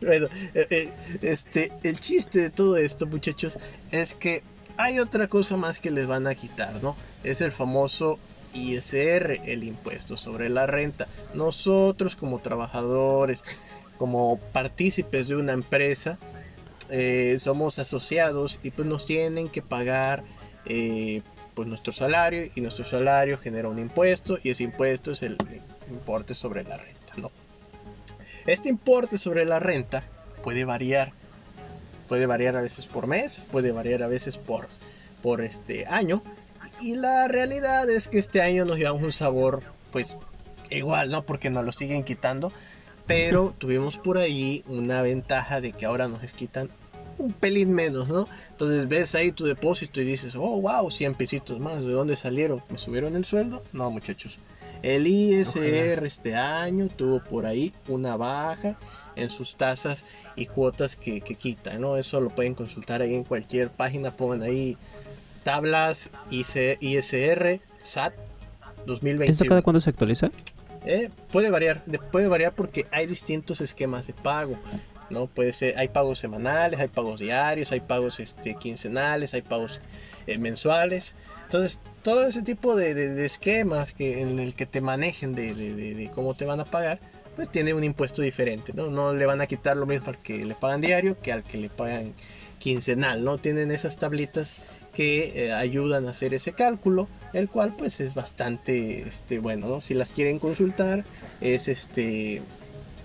bueno, 0.00 0.28
eh, 0.54 0.66
eh, 0.70 0.90
este, 1.22 1.72
el 1.82 2.00
chiste 2.00 2.40
de 2.40 2.50
todo 2.50 2.76
esto, 2.76 3.06
muchachos, 3.06 3.58
es 3.90 4.14
que 4.14 4.42
hay 4.76 5.00
otra 5.00 5.28
cosa 5.28 5.56
más 5.56 5.78
que 5.78 5.90
les 5.90 6.06
van 6.06 6.26
a 6.26 6.34
quitar, 6.34 6.82
¿no? 6.82 6.96
Es 7.24 7.40
el 7.40 7.52
famoso 7.52 8.18
ISR, 8.56 9.40
el 9.44 9.64
impuesto 9.64 10.16
sobre 10.16 10.48
la 10.48 10.66
renta. 10.66 11.06
Nosotros 11.34 12.16
como 12.16 12.40
trabajadores, 12.40 13.44
como 13.98 14.38
partícipes 14.52 15.28
de 15.28 15.36
una 15.36 15.52
empresa, 15.52 16.18
eh, 16.90 17.36
somos 17.40 17.78
asociados 17.78 18.60
y 18.62 18.70
pues 18.70 18.86
nos 18.86 19.06
tienen 19.06 19.48
que 19.48 19.62
pagar 19.62 20.22
eh, 20.66 21.22
pues 21.54 21.68
nuestro 21.68 21.92
salario 21.92 22.50
y 22.54 22.60
nuestro 22.60 22.84
salario 22.84 23.38
genera 23.38 23.68
un 23.68 23.78
impuesto 23.78 24.38
y 24.42 24.50
ese 24.50 24.64
impuesto 24.64 25.12
es 25.12 25.22
el 25.22 25.36
importe 25.90 26.34
sobre 26.34 26.64
la 26.64 26.76
renta, 26.76 27.12
¿no? 27.16 27.30
Este 28.46 28.68
importe 28.68 29.18
sobre 29.18 29.44
la 29.44 29.58
renta 29.58 30.04
puede 30.44 30.64
variar, 30.64 31.12
puede 32.08 32.26
variar 32.26 32.56
a 32.56 32.60
veces 32.60 32.86
por 32.86 33.06
mes, 33.06 33.40
puede 33.50 33.72
variar 33.72 34.02
a 34.02 34.06
veces 34.06 34.36
por, 34.36 34.68
por 35.22 35.40
este 35.40 35.86
año 35.86 36.22
y 36.80 36.94
la 36.94 37.26
realidad 37.26 37.88
es 37.90 38.06
que 38.06 38.18
este 38.18 38.42
año 38.42 38.64
nos 38.64 38.78
llevamos 38.78 39.02
un 39.02 39.12
sabor 39.12 39.62
pues 39.90 40.16
igual, 40.70 41.10
¿no? 41.10 41.22
Porque 41.24 41.50
nos 41.50 41.64
lo 41.64 41.72
siguen 41.72 42.04
quitando 42.04 42.52
pero 43.06 43.54
tuvimos 43.58 43.98
por 43.98 44.20
ahí 44.20 44.64
una 44.66 45.02
ventaja 45.02 45.60
de 45.60 45.72
que 45.72 45.86
ahora 45.86 46.08
nos 46.08 46.20
quitan 46.32 46.68
un 47.18 47.32
pelín 47.32 47.72
menos, 47.72 48.08
¿no? 48.08 48.28
Entonces 48.50 48.88
ves 48.88 49.14
ahí 49.14 49.32
tu 49.32 49.44
depósito 49.44 50.00
y 50.00 50.04
dices, 50.04 50.34
oh, 50.36 50.60
wow, 50.60 50.90
100 50.90 51.14
pesitos 51.14 51.60
más, 51.60 51.82
¿de 51.82 51.92
dónde 51.92 52.16
salieron? 52.16 52.62
¿Me 52.68 52.78
subieron 52.78 53.16
el 53.16 53.24
sueldo? 53.24 53.62
No, 53.72 53.90
muchachos. 53.90 54.38
El 54.82 55.06
ISR 55.06 56.04
este 56.04 56.34
año 56.34 56.88
tuvo 56.88 57.20
por 57.20 57.46
ahí 57.46 57.72
una 57.88 58.16
baja 58.16 58.78
en 59.16 59.30
sus 59.30 59.56
tasas 59.56 60.04
y 60.36 60.46
cuotas 60.46 60.96
que, 60.96 61.22
que 61.22 61.34
quita, 61.34 61.78
¿no? 61.78 61.96
Eso 61.96 62.20
lo 62.20 62.30
pueden 62.30 62.54
consultar 62.54 63.00
ahí 63.00 63.14
en 63.14 63.24
cualquier 63.24 63.70
página, 63.70 64.14
pongan 64.14 64.42
ahí 64.42 64.76
tablas 65.42 66.10
ISR, 66.30 67.60
SAT 67.82 68.14
2021. 68.84 69.30
¿Esto 69.30 69.44
cada 69.46 69.62
cuándo 69.62 69.80
se 69.80 69.90
actualiza? 69.90 70.30
Eh, 70.86 71.10
puede 71.32 71.50
variar, 71.50 71.82
puede 72.12 72.28
variar 72.28 72.54
porque 72.54 72.86
hay 72.92 73.06
distintos 73.06 73.60
esquemas 73.60 74.06
de 74.06 74.14
pago. 74.14 74.58
¿no? 75.10 75.26
Puede 75.26 75.52
ser, 75.52 75.78
hay 75.78 75.88
pagos 75.88 76.18
semanales, 76.18 76.80
hay 76.80 76.88
pagos 76.88 77.20
diarios, 77.20 77.72
hay 77.72 77.80
pagos 77.80 78.20
este, 78.20 78.54
quincenales, 78.54 79.34
hay 79.34 79.42
pagos 79.42 79.80
eh, 80.26 80.38
mensuales. 80.38 81.14
Entonces, 81.44 81.80
todo 82.02 82.26
ese 82.26 82.42
tipo 82.42 82.74
de, 82.74 83.24
esquemas 83.24 83.92
que, 83.92 84.20
en 84.20 84.38
el 84.38 84.54
que 84.54 84.66
te 84.66 84.80
manejen 84.80 85.34
de, 85.34 86.10
cómo 86.14 86.34
te 86.34 86.44
van 86.44 86.60
a 86.60 86.64
pagar, 86.64 86.98
pues 87.36 87.50
tiene 87.50 87.74
un 87.74 87.84
impuesto 87.84 88.22
diferente, 88.22 88.72
¿no? 88.74 88.86
No 88.90 89.12
le 89.12 89.26
van 89.26 89.40
a 89.40 89.46
quitar 89.46 89.76
lo 89.76 89.86
mismo 89.86 90.08
al 90.08 90.18
que 90.18 90.44
le 90.44 90.54
pagan 90.54 90.80
diario 90.80 91.20
que 91.20 91.32
al 91.32 91.42
que 91.42 91.58
le 91.58 91.68
pagan 91.68 92.14
quincenal, 92.58 93.22
¿no? 93.22 93.38
Tienen 93.38 93.70
esas 93.70 93.98
tablitas 93.98 94.54
que 94.94 95.44
eh, 95.44 95.52
ayudan 95.52 96.06
a 96.06 96.10
hacer 96.10 96.32
ese 96.32 96.52
cálculo, 96.52 97.06
el 97.36 97.50
cual 97.50 97.74
pues 97.76 98.00
es 98.00 98.14
bastante 98.14 99.02
este, 99.02 99.38
bueno, 99.38 99.80
Si 99.82 99.92
las 99.92 100.10
quieren 100.10 100.38
consultar, 100.38 101.04
es 101.40 101.68
este, 101.68 102.40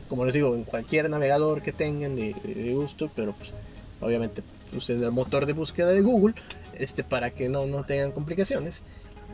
como 0.08 0.26
les 0.26 0.34
digo, 0.34 0.56
en 0.56 0.64
cualquier 0.64 1.10
navegador 1.10 1.62
que 1.62 1.74
tengan 1.74 2.16
de, 2.16 2.34
gusto, 2.74 3.12
pero 3.16 3.34
pues 3.34 3.54
obviamente 4.00 4.42
usen 4.76 5.04
el 5.04 5.12
motor 5.12 5.46
de 5.46 5.54
búsqueda 5.54 5.92
de 5.92 6.02
Google, 6.02 6.36
este, 6.80 7.04
para 7.04 7.32
que 7.32 7.50
no, 7.50 7.66
no 7.66 7.84
tengan 7.84 8.12
complicaciones. 8.12 8.82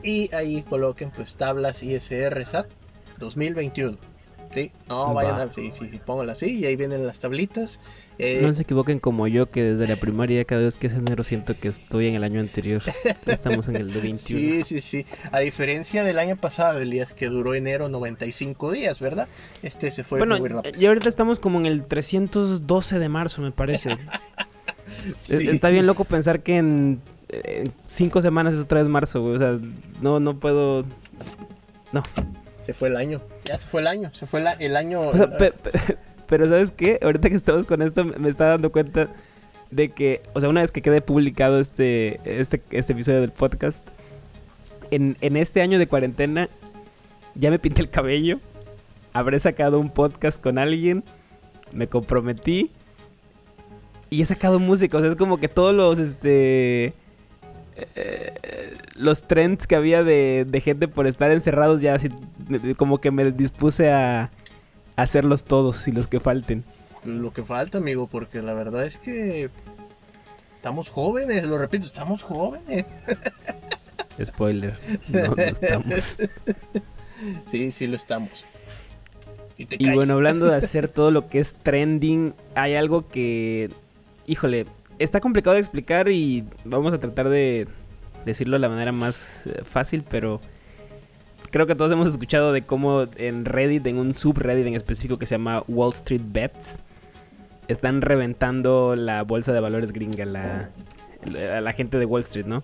Y 0.03 0.33
ahí 0.33 0.63
coloquen 0.63 1.11
pues 1.11 1.35
tablas 1.35 1.83
ISR 1.83 2.43
SAT 2.43 2.67
2021. 3.19 3.97
¿sí? 4.53 4.71
No 4.87 5.13
vayan 5.13 5.49
a... 5.49 5.53
Sí, 5.53 5.71
sí, 5.71 5.89
sí, 5.91 6.01
así 6.29 6.59
y 6.59 6.65
ahí 6.65 6.75
vienen 6.75 7.05
las 7.05 7.19
tablitas 7.19 7.79
eh, 8.19 8.39
no 8.41 8.51
se 8.53 8.63
equivoquen 8.63 8.99
como 8.99 9.27
yo, 9.27 9.49
que 9.49 9.63
desde 9.63 9.87
la 9.87 9.95
primaria 9.95 10.43
cada 10.45 10.63
vez 10.63 10.75
que 10.75 10.87
es 10.87 10.93
enero 10.93 11.23
siento 11.23 11.55
que 11.57 11.67
estoy 11.67 12.07
en 12.07 12.15
el 12.15 12.23
año 12.23 12.39
anterior. 12.39 12.81
Estamos 13.27 13.67
en 13.67 13.75
el 13.75 13.93
de 13.93 14.01
21. 14.01 14.41
Sí, 14.41 14.63
sí, 14.63 14.81
sí. 14.81 15.05
A 15.31 15.39
diferencia 15.39 16.03
del 16.03 16.17
año 16.17 16.35
pasado, 16.35 16.79
Elías, 16.79 17.13
que 17.13 17.27
duró 17.27 17.53
enero 17.53 17.89
95 17.89 18.71
días, 18.71 18.99
¿verdad? 18.99 19.27
Este 19.61 19.91
se 19.91 20.03
fue 20.03 20.25
muy 20.25 20.49
rápido. 20.49 20.79
Y 20.79 20.85
ahorita 20.87 21.09
estamos 21.09 21.39
como 21.39 21.59
en 21.59 21.67
el 21.67 21.85
312 21.85 22.99
de 22.99 23.09
marzo, 23.09 23.41
me 23.41 23.51
parece. 23.51 23.97
Está 25.29 25.69
bien 25.69 25.85
loco 25.85 26.05
pensar 26.05 26.41
que 26.41 26.57
en, 26.57 27.01
cinco 27.83 28.21
semanas 28.21 28.55
es 28.55 28.61
otra 28.61 28.81
vez 28.81 28.89
marzo, 28.89 29.21
güey. 29.21 29.35
O 29.35 29.39
sea, 29.39 29.59
no, 30.01 30.19
no 30.19 30.39
puedo... 30.39 30.85
No. 31.91 32.03
Se 32.57 32.73
fue 32.73 32.89
el 32.89 32.97
año. 32.97 33.21
Ya 33.45 33.57
se 33.57 33.67
fue 33.67 33.81
el 33.81 33.87
año. 33.87 34.11
Se 34.13 34.25
fue 34.25 34.43
el 34.59 34.75
año... 34.75 35.01
O 35.01 35.15
sea, 35.15 35.37
pero 36.27 36.47
¿sabes 36.47 36.71
qué? 36.71 36.99
Ahorita 37.01 37.29
que 37.29 37.35
estamos 37.35 37.65
con 37.65 37.81
esto 37.81 38.05
me 38.05 38.29
está 38.29 38.49
dando 38.49 38.71
cuenta 38.71 39.09
de 39.71 39.89
que, 39.89 40.21
o 40.33 40.39
sea, 40.39 40.49
una 40.49 40.61
vez 40.61 40.71
que 40.71 40.81
quede 40.81 41.01
publicado 41.01 41.59
este, 41.59 42.19
este, 42.23 42.61
este 42.71 42.93
episodio 42.93 43.21
del 43.21 43.31
podcast, 43.31 43.83
en, 44.91 45.17
en 45.21 45.37
este 45.37 45.61
año 45.61 45.79
de 45.79 45.87
cuarentena 45.87 46.49
ya 47.35 47.49
me 47.49 47.59
pinté 47.59 47.81
el 47.81 47.89
cabello, 47.89 48.39
habré 49.13 49.39
sacado 49.39 49.79
un 49.79 49.89
podcast 49.89 50.41
con 50.41 50.57
alguien, 50.57 51.03
me 51.71 51.87
comprometí 51.87 52.71
y 54.09 54.21
he 54.21 54.25
sacado 54.25 54.59
música, 54.59 54.97
o 54.97 55.01
sea, 55.01 55.09
es 55.09 55.15
como 55.15 55.37
que 55.37 55.47
todos 55.47 55.73
los, 55.73 55.99
este... 55.99 56.93
Eh, 57.95 58.33
los 58.95 59.27
trends 59.27 59.67
que 59.67 59.75
había 59.75 60.03
de, 60.03 60.47
de 60.49 60.61
gente 60.61 60.87
por 60.87 61.05
estar 61.05 61.29
encerrados 61.29 61.79
ya 61.79 61.93
así 61.93 62.09
como 62.75 62.99
que 62.99 63.11
me 63.11 63.31
dispuse 63.31 63.91
a, 63.91 64.31
hacerlos 64.97 65.45
todos 65.45 65.87
y 65.87 65.93
los 65.93 66.07
que 66.07 66.19
falten. 66.19 66.65
Lo 67.05 67.31
que 67.31 67.43
falta, 67.43 67.77
amigo, 67.77 68.07
porque 68.07 68.41
la 68.41 68.53
verdad 68.53 68.85
es 68.85 68.97
que 68.97 69.49
estamos 70.55 70.89
jóvenes, 70.89 71.43
lo 71.45 71.57
repito, 71.57 71.85
estamos 71.85 72.23
jóvenes. 72.23 72.85
Spoiler, 74.23 74.77
no, 75.07 75.27
no 75.27 75.41
estamos. 75.41 76.17
sí, 77.47 77.71
sí 77.71 77.87
lo 77.87 77.95
estamos. 77.95 78.43
Y, 79.57 79.89
bueno, 79.91 80.13
hablando 80.13 80.47
de 80.47 80.55
hacer 80.55 80.91
todo 80.91 81.11
lo 81.11 81.29
que 81.29 81.39
es 81.39 81.55
trending, 81.55 82.33
hay 82.55 82.75
algo 82.75 83.07
que, 83.07 83.71
híjole, 84.25 84.65
está 84.99 85.19
complicado 85.19 85.53
de 85.53 85.61
explicar 85.61 86.09
y 86.09 86.45
vamos 86.63 86.93
a 86.93 86.99
tratar 86.99 87.29
de 87.29 87.67
decirlo 88.25 88.55
de 88.55 88.59
la 88.59 88.69
manera 88.69 88.91
más 88.91 89.47
eh, 89.47 89.61
fácil, 89.63 90.03
pero 90.07 90.41
creo 91.57 91.65
que 91.65 91.73
todos 91.73 91.91
hemos 91.91 92.07
escuchado 92.07 92.53
de 92.53 92.61
cómo 92.61 93.07
en 93.15 93.43
Reddit, 93.43 93.87
en 93.87 93.97
un 93.97 94.13
subreddit 94.13 94.67
en 94.67 94.75
específico 94.75 95.17
que 95.17 95.25
se 95.25 95.33
llama 95.33 95.63
Wall 95.67 95.91
Street 95.91 96.21
Bets, 96.23 96.77
están 97.67 98.01
reventando 98.01 98.95
la 98.95 99.23
bolsa 99.23 99.53
de 99.53 99.59
valores 99.59 99.91
gringa, 99.91 100.23
la, 100.25 100.69
la 101.25 101.73
gente 101.73 101.97
de 101.97 102.05
Wall 102.05 102.21
Street, 102.21 102.45
¿no? 102.45 102.61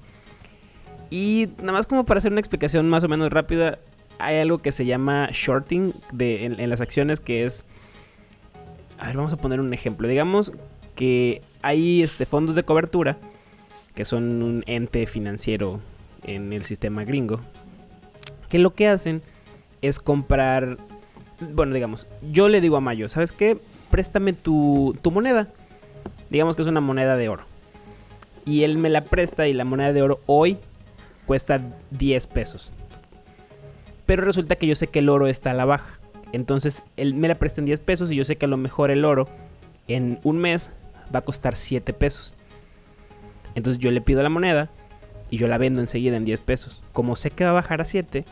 Y 1.09 1.49
nada 1.57 1.71
más 1.71 1.87
como 1.87 2.05
para 2.05 2.19
hacer 2.19 2.31
una 2.31 2.39
explicación 2.39 2.87
más 2.87 3.03
o 3.03 3.07
menos 3.07 3.33
rápida, 3.33 3.79
hay 4.19 4.37
algo 4.37 4.59
que 4.59 4.71
se 4.71 4.85
llama 4.85 5.27
shorting 5.31 5.95
de, 6.11 6.45
en, 6.45 6.69
las 6.69 6.79
acciones 6.79 7.19
que 7.19 7.45
es... 7.45 7.65
A 8.99 9.07
ver, 9.07 9.17
vamos 9.17 9.33
a 9.33 9.37
poner 9.37 9.59
un 9.59 9.73
ejemplo. 9.73 10.07
Digamos 10.07 10.51
que 10.93 11.41
hay 11.63 12.03
este, 12.03 12.27
fondos 12.27 12.53
de 12.53 12.61
cobertura, 12.61 13.17
que 13.95 14.05
son 14.05 14.43
un 14.43 14.63
ente 14.67 15.07
financiero 15.07 15.81
en 16.25 16.53
el 16.53 16.63
sistema 16.63 17.05
gringo, 17.05 17.41
que 18.53 18.59
lo 18.59 18.75
que 18.75 18.87
hacen 18.87 19.23
es 19.81 19.97
comprar, 19.97 20.77
bueno, 21.39 21.73
digamos, 21.73 22.05
yo 22.31 22.49
le 22.49 22.61
digo 22.61 22.77
a 22.77 22.81
Mayo, 22.81 23.09
¿sabes 23.09 23.31
qué? 23.31 23.57
Préstame 23.89 24.33
tu, 24.33 24.95
tu 25.01 25.09
moneda. 25.09 25.47
Digamos 26.29 26.55
que 26.55 26.61
es 26.61 26.67
una 26.67 26.79
moneda 26.79 27.17
de 27.17 27.29
oro. 27.29 27.45
Y 28.45 28.61
él 28.61 28.77
me 28.77 28.91
la 28.91 29.05
presta 29.05 29.47
y 29.47 29.53
la 29.53 29.65
moneda 29.65 29.91
de 29.91 30.03
oro 30.03 30.21
hoy 30.27 30.59
cuesta 31.25 31.61
10 31.89 32.27
pesos. 32.27 32.71
Pero 34.05 34.23
resulta 34.23 34.55
que 34.55 34.67
yo 34.67 34.75
sé 34.75 34.85
que 34.85 34.99
el 34.99 35.09
oro 35.09 35.25
está 35.25 35.49
a 35.49 35.55
la 35.55 35.65
baja. 35.65 35.97
Entonces 36.31 36.83
él 36.95 37.15
me 37.15 37.27
la 37.27 37.39
presta 37.39 37.59
en 37.59 37.65
10 37.65 37.79
pesos 37.79 38.11
y 38.11 38.15
yo 38.17 38.23
sé 38.23 38.35
que 38.35 38.45
a 38.45 38.49
lo 38.49 38.57
mejor 38.57 38.91
el 38.91 39.03
oro 39.03 39.27
en 39.87 40.19
un 40.21 40.37
mes 40.37 40.69
va 41.05 41.21
a 41.21 41.25
costar 41.25 41.55
7 41.55 41.91
pesos. 41.93 42.35
Entonces 43.55 43.81
yo 43.81 43.89
le 43.89 44.01
pido 44.01 44.21
la 44.21 44.29
moneda 44.29 44.69
y 45.31 45.37
yo 45.37 45.47
la 45.47 45.57
vendo 45.57 45.81
enseguida 45.81 46.17
en 46.17 46.25
10 46.25 46.41
pesos. 46.41 46.83
Como 46.93 47.15
sé 47.15 47.31
que 47.31 47.43
va 47.43 47.49
a 47.49 47.53
bajar 47.53 47.81
a 47.81 47.85
7, 47.85 48.23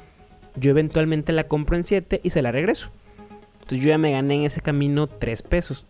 yo 0.56 0.72
eventualmente 0.72 1.32
la 1.32 1.47
compro 1.47 1.76
en 1.76 1.84
7 1.84 2.22
y 2.24 2.30
se 2.30 2.41
la 2.41 2.52
regreso. 2.52 2.91
Entonces 3.54 3.80
yo 3.80 3.89
ya 3.89 3.97
me 3.97 4.12
gané 4.12 4.36
en 4.36 4.41
ese 4.43 4.62
camino 4.62 5.08
3 5.08 5.41
pesos. 5.43 5.86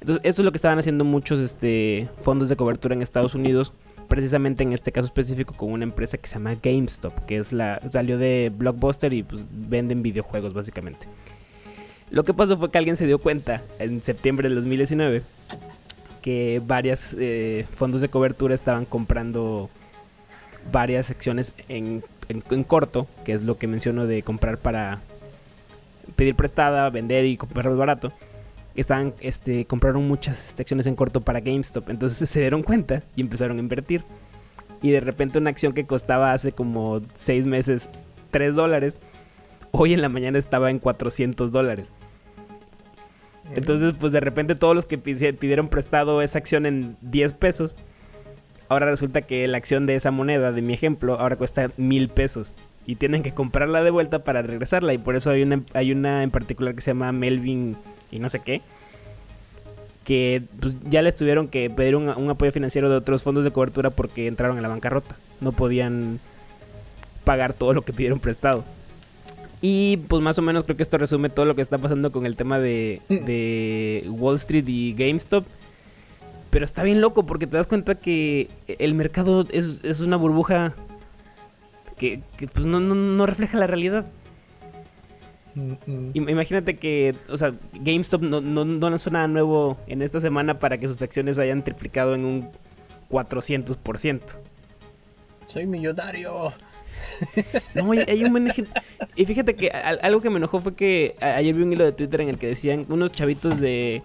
Entonces 0.00 0.22
esto 0.24 0.42
es 0.42 0.44
lo 0.44 0.52
que 0.52 0.58
estaban 0.58 0.78
haciendo 0.78 1.04
muchos 1.04 1.38
este, 1.38 2.08
fondos 2.16 2.48
de 2.48 2.56
cobertura 2.56 2.94
en 2.94 3.02
Estados 3.02 3.34
Unidos. 3.34 3.72
Precisamente 4.08 4.62
en 4.62 4.72
este 4.72 4.92
caso 4.92 5.06
específico 5.06 5.54
con 5.54 5.70
una 5.70 5.84
empresa 5.84 6.18
que 6.18 6.26
se 6.26 6.34
llama 6.34 6.56
GameStop, 6.62 7.20
que 7.24 7.38
es 7.38 7.52
la 7.52 7.80
salió 7.88 8.18
de 8.18 8.52
Blockbuster 8.54 9.14
y 9.14 9.22
pues 9.22 9.44
venden 9.50 10.02
videojuegos 10.02 10.52
básicamente. 10.52 11.06
Lo 12.10 12.24
que 12.24 12.34
pasó 12.34 12.58
fue 12.58 12.70
que 12.70 12.76
alguien 12.76 12.96
se 12.96 13.06
dio 13.06 13.18
cuenta 13.18 13.62
en 13.78 14.02
septiembre 14.02 14.48
del 14.48 14.56
2019 14.56 15.22
que 16.20 16.62
varios 16.64 17.14
eh, 17.18 17.66
fondos 17.72 18.00
de 18.00 18.08
cobertura 18.08 18.54
estaban 18.54 18.84
comprando 18.86 19.68
varias 20.70 21.06
secciones 21.06 21.52
en, 21.68 22.04
en, 22.32 22.64
corto, 22.64 23.06
que 23.24 23.32
es 23.32 23.44
lo 23.44 23.58
que 23.58 23.66
menciono 23.66 24.06
de 24.06 24.22
comprar 24.22 24.58
para 24.58 25.00
pedir 26.16 26.34
prestada, 26.34 26.90
vender 26.90 27.24
y 27.24 27.36
comprar 27.36 27.68
más 27.68 27.76
barato. 27.76 28.12
Estaban, 28.74 29.14
este, 29.20 29.66
compraron 29.66 30.06
muchas 30.08 30.54
secciones 30.56 30.86
en 30.86 30.96
corto 30.96 31.20
para 31.20 31.40
GameStop. 31.40 31.90
Entonces 31.90 32.28
se 32.30 32.40
dieron 32.40 32.62
cuenta 32.62 33.02
y 33.16 33.20
empezaron 33.20 33.58
a 33.58 33.60
invertir. 33.60 34.04
Y 34.82 34.90
de 34.90 35.00
repente 35.00 35.38
una 35.38 35.50
acción 35.50 35.72
que 35.72 35.86
costaba 35.86 36.32
hace 36.32 36.52
como 36.52 37.00
6 37.14 37.46
meses 37.46 37.88
3 38.32 38.54
dólares, 38.54 38.98
hoy 39.70 39.92
en 39.92 40.02
la 40.02 40.08
mañana 40.08 40.38
estaba 40.38 40.70
en 40.70 40.80
400 40.80 41.52
dólares. 41.52 41.92
Entonces, 43.54 43.94
pues 43.98 44.12
de 44.12 44.20
repente 44.20 44.54
todos 44.54 44.74
los 44.74 44.86
que 44.86 44.98
pidieron 44.98 45.68
prestado 45.68 46.22
esa 46.22 46.38
acción 46.38 46.66
en 46.66 46.96
10 47.02 47.34
pesos, 47.34 47.76
ahora 48.72 48.86
resulta 48.86 49.22
que 49.22 49.46
la 49.48 49.58
acción 49.58 49.86
de 49.86 49.94
esa 49.94 50.10
moneda, 50.10 50.52
de 50.52 50.62
mi 50.62 50.72
ejemplo, 50.72 51.18
ahora 51.20 51.36
cuesta 51.36 51.70
mil 51.76 52.08
pesos. 52.08 52.54
Y 52.84 52.96
tienen 52.96 53.22
que 53.22 53.32
comprarla 53.32 53.82
de 53.82 53.90
vuelta 53.90 54.24
para 54.24 54.42
regresarla. 54.42 54.92
Y 54.92 54.98
por 54.98 55.14
eso 55.14 55.30
hay 55.30 55.42
una, 55.42 55.62
hay 55.72 55.92
una 55.92 56.22
en 56.22 56.30
particular 56.30 56.74
que 56.74 56.80
se 56.80 56.90
llama 56.90 57.12
Melvin 57.12 57.76
y 58.10 58.18
no 58.18 58.28
sé 58.28 58.40
qué. 58.40 58.60
Que 60.04 60.42
pues, 60.58 60.76
ya 60.88 61.00
les 61.02 61.16
tuvieron 61.16 61.46
que 61.46 61.70
pedir 61.70 61.94
un, 61.94 62.08
un 62.08 62.30
apoyo 62.30 62.50
financiero 62.50 62.90
de 62.90 62.96
otros 62.96 63.22
fondos 63.22 63.44
de 63.44 63.52
cobertura 63.52 63.90
porque 63.90 64.26
entraron 64.26 64.56
en 64.56 64.62
la 64.62 64.68
bancarrota. 64.68 65.16
No 65.40 65.52
podían 65.52 66.18
pagar 67.24 67.52
todo 67.52 67.72
lo 67.72 67.82
que 67.82 67.92
pidieron 67.92 68.18
prestado. 68.18 68.64
Y 69.60 69.98
pues 70.08 70.20
más 70.20 70.36
o 70.40 70.42
menos 70.42 70.64
creo 70.64 70.76
que 70.76 70.82
esto 70.82 70.98
resume 70.98 71.30
todo 71.30 71.46
lo 71.46 71.54
que 71.54 71.62
está 71.62 71.78
pasando 71.78 72.10
con 72.10 72.26
el 72.26 72.34
tema 72.34 72.58
de, 72.58 73.00
de 73.08 74.04
Wall 74.08 74.34
Street 74.34 74.64
y 74.66 74.92
GameStop. 74.92 75.44
Pero 76.52 76.66
está 76.66 76.82
bien 76.82 77.00
loco 77.00 77.24
porque 77.24 77.46
te 77.46 77.56
das 77.56 77.66
cuenta 77.66 77.94
que 77.94 78.50
el 78.66 78.92
mercado 78.92 79.46
es, 79.50 80.00
una 80.00 80.18
burbuja 80.18 80.74
que, 81.96 82.20
pues 82.52 82.66
no, 82.66 83.24
refleja 83.24 83.56
la 83.56 83.66
realidad. 83.66 84.04
Imagínate 86.12 86.76
que, 86.76 87.14
o 87.30 87.38
sea, 87.38 87.54
GameStop 87.72 88.20
no, 88.20 88.42
no, 88.42 88.66
no 88.66 88.90
lanzó 88.90 89.08
nada 89.08 89.28
nuevo 89.28 89.78
en 89.86 90.02
esta 90.02 90.20
semana 90.20 90.58
para 90.58 90.76
que 90.76 90.88
sus 90.88 91.00
acciones 91.00 91.38
hayan 91.38 91.64
triplicado 91.64 92.14
en 92.14 92.26
un 92.26 92.50
400%. 93.08 94.20
Soy 95.46 95.66
millonario. 95.66 96.52
No, 97.74 97.90
hay 97.92 98.24
un 98.24 98.30
buen 98.30 98.52
Y 99.16 99.24
fíjate 99.24 99.56
que 99.56 99.70
algo 99.70 100.20
que 100.20 100.28
me 100.30 100.36
enojó 100.36 100.60
fue 100.60 100.74
que 100.74 101.16
ayer 101.20 101.54
vi 101.54 101.62
un 101.62 101.72
hilo 101.72 101.84
de 101.84 101.92
Twitter 101.92 102.20
en 102.20 102.28
el 102.28 102.38
que 102.38 102.46
decían 102.46 102.86
unos 102.90 103.10
chavitos 103.10 103.58
de, 103.58 104.02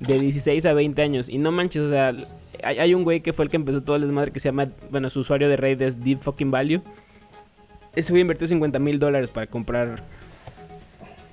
de 0.00 0.18
16 0.18 0.66
a 0.66 0.72
20 0.72 1.02
años. 1.02 1.28
Y 1.28 1.38
no 1.38 1.52
manches, 1.52 1.82
o 1.82 1.90
sea, 1.90 2.14
hay, 2.62 2.94
un 2.94 3.04
güey 3.04 3.20
que 3.20 3.32
fue 3.32 3.44
el 3.44 3.50
que 3.50 3.56
empezó 3.56 3.82
todo 3.82 3.96
el 3.96 4.02
desmadre 4.02 4.32
que 4.32 4.40
se 4.40 4.48
llama, 4.48 4.68
bueno, 4.90 5.10
su 5.10 5.20
usuario 5.20 5.48
de 5.48 5.56
Raid 5.56 5.80
es 5.82 6.02
Deep 6.02 6.20
Fucking 6.20 6.50
Value. 6.50 6.82
Ese 7.94 8.12
güey 8.12 8.22
invirtió 8.22 8.46
50 8.46 8.78
mil 8.78 8.98
dólares 8.98 9.30
para 9.30 9.46
comprar 9.46 10.02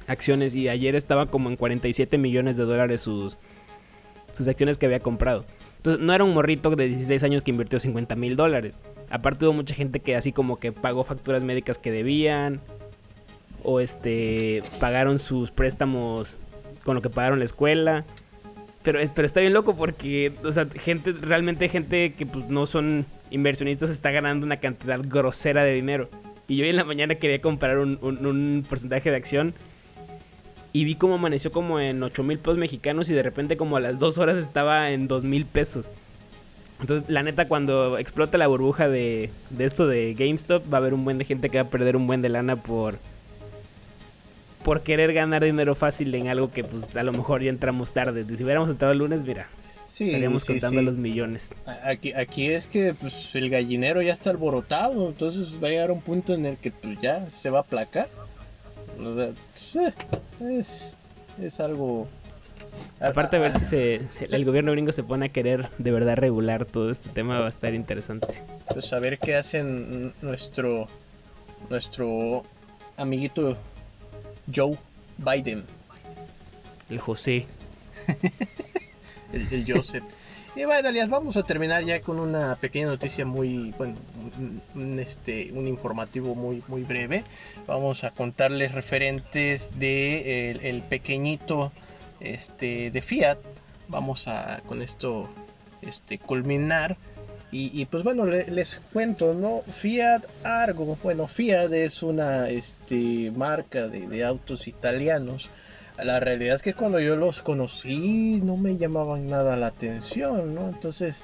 acciones 0.08 0.56
y 0.56 0.70
ayer 0.70 0.96
estaba 0.96 1.26
como 1.28 1.50
en 1.50 1.56
47 1.56 2.18
millones 2.18 2.58
de 2.58 2.64
dólares 2.66 3.02
sus, 3.02 3.38
sus 4.32 4.48
acciones 4.48 4.78
que 4.78 4.86
había 4.86 5.00
comprado. 5.00 5.46
Entonces 5.78 6.02
no 6.02 6.14
era 6.14 6.24
un 6.24 6.34
morrito 6.34 6.70
de 6.72 6.88
16 6.88 7.24
años 7.24 7.42
que 7.42 7.52
invirtió 7.52 7.80
50 7.80 8.16
mil 8.16 8.36
dólares. 8.38 8.80
Aparte 9.10 9.46
hubo 9.46 9.54
mucha 9.54 9.76
gente 9.76 10.00
que 10.00 10.16
así 10.16 10.32
como 10.32 10.58
que 10.58 10.72
pagó 10.72 11.04
facturas 11.04 11.44
médicas 11.44 11.78
que 11.78 11.92
debían. 11.92 12.62
O 13.66 13.80
este 13.80 14.64
pagaron 14.80 15.20
sus 15.20 15.52
préstamos 15.52 16.42
con 16.84 16.96
lo 16.96 17.02
que 17.02 17.10
pagaron 17.10 17.40
la 17.40 17.46
escuela. 17.46 18.06
Pero, 18.84 19.00
pero 19.16 19.26
está 19.26 19.40
bien 19.40 19.54
loco 19.54 19.76
porque, 19.76 20.34
o 20.44 20.52
sea, 20.52 20.68
gente, 20.76 21.14
realmente 21.14 21.70
gente 21.70 22.14
que 22.14 22.26
pues 22.26 22.50
no 22.50 22.66
son 22.66 23.06
inversionistas 23.32 23.90
está 23.90 24.12
ganando 24.12 24.46
una 24.46 24.58
cantidad 24.58 25.00
grosera 25.04 25.64
de 25.64 25.74
dinero. 25.74 26.10
Y 26.48 26.58
yo 26.58 26.64
hoy 26.64 26.70
en 26.70 26.76
la 26.76 26.84
mañana 26.84 27.16
quería 27.16 27.42
comprar 27.42 27.80
un, 27.80 28.66
porcentaje 28.68 29.10
de 29.10 29.16
acción 29.16 29.54
y 30.74 30.84
vi 30.86 30.96
cómo 30.96 31.16
amaneció 31.16 31.52
como 31.52 31.80
en 31.80 32.04
8 32.04 32.24
mil 32.24 32.40
pesos 32.40 32.58
mexicanos 32.58 33.10
y 33.10 33.14
de 33.14 33.24
repente 33.24 33.58
como 33.58 33.78
a 33.78 33.80
las 33.80 34.00
2 34.00 34.18
horas 34.18 34.38
estaba 34.38 34.92
en 34.92 35.08
2 35.08 35.24
mil 35.24 35.46
pesos. 35.46 35.90
Entonces, 36.82 37.10
la 37.10 37.24
neta, 37.24 37.48
cuando 37.48 37.98
explote 37.98 38.38
la 38.38 38.48
burbuja 38.48 38.90
de, 38.90 39.30
de 39.52 39.66
esto 39.66 39.88
de 39.88 40.14
GameStop, 40.16 40.72
va 40.72 40.78
a 40.78 40.82
haber 40.82 40.94
un 40.94 41.06
buen 41.06 41.18
de 41.18 41.26
gente 41.26 41.50
que 41.50 41.58
va 41.58 41.68
a 41.68 41.72
perder 41.72 41.96
un 41.96 42.08
buen 42.08 42.22
de 42.22 42.30
lana 42.30 42.58
por 42.58 42.98
por 44.64 44.82
querer 44.82 45.14
ganar 45.14 45.44
dinero 45.44 45.76
fácil 45.76 46.14
en 46.16 46.28
algo 46.28 46.52
que 46.52 46.64
pues 46.64 46.96
a 46.96 47.04
lo 47.04 47.12
mejor 47.12 47.42
ya 47.42 47.50
entramos 47.50 47.94
tarde. 47.94 48.26
Si 48.36 48.44
hubiéramos 48.44 48.70
entrado 48.70 48.94
el 48.94 49.00
lunes, 49.00 49.24
mira, 49.24 49.48
sí, 49.86 50.06
estaríamos 50.06 50.46
contando 50.46 50.82
los 50.82 50.98
millones. 50.98 51.52
Aquí, 51.84 52.14
aquí 52.14 52.50
es 52.52 52.66
que 52.68 52.94
pues, 52.94 53.36
el 53.36 53.50
gallinero 53.50 54.02
ya 54.02 54.14
está 54.14 54.30
alborotado, 54.30 55.08
entonces 55.10 55.58
va 55.62 55.68
a 55.68 55.72
llegar 55.72 55.92
un 55.92 56.02
punto 56.02 56.34
en 56.34 56.46
el 56.46 56.58
que 56.58 56.72
pues, 56.72 57.00
ya 57.02 57.30
se 57.30 57.50
va 57.50 57.60
a 57.60 57.62
aplacar. 57.62 58.10
O 59.00 59.34
sea, 59.60 59.94
es, 60.40 60.94
es 61.42 61.60
algo... 61.60 62.08
Aparte 63.00 63.38
a 63.38 63.40
ver 63.40 63.58
si 63.58 63.66
se, 63.66 64.02
el 64.32 64.46
gobierno 64.46 64.72
gringo 64.72 64.92
se 64.92 65.04
pone 65.04 65.28
a 65.28 65.30
querer 65.30 65.70
de 65.78 65.92
verdad 65.92 66.16
regular 66.16 66.66
todo 66.66 66.90
este 66.90 67.10
tema 67.10 67.40
va 67.40 67.46
a 67.46 67.50
estar 67.50 67.74
interesante. 67.74 68.42
Pues 68.72 68.92
a 68.94 69.00
ver 69.00 69.20
qué 69.20 69.36
hacen 69.36 70.14
nuestro 70.22 70.88
nuestro 71.70 72.44
amiguito 72.98 73.58
Joe 74.54 74.78
Biden. 75.18 75.66
El 76.90 77.00
José. 77.00 77.46
el 79.34 79.66
Joseph. 79.68 80.04
Y 80.56 80.66
bueno, 80.66 80.90
alias, 80.90 81.10
vamos 81.10 81.36
a 81.36 81.42
terminar 81.42 81.84
ya 81.84 82.00
con 82.02 82.20
una 82.20 82.56
pequeña 82.58 82.86
noticia 82.86 83.26
muy, 83.26 83.74
bueno, 83.76 83.96
un, 84.76 85.00
este, 85.00 85.52
un 85.52 85.68
informativo 85.68 86.36
muy, 86.36 86.62
muy 86.68 86.84
breve. 86.84 87.24
Vamos 87.66 88.04
a 88.04 88.12
contarles 88.12 88.72
referentes 88.72 89.72
de 89.80 90.52
el, 90.52 90.84
pequeñito 90.84 91.72
este, 92.20 92.92
de 92.92 93.02
Fiat. 93.02 93.40
Vamos 93.88 94.28
a 94.28 94.62
con 94.68 94.84
esto 94.84 95.28
este, 95.82 96.20
culminar. 96.20 96.98
Y, 97.56 97.86
pues 97.86 98.04
bueno, 98.04 98.26
les, 98.26 98.82
cuento, 98.92 99.36
¿no? 99.36 99.62
Fiat 99.72 100.24
Argo. 100.44 100.98
Bueno, 101.04 101.28
Fiat 101.28 101.72
es 101.72 102.02
una 102.02 102.50
este, 102.50 103.32
marca 103.36 103.88
de, 103.88 104.08
de 104.08 104.24
autos 104.24 104.68
italianos 104.68 105.52
la 105.98 106.20
realidad 106.20 106.56
es 106.56 106.64
que 106.64 106.74
cuando 106.74 107.00
yo 107.00 107.16
los 107.16 107.42
conocí 107.42 108.42
no 108.44 108.58
me 108.58 108.78
llamaban 108.78 109.30
nada 109.30 109.56
la 109.56 109.68
atención, 109.68 110.56
¿no? 110.56 110.68
Entonces, 110.68 111.22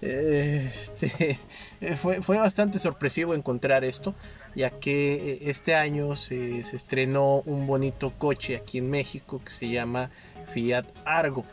este, 0.00 1.38
fue, 2.00 2.22
fue, 2.22 2.38
bastante 2.38 2.78
sorpresivo 2.78 3.34
encontrar 3.34 3.84
esto, 3.84 4.14
ya 4.54 4.70
que 4.70 5.14
eh, 5.14 5.38
este 5.42 5.74
año 5.74 6.16
se, 6.16 6.60
estrenó 6.60 7.42
un 7.44 7.66
bonito 7.66 8.12
coche 8.16 8.56
aquí 8.56 8.78
en 8.78 8.90
México 8.90 9.42
que 9.44 9.50
se 9.50 9.68
llama 9.68 10.10
Fiat 10.52 10.86
Argo. 11.04 11.44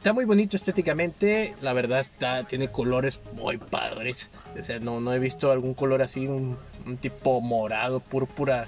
Está 0.00 0.14
muy 0.14 0.24
bonito 0.24 0.56
estéticamente, 0.56 1.54
la 1.60 1.74
verdad 1.74 2.00
está, 2.00 2.44
tiene 2.44 2.70
colores 2.70 3.20
muy 3.34 3.58
padres. 3.58 4.30
O 4.58 4.62
sea, 4.62 4.78
no, 4.78 4.98
no 4.98 5.12
he 5.12 5.18
visto 5.18 5.52
algún 5.52 5.74
color 5.74 6.00
así, 6.00 6.26
un, 6.26 6.56
un 6.86 6.96
tipo 6.96 7.42
morado, 7.42 8.00
púrpura 8.00 8.66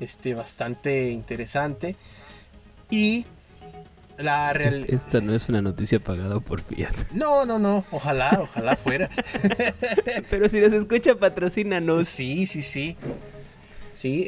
este, 0.00 0.34
bastante 0.34 1.12
interesante. 1.12 1.96
Y 2.90 3.24
la 4.18 4.52
realidad... 4.52 4.90
Esta 4.90 5.22
no 5.22 5.34
es 5.34 5.48
una 5.48 5.62
noticia 5.62 5.98
pagada 5.98 6.40
por 6.40 6.60
Fiat. 6.60 6.94
No, 7.14 7.46
no, 7.46 7.58
no. 7.58 7.86
Ojalá, 7.90 8.38
ojalá 8.42 8.76
fuera. 8.76 9.08
Pero 10.28 10.50
si 10.50 10.60
nos 10.60 10.74
escucha, 10.74 11.14
patrocínanos. 11.14 12.06
Sí, 12.06 12.46
sí, 12.46 12.62
sí. 12.62 12.98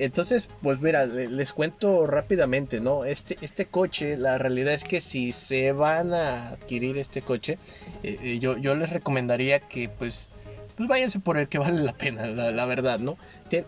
Entonces, 0.00 0.48
pues 0.62 0.80
mira, 0.80 1.06
les 1.06 1.52
cuento 1.52 2.06
rápidamente, 2.06 2.80
¿no? 2.80 3.04
Este, 3.04 3.36
este 3.42 3.66
coche, 3.66 4.16
la 4.16 4.38
realidad 4.38 4.72
es 4.72 4.84
que 4.84 5.00
si 5.00 5.32
se 5.32 5.72
van 5.72 6.14
a 6.14 6.50
adquirir 6.50 6.98
este 6.98 7.22
coche, 7.22 7.58
eh, 8.02 8.18
eh, 8.22 8.38
yo, 8.38 8.56
yo 8.56 8.74
les 8.74 8.90
recomendaría 8.90 9.60
que 9.60 9.88
pues, 9.88 10.30
pues 10.76 10.88
váyanse 10.88 11.20
por 11.20 11.36
el 11.38 11.48
que 11.48 11.58
vale 11.64 11.82
la 11.82 11.92
pena, 11.92 12.26
la, 12.26 12.64
verdad, 12.64 12.98
¿no? 12.98 13.18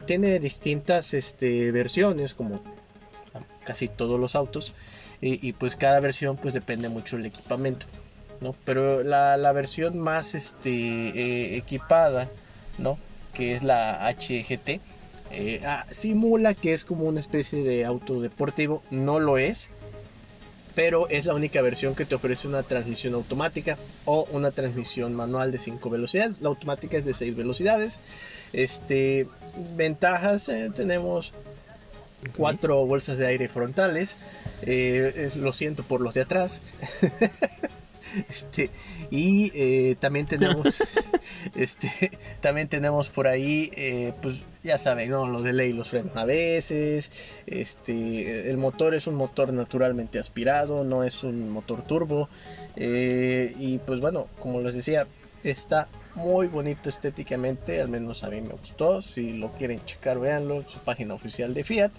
Tiene 0.07 0.39
distintas 0.39 1.15
este, 1.15 1.71
versiones, 1.71 2.35
como 2.35 2.63
casi 3.65 3.89
todos 3.89 4.19
los 4.19 4.35
autos, 4.35 4.75
y, 5.23 5.53
pues 5.53 5.77
cada 5.77 6.01
versión 6.01 6.39
pues 6.39 6.55
depende 6.55 6.89
mucho 6.89 7.17
del 7.19 7.27
equipamiento, 7.27 7.85
¿no? 8.41 8.55
Pero 8.65 9.03
la, 9.03 9.37
la 9.37 9.53
versión 9.53 9.99
más 9.99 10.35
este, 10.35 10.71
eh, 10.71 11.57
equipada, 11.57 12.31
¿no? 12.79 12.99
Que 13.35 13.53
es 13.53 13.63
la 13.63 14.11
HGT, 14.11 14.81
eh, 15.31 15.63
ah, 15.65 15.87
simula 15.91 16.55
que 16.55 16.73
es 16.73 16.85
como 16.85 17.05
una 17.05 17.21
especie 17.21 17.63
de 17.63 17.85
auto 17.85 18.21
deportivo, 18.21 18.83
no 18.91 19.21
lo 19.21 19.39
es, 19.39 19.69
pero 20.75 21.09
es 21.09 21.27
la 21.27 21.35
única 21.35 21.63
versión 21.63 21.95
que 21.95 22.05
te 22.05 22.15
ofrece 22.15 22.49
una 22.49 22.63
transmisión 22.63 23.15
automática 23.15 23.77
o 24.05 24.27
una 24.33 24.51
transmisión 24.51 25.15
manual 25.15 25.53
de 25.53 25.59
5 25.59 25.91
velocidades. 25.91 26.41
La 26.41 26.49
automática 26.49 26.97
es 26.97 27.05
de 27.05 27.15
6 27.15 27.37
velocidades. 27.37 27.99
Este, 28.53 29.27
ventajas, 29.77 30.49
eh, 30.49 30.71
tenemos 30.75 31.33
cuatro 32.37 32.85
bolsas 32.87 33.19
de 33.19 33.27
aire 33.27 33.49
frontales. 33.49 34.17
Eh, 34.63 35.31
lo 35.37 35.53
siento 35.53 35.83
por 35.83 36.01
los 36.01 36.15
de 36.15 36.23
atrás. 36.23 36.61
Este, 38.29 38.71
y 39.11 39.53
eh, 39.55 39.97
también 39.99 40.27
tenemos, 40.27 40.83
este, 41.55 42.11
también 42.41 42.69
tenemos 42.69 43.09
por 43.09 43.27
ahí, 43.27 43.71
eh, 43.77 44.13
pues 44.21 44.37
ya 44.63 44.79
saben, 44.79 45.11
¿no? 45.11 45.27
Lo 45.27 45.43
de 45.43 45.53
ley, 45.53 45.73
los 45.73 45.91
frenos 45.91 46.17
a 46.17 46.25
veces. 46.25 47.11
Este, 47.47 48.51
el 48.51 48.57
motor 48.57 48.95
es 48.95 49.07
un 49.07 49.15
motor 49.15 49.53
naturalmente 49.53 50.19
aspirado, 50.19 50.85
no 50.85 51.05
es 51.05 51.23
un 51.25 51.51
motor 51.51 51.83
turbo. 51.83 52.29
Eh, 52.77 53.55
y 53.59 53.79
pues 53.79 54.01
bueno, 54.01 54.29
como 54.39 54.61
les 54.61 54.75
decía, 54.75 55.07
está 55.45 55.89
muy 56.15 56.49
bonito 56.49 56.89
estéticamente, 56.89 57.81
al 57.81 57.89
menos 57.89 58.25
a 58.25 58.31
mí 58.31 58.41
me 58.41 58.55
gustó. 58.55 59.03
Si 59.03 59.33
lo 59.33 59.53
quieren 59.53 59.85
checar, 59.85 60.19
véanlo, 60.19 60.65
su 60.69 60.79
página 60.81 61.15
oficial 61.15 61.55
de 61.55 61.65
Fiat 61.65 61.93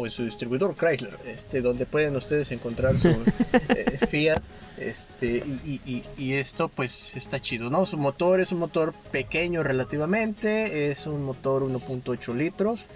o 0.00 0.06
en 0.06 0.12
su 0.12 0.24
distribuidor 0.24 0.74
Chrysler, 0.76 1.16
este, 1.26 1.60
donde 1.60 1.84
pueden 1.86 2.16
ustedes 2.16 2.50
encontrar 2.52 2.98
su 2.98 3.08
eh, 3.68 3.98
Fiat. 4.08 4.42
Este, 4.78 5.44
y, 5.66 6.32
esto 6.32 6.68
pues 6.68 7.14
está 7.14 7.38
chido, 7.38 7.68
¿no? 7.68 7.84
Su 7.84 7.98
motor 7.98 8.40
es 8.40 8.50
un 8.50 8.60
motor 8.60 8.94
pequeño 9.12 9.62
relativamente, 9.62 10.90
es 10.90 11.06
un 11.06 11.22
motor 11.22 11.64
1.8 11.64 12.34
litros, 12.34 12.86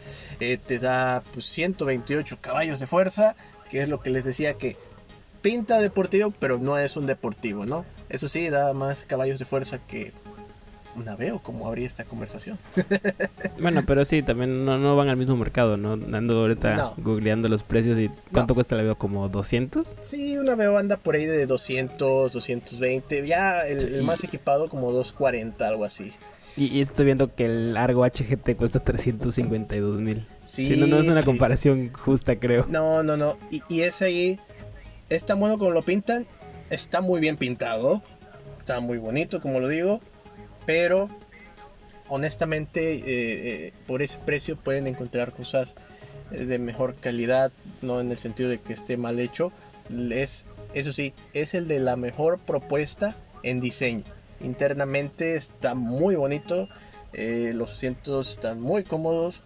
eh, 0.40 0.56
te 0.56 0.78
da 0.78 1.22
pues 1.34 1.44
128 1.44 2.38
caballos 2.40 2.80
de 2.80 2.86
fuerza, 2.86 3.36
que 3.68 3.82
es 3.82 3.88
lo 3.88 4.00
que 4.00 4.08
les 4.08 4.24
decía 4.24 4.54
que 4.54 4.78
pinta 5.42 5.78
deportivo, 5.78 6.32
pero 6.40 6.58
no 6.58 6.78
es 6.78 6.96
un 6.96 7.04
deportivo, 7.04 7.66
¿no? 7.66 7.84
Eso 8.08 8.28
sí, 8.28 8.48
da 8.48 8.72
más 8.72 9.00
caballos 9.00 9.38
de 9.38 9.44
fuerza 9.44 9.78
que 9.86 10.12
una 10.96 11.16
veo 11.16 11.40
cómo 11.40 11.66
habría 11.66 11.86
esta 11.86 12.04
conversación. 12.04 12.58
bueno, 13.60 13.82
pero 13.86 14.04
sí, 14.04 14.22
también 14.22 14.64
no, 14.64 14.96
van 14.96 15.08
al 15.08 15.16
mismo 15.16 15.36
mercado, 15.36 15.76
¿no? 15.76 15.92
Ando 15.92 16.40
ahorita 16.40 16.94
googleando 16.98 17.48
los 17.48 17.62
precios 17.62 17.98
y 17.98 18.10
¿cuánto 18.32 18.54
cuesta 18.54 18.76
la 18.76 18.82
veo? 18.82 18.96
¿Como 18.96 19.28
200? 19.28 19.96
Sí, 20.00 20.36
una 20.38 20.54
veo 20.54 20.78
anda 20.78 20.96
por 20.96 21.14
ahí 21.14 21.26
de 21.26 21.46
200, 21.46 22.32
220, 22.32 23.26
ya 23.26 23.66
el, 23.66 24.02
más 24.02 24.22
equipado 24.24 24.68
como 24.68 24.90
240, 24.92 25.66
algo 25.66 25.84
así. 25.84 26.12
Y, 26.56 26.80
estoy 26.80 27.06
viendo 27.06 27.34
que 27.34 27.46
el 27.46 27.74
largo 27.74 28.04
HGT 28.04 28.56
cuesta 28.56 28.78
352 28.78 29.98
mil. 29.98 30.24
Sí, 30.44 30.76
no, 30.76 31.00
es 31.00 31.08
una 31.08 31.24
comparación 31.24 31.92
justa, 31.92 32.36
creo. 32.36 32.66
No, 32.68 33.02
no, 33.02 33.16
no. 33.16 33.36
Y, 33.50 33.62
y 33.68 33.82
es 33.82 34.02
ahí, 34.02 34.38
es 35.08 35.24
tan 35.24 35.40
bueno 35.40 35.58
como 35.58 35.72
lo 35.72 35.82
pintan, 35.82 36.26
está 36.70 37.00
muy 37.00 37.20
bien 37.20 37.36
pintado, 37.36 38.02
está 38.60 38.78
muy 38.78 38.98
bonito, 38.98 39.40
como 39.40 39.58
lo 39.58 39.66
digo 39.66 40.00
pero 40.66 41.08
honestamente 42.08 42.94
eh, 42.94 43.02
eh, 43.06 43.72
por 43.86 44.02
ese 44.02 44.18
precio 44.18 44.56
pueden 44.56 44.86
encontrar 44.86 45.32
cosas 45.32 45.74
eh, 46.30 46.44
de 46.44 46.58
mejor 46.58 46.94
calidad, 46.96 47.52
no 47.82 48.00
en 48.00 48.10
el 48.10 48.18
sentido 48.18 48.48
de 48.48 48.60
que 48.60 48.72
esté 48.72 48.96
mal 48.96 49.20
hecho, 49.20 49.52
es, 50.10 50.44
eso 50.74 50.92
sí, 50.92 51.12
es 51.32 51.54
el 51.54 51.68
de 51.68 51.80
la 51.80 51.96
mejor 51.96 52.38
propuesta 52.38 53.16
en 53.42 53.60
diseño. 53.60 54.04
Internamente 54.40 55.36
está 55.36 55.74
muy 55.74 56.16
bonito, 56.16 56.68
los 57.12 57.72
asientos 57.72 58.32
están 58.32 58.60
muy 58.60 58.82
cómodos. 58.82 59.40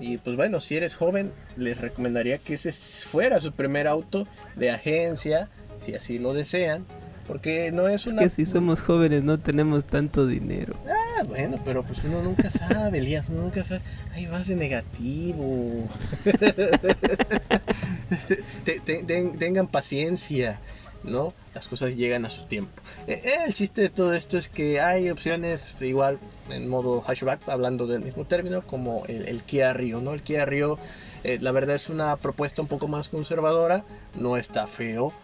Y 0.00 0.16
pues 0.16 0.34
bueno, 0.34 0.60
si 0.60 0.76
eres 0.76 0.96
joven, 0.96 1.32
les 1.56 1.78
recomendaría 1.78 2.38
que 2.38 2.54
ese 2.54 2.72
fuera 2.72 3.38
su 3.40 3.52
primer 3.52 3.86
auto 3.86 4.26
de 4.56 4.70
agencia, 4.70 5.50
si 5.84 5.94
así 5.94 6.18
lo 6.18 6.32
desean. 6.32 6.86
Porque 7.30 7.70
no 7.70 7.86
es 7.86 8.08
una... 8.08 8.22
Que 8.22 8.28
si 8.28 8.44
somos 8.44 8.82
jóvenes 8.82 9.22
no 9.22 9.38
tenemos 9.38 9.84
tanto 9.84 10.26
dinero. 10.26 10.74
Ah, 10.88 11.22
bueno, 11.22 11.60
pero 11.64 11.84
pues 11.84 12.02
uno 12.02 12.22
nunca 12.22 12.50
sabe, 12.50 12.98
Elías, 12.98 13.24
uno 13.28 13.42
nunca 13.42 13.62
sabe. 13.62 13.82
Ahí 14.12 14.26
vas 14.26 14.48
de 14.48 14.56
negativo. 14.56 15.88
tengan 19.38 19.68
paciencia, 19.68 20.58
¿no? 21.04 21.32
Las 21.54 21.68
cosas 21.68 21.94
llegan 21.94 22.24
a 22.24 22.30
su 22.30 22.46
tiempo. 22.46 22.72
Eh, 23.06 23.22
eh, 23.24 23.34
el 23.46 23.54
chiste 23.54 23.82
de 23.82 23.90
todo 23.90 24.12
esto 24.12 24.36
es 24.36 24.48
que 24.48 24.80
hay 24.80 25.08
opciones 25.08 25.76
igual 25.80 26.18
en 26.48 26.68
modo 26.68 27.00
hatchback, 27.00 27.48
hablando 27.48 27.86
del 27.86 28.00
mismo 28.00 28.24
término, 28.24 28.62
como 28.62 29.04
el, 29.06 29.40
Kia 29.44 29.72
Rio, 29.72 30.00
¿no? 30.00 30.14
El 30.14 30.22
Kia 30.22 30.46
Rio, 30.46 30.80
eh, 31.22 31.38
la 31.40 31.52
verdad 31.52 31.76
es 31.76 31.90
una 31.90 32.16
propuesta 32.16 32.60
un 32.60 32.66
poco 32.66 32.88
más 32.88 33.08
conservadora, 33.08 33.84
no 34.16 34.36
está 34.36 34.66
feo 34.66 35.14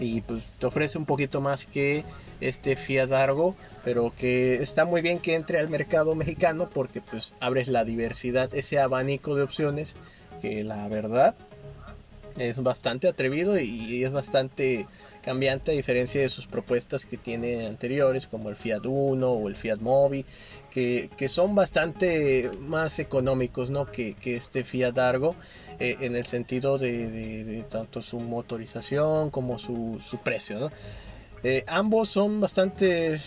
y 0.00 0.22
pues 0.22 0.44
te 0.58 0.66
ofrece 0.66 0.98
un 0.98 1.04
poquito 1.04 1.40
más 1.40 1.66
que 1.66 2.04
este 2.40 2.74
Fiat 2.74 3.12
Argo, 3.12 3.54
pero 3.84 4.12
que 4.18 4.54
está 4.62 4.86
muy 4.86 5.02
bien 5.02 5.18
que 5.18 5.34
entre 5.34 5.58
al 5.58 5.68
mercado 5.68 6.14
mexicano 6.14 6.70
porque 6.72 7.02
pues 7.02 7.34
abres 7.38 7.68
la 7.68 7.84
diversidad, 7.84 8.52
ese 8.54 8.80
abanico 8.80 9.36
de 9.36 9.42
opciones 9.42 9.94
que 10.40 10.64
la 10.64 10.88
verdad 10.88 11.36
es 12.38 12.56
bastante 12.62 13.08
atrevido 13.08 13.60
y 13.60 14.02
es 14.02 14.10
bastante 14.10 14.86
cambiante 15.22 15.72
a 15.72 15.74
diferencia 15.74 16.20
de 16.20 16.28
sus 16.28 16.46
propuestas 16.46 17.04
que 17.04 17.16
tiene 17.16 17.66
anteriores 17.66 18.26
como 18.26 18.48
el 18.48 18.56
Fiat 18.56 18.84
Uno 18.86 19.30
o 19.30 19.48
el 19.48 19.56
Fiat 19.56 19.80
Mobi 19.80 20.24
que, 20.70 21.10
son 21.28 21.54
bastante 21.54 22.50
más 22.60 22.98
económicos 22.98 23.70
¿no? 23.70 23.86
que, 23.86 24.14
que 24.14 24.36
este 24.36 24.64
Fiat 24.64 24.96
Argo 24.98 25.36
eh, 25.80 25.96
en 26.02 26.14
el 26.14 26.26
sentido 26.26 26.76
de, 26.76 27.64
tanto 27.70 28.02
su 28.02 28.20
motorización 28.20 29.30
como 29.30 29.58
su, 29.58 29.98
precio. 30.22 30.70
Eh, 31.42 31.64
ambos 31.66 32.10
son 32.10 32.38
bastante, 32.38 33.18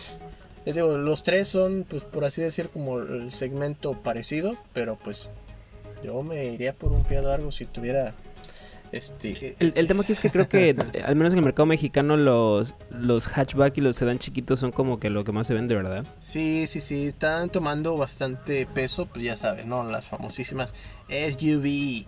los 0.64 1.24
tres 1.24 1.48
son, 1.48 1.84
pues 1.90 2.04
por 2.04 2.26
así 2.26 2.44
decir, 2.44 2.70
como 2.70 3.00
el 3.00 3.34
segmento 3.34 3.94
parecido, 4.04 4.56
pero 4.72 5.00
pues 5.04 5.32
yo 6.04 6.22
me 6.22 6.46
iría 6.46 6.74
por 6.74 6.92
un 6.92 7.04
Fiat 7.04 7.26
Argo 7.26 7.52
si 7.52 7.66
tuviera 7.66 8.14
este, 8.94 9.56
el, 9.58 9.88
tema 9.88 10.04
aquí 10.04 10.12
es 10.12 10.20
que 10.20 10.30
creo 10.30 10.48
que, 10.48 10.76
al 11.04 11.16
menos 11.16 11.34
en 11.34 11.40
el 11.40 11.46
mercado 11.46 11.66
mexicano, 11.66 12.16
los, 12.16 12.76
los 12.92 13.26
hatchback 13.26 13.76
y 13.80 13.82
los 13.82 13.96
sedán 13.96 14.20
chiquitos 14.20 14.60
son 14.60 14.72
como 14.72 15.00
que 15.00 15.10
lo 15.10 15.24
que 15.24 15.32
más 15.32 15.48
se 15.48 15.56
vende, 15.56 15.74
¿verdad? 15.74 16.06
Sí, 16.20 16.68
sí, 16.68 16.80
sí, 16.80 17.08
están 17.08 17.50
tomando 17.50 17.98
bastante 17.98 18.68
peso, 18.68 19.08
pues 19.08 19.26
ya 19.26 19.36
sabes, 19.36 19.66
¿no? 19.66 19.84
Las 19.84 20.06
famosísimas 20.06 20.76
SUV, 21.10 22.06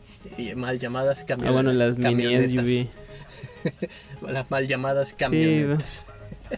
mal 0.56 0.78
llamadas 0.78 1.26
camionetas. 1.26 1.50
Ah, 1.50 1.54
bueno, 1.54 1.72
las 1.74 1.98
mini 1.98 2.48
SUV. 2.48 2.88
las 4.32 4.52
mal 4.52 4.68
llamadas 4.68 5.16
camionetas. 5.16 6.06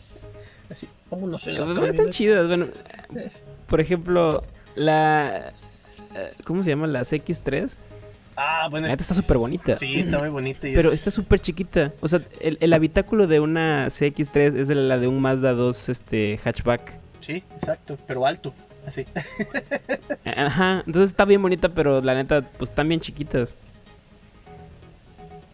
Así, 0.69 0.89
vámonos 1.09 1.47
en 1.47 1.73
la 1.73 1.87
Están 1.87 2.09
chidas, 2.09 2.45
bueno. 2.47 2.67
Por 3.67 3.79
ejemplo, 3.79 4.43
la... 4.75 5.53
Eh, 6.15 6.33
¿Cómo 6.43 6.65
se 6.65 6.71
llama? 6.71 6.87
Las 6.87 7.13
X3 7.13 7.77
Ah, 8.39 8.67
bueno. 8.69 8.85
Esta 8.85 9.01
está 9.01 9.13
súper 9.15 9.37
bonita. 9.37 9.79
Sí, 9.79 10.01
está 10.01 10.19
muy 10.19 10.29
bonita. 10.29 10.59
Pero 10.61 10.91
está 10.91 11.09
súper 11.09 11.39
chiquita. 11.39 11.91
O 12.01 12.07
sea, 12.07 12.21
el, 12.39 12.71
habitáculo 12.71 13.25
de 13.25 13.39
una 13.39 13.87
CX3 13.87 14.55
es 14.55 14.69
la 14.69 14.99
de 14.99 15.07
un 15.07 15.19
Mazda 15.19 15.53
2 15.53 15.89
este, 15.89 16.39
hatchback. 16.43 16.99
Sí, 17.19 17.43
exacto. 17.55 17.97
Pero 18.05 18.27
alto. 18.27 18.53
Así. 18.85 19.07
Ajá. 20.23 20.83
Entonces 20.85 21.09
está 21.09 21.25
bien 21.25 21.41
bonita, 21.41 21.69
pero 21.69 21.99
la 22.01 22.13
neta, 22.13 22.43
pues 22.43 22.69
están 22.69 22.87
bien 22.87 23.01
chiquitas. 23.01 23.55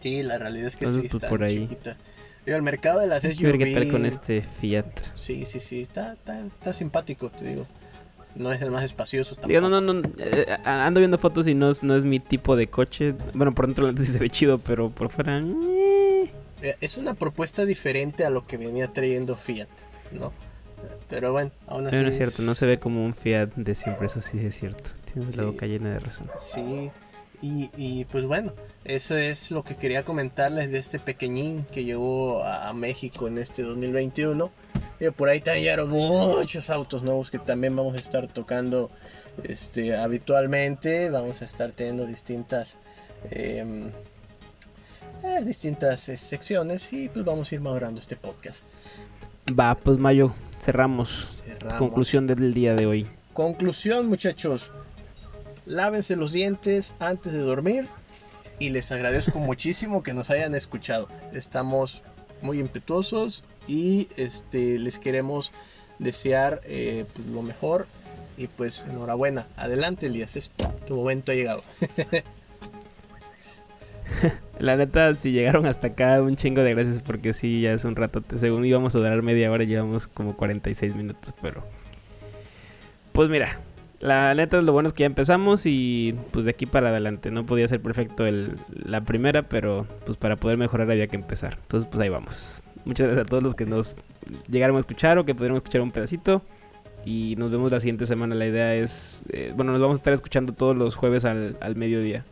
Sí, 0.00 0.22
la 0.22 0.36
realidad 0.36 0.66
es 0.68 0.76
que 0.76 0.86
sí, 0.86 0.92
pues, 1.00 1.14
está 1.14 1.28
por 1.30 1.42
ahí. 1.42 1.66
chiquita. 1.66 1.96
el 2.44 2.60
mercado 2.60 3.00
de 3.00 3.06
las 3.06 3.22
SUV... 3.22 3.58
qué 3.58 3.74
tal 3.74 3.90
con 3.90 4.04
este 4.04 4.42
Fiat. 4.42 4.84
Sí, 5.14 5.46
sí, 5.46 5.58
sí. 5.58 5.80
Está, 5.80 6.12
está, 6.12 6.38
está 6.44 6.74
simpático, 6.74 7.30
te 7.30 7.46
digo 7.46 7.66
no 8.34 8.52
es 8.52 8.60
el 8.62 8.70
más 8.70 8.84
espacioso 8.84 9.36
tampoco. 9.36 9.60
no, 9.60 9.68
no, 9.68 9.80
no. 9.80 10.08
Eh, 10.18 10.46
ando 10.64 11.00
viendo 11.00 11.18
fotos 11.18 11.46
y 11.46 11.54
no 11.54 11.70
es, 11.70 11.82
no 11.82 11.96
es 11.96 12.04
mi 12.04 12.20
tipo 12.20 12.56
de 12.56 12.66
coche. 12.66 13.14
Bueno, 13.32 13.54
por 13.54 13.66
dentro 13.66 13.92
sí 13.96 14.04
se 14.12 14.18
ve 14.18 14.30
chido, 14.30 14.58
pero 14.58 14.90
por 14.90 15.08
fuera. 15.08 15.38
Eh. 15.38 16.32
Eh, 16.62 16.76
es 16.80 16.96
una 16.96 17.14
propuesta 17.14 17.64
diferente 17.64 18.24
a 18.24 18.30
lo 18.30 18.46
que 18.46 18.56
venía 18.56 18.88
trayendo 18.92 19.36
Fiat, 19.36 19.68
¿no? 20.12 20.32
Pero 21.08 21.32
bueno, 21.32 21.50
aún 21.66 21.86
así. 21.86 21.92
Pero 21.92 22.02
no 22.02 22.08
es 22.08 22.16
cierto, 22.16 22.42
no 22.42 22.54
se 22.54 22.66
ve 22.66 22.78
como 22.78 23.04
un 23.04 23.14
Fiat 23.14 23.54
de 23.54 23.74
siempre, 23.74 24.06
eso 24.06 24.20
sí 24.20 24.38
es 24.38 24.58
cierto. 24.58 24.90
Tienes 25.12 25.36
la 25.36 25.44
boca 25.44 25.66
llena 25.66 25.92
de 25.92 25.98
razón. 26.00 26.28
Sí, 26.36 26.90
y, 27.40 27.70
y, 27.76 28.04
pues 28.06 28.24
bueno, 28.24 28.52
eso 28.84 29.16
es 29.16 29.50
lo 29.50 29.62
que 29.62 29.76
quería 29.76 30.04
comentarles 30.04 30.72
de 30.72 30.78
este 30.78 30.98
pequeñín 30.98 31.66
que 31.70 31.84
llegó 31.84 32.42
a 32.42 32.72
México 32.72 33.28
en 33.28 33.38
este 33.38 33.62
2021. 33.62 34.50
Y 35.00 35.10
por 35.10 35.28
ahí 35.28 35.40
también 35.40 35.64
llegaron 35.64 35.90
muchos 35.90 36.70
autos 36.70 37.02
nuevos 37.02 37.30
que 37.30 37.38
también 37.38 37.74
vamos 37.74 37.94
a 37.94 37.98
estar 37.98 38.28
tocando 38.28 38.90
este, 39.42 39.96
habitualmente. 39.96 41.10
Vamos 41.10 41.42
a 41.42 41.44
estar 41.44 41.72
teniendo 41.72 42.06
distintas, 42.06 42.76
em, 43.30 43.90
eh, 45.22 45.42
distintas 45.44 46.08
eh, 46.08 46.16
secciones 46.16 46.92
y 46.92 47.08
pues 47.08 47.24
vamos 47.24 47.50
a 47.50 47.54
ir 47.54 47.60
madurando 47.60 48.00
este 48.00 48.16
podcast. 48.16 48.62
Va, 49.58 49.74
pues 49.74 49.98
Mayo, 49.98 50.32
cerramos. 50.58 51.42
Cerramos. 51.44 51.78
Conclusión 51.78 52.26
del 52.26 52.54
día 52.54 52.74
de 52.74 52.86
hoy. 52.86 53.06
Conclusión, 53.32 54.08
muchachos. 54.08 54.70
Lávense 55.66 56.16
los 56.16 56.32
dientes 56.32 56.94
antes 56.98 57.32
de 57.32 57.40
dormir 57.40 57.88
y 58.58 58.70
les 58.70 58.92
agradezco 58.92 59.38
muchísimo 59.40 60.02
que 60.02 60.14
nos 60.14 60.30
hayan 60.30 60.54
escuchado. 60.54 61.08
Estamos 61.32 62.02
muy 62.40 62.58
impetuosos 62.60 63.44
y 63.66 64.08
este, 64.16 64.78
les 64.78 64.98
queremos 64.98 65.52
desear 65.98 66.60
eh, 66.64 67.06
pues, 67.14 67.26
lo 67.28 67.42
mejor 67.42 67.86
y 68.36 68.46
pues 68.48 68.86
enhorabuena. 68.90 69.46
Adelante, 69.56 70.06
Elías, 70.06 70.36
es 70.36 70.50
tu 70.86 70.96
momento 70.96 71.32
ha 71.32 71.34
llegado. 71.34 71.62
La 74.58 74.76
neta, 74.76 75.14
si 75.14 75.32
llegaron 75.32 75.66
hasta 75.66 75.88
acá, 75.88 76.22
un 76.22 76.36
chingo 76.36 76.62
de 76.62 76.74
gracias 76.74 77.02
porque 77.02 77.32
sí, 77.32 77.62
ya 77.62 77.72
es 77.72 77.84
un 77.84 77.96
rato. 77.96 78.22
Según 78.38 78.64
íbamos 78.64 78.94
a 78.94 78.98
durar 78.98 79.22
media 79.22 79.50
hora, 79.50 79.64
llevamos 79.64 80.06
como 80.06 80.36
46 80.36 80.94
minutos, 80.94 81.34
pero... 81.40 81.64
Pues 83.12 83.28
mira, 83.28 83.48
la 84.00 84.34
neta 84.34 84.60
lo 84.60 84.72
bueno 84.72 84.88
es 84.88 84.92
que 84.92 85.02
ya 85.02 85.06
empezamos 85.06 85.66
y 85.66 86.14
pues 86.30 86.44
de 86.44 86.50
aquí 86.50 86.66
para 86.66 86.90
adelante. 86.90 87.30
No 87.30 87.46
podía 87.46 87.66
ser 87.68 87.80
perfecto 87.80 88.26
el, 88.26 88.56
la 88.72 89.02
primera, 89.02 89.42
pero 89.42 89.86
pues 90.04 90.16
para 90.16 90.36
poder 90.36 90.58
mejorar 90.58 90.90
había 90.90 91.06
que 91.06 91.16
empezar. 91.16 91.58
Entonces 91.62 91.88
pues 91.90 92.00
ahí 92.02 92.08
vamos. 92.08 92.62
Muchas 92.84 93.06
gracias 93.06 93.26
a 93.26 93.28
todos 93.28 93.42
los 93.42 93.54
que 93.54 93.66
nos 93.66 93.96
llegaron 94.48 94.76
a 94.76 94.80
escuchar 94.80 95.18
o 95.18 95.24
que 95.24 95.34
pudieron 95.34 95.56
escuchar 95.56 95.80
un 95.80 95.90
pedacito. 95.90 96.42
Y 97.04 97.34
nos 97.36 97.50
vemos 97.50 97.70
la 97.70 97.80
siguiente 97.80 98.06
semana. 98.06 98.34
La 98.34 98.46
idea 98.46 98.74
es, 98.74 99.24
eh, 99.30 99.52
bueno, 99.54 99.72
nos 99.72 99.80
vamos 99.80 99.96
a 99.96 100.00
estar 100.00 100.12
escuchando 100.12 100.52
todos 100.54 100.76
los 100.76 100.94
jueves 100.94 101.24
al, 101.24 101.56
al 101.60 101.76
mediodía. 101.76 102.24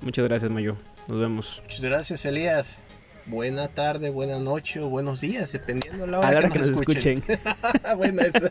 Muchas 0.00 0.24
gracias, 0.26 0.50
Mayo. 0.50 0.76
Nos 1.08 1.20
vemos. 1.20 1.60
Muchas 1.64 1.80
gracias, 1.82 2.24
Elías. 2.24 2.78
Buena 3.26 3.68
tarde, 3.68 4.08
buena 4.08 4.38
noche 4.38 4.80
o 4.80 4.88
buenos 4.88 5.20
días, 5.20 5.52
dependiendo 5.52 6.06
de 6.06 6.10
la 6.12 6.18
hora, 6.20 6.28
A 6.28 6.32
la 6.32 6.38
hora 6.38 6.48
que, 6.48 6.54
que 6.54 6.58
nos 6.60 6.68
escuchen. 6.70 7.22
Buena 7.98 8.22
esa. 8.22 8.50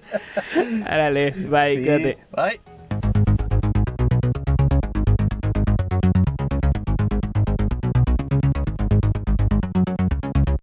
Árale, 0.85 1.31
bye, 1.31 1.77
Sí, 1.77 1.83
quédate. 1.83 2.17
Bye. 2.31 2.76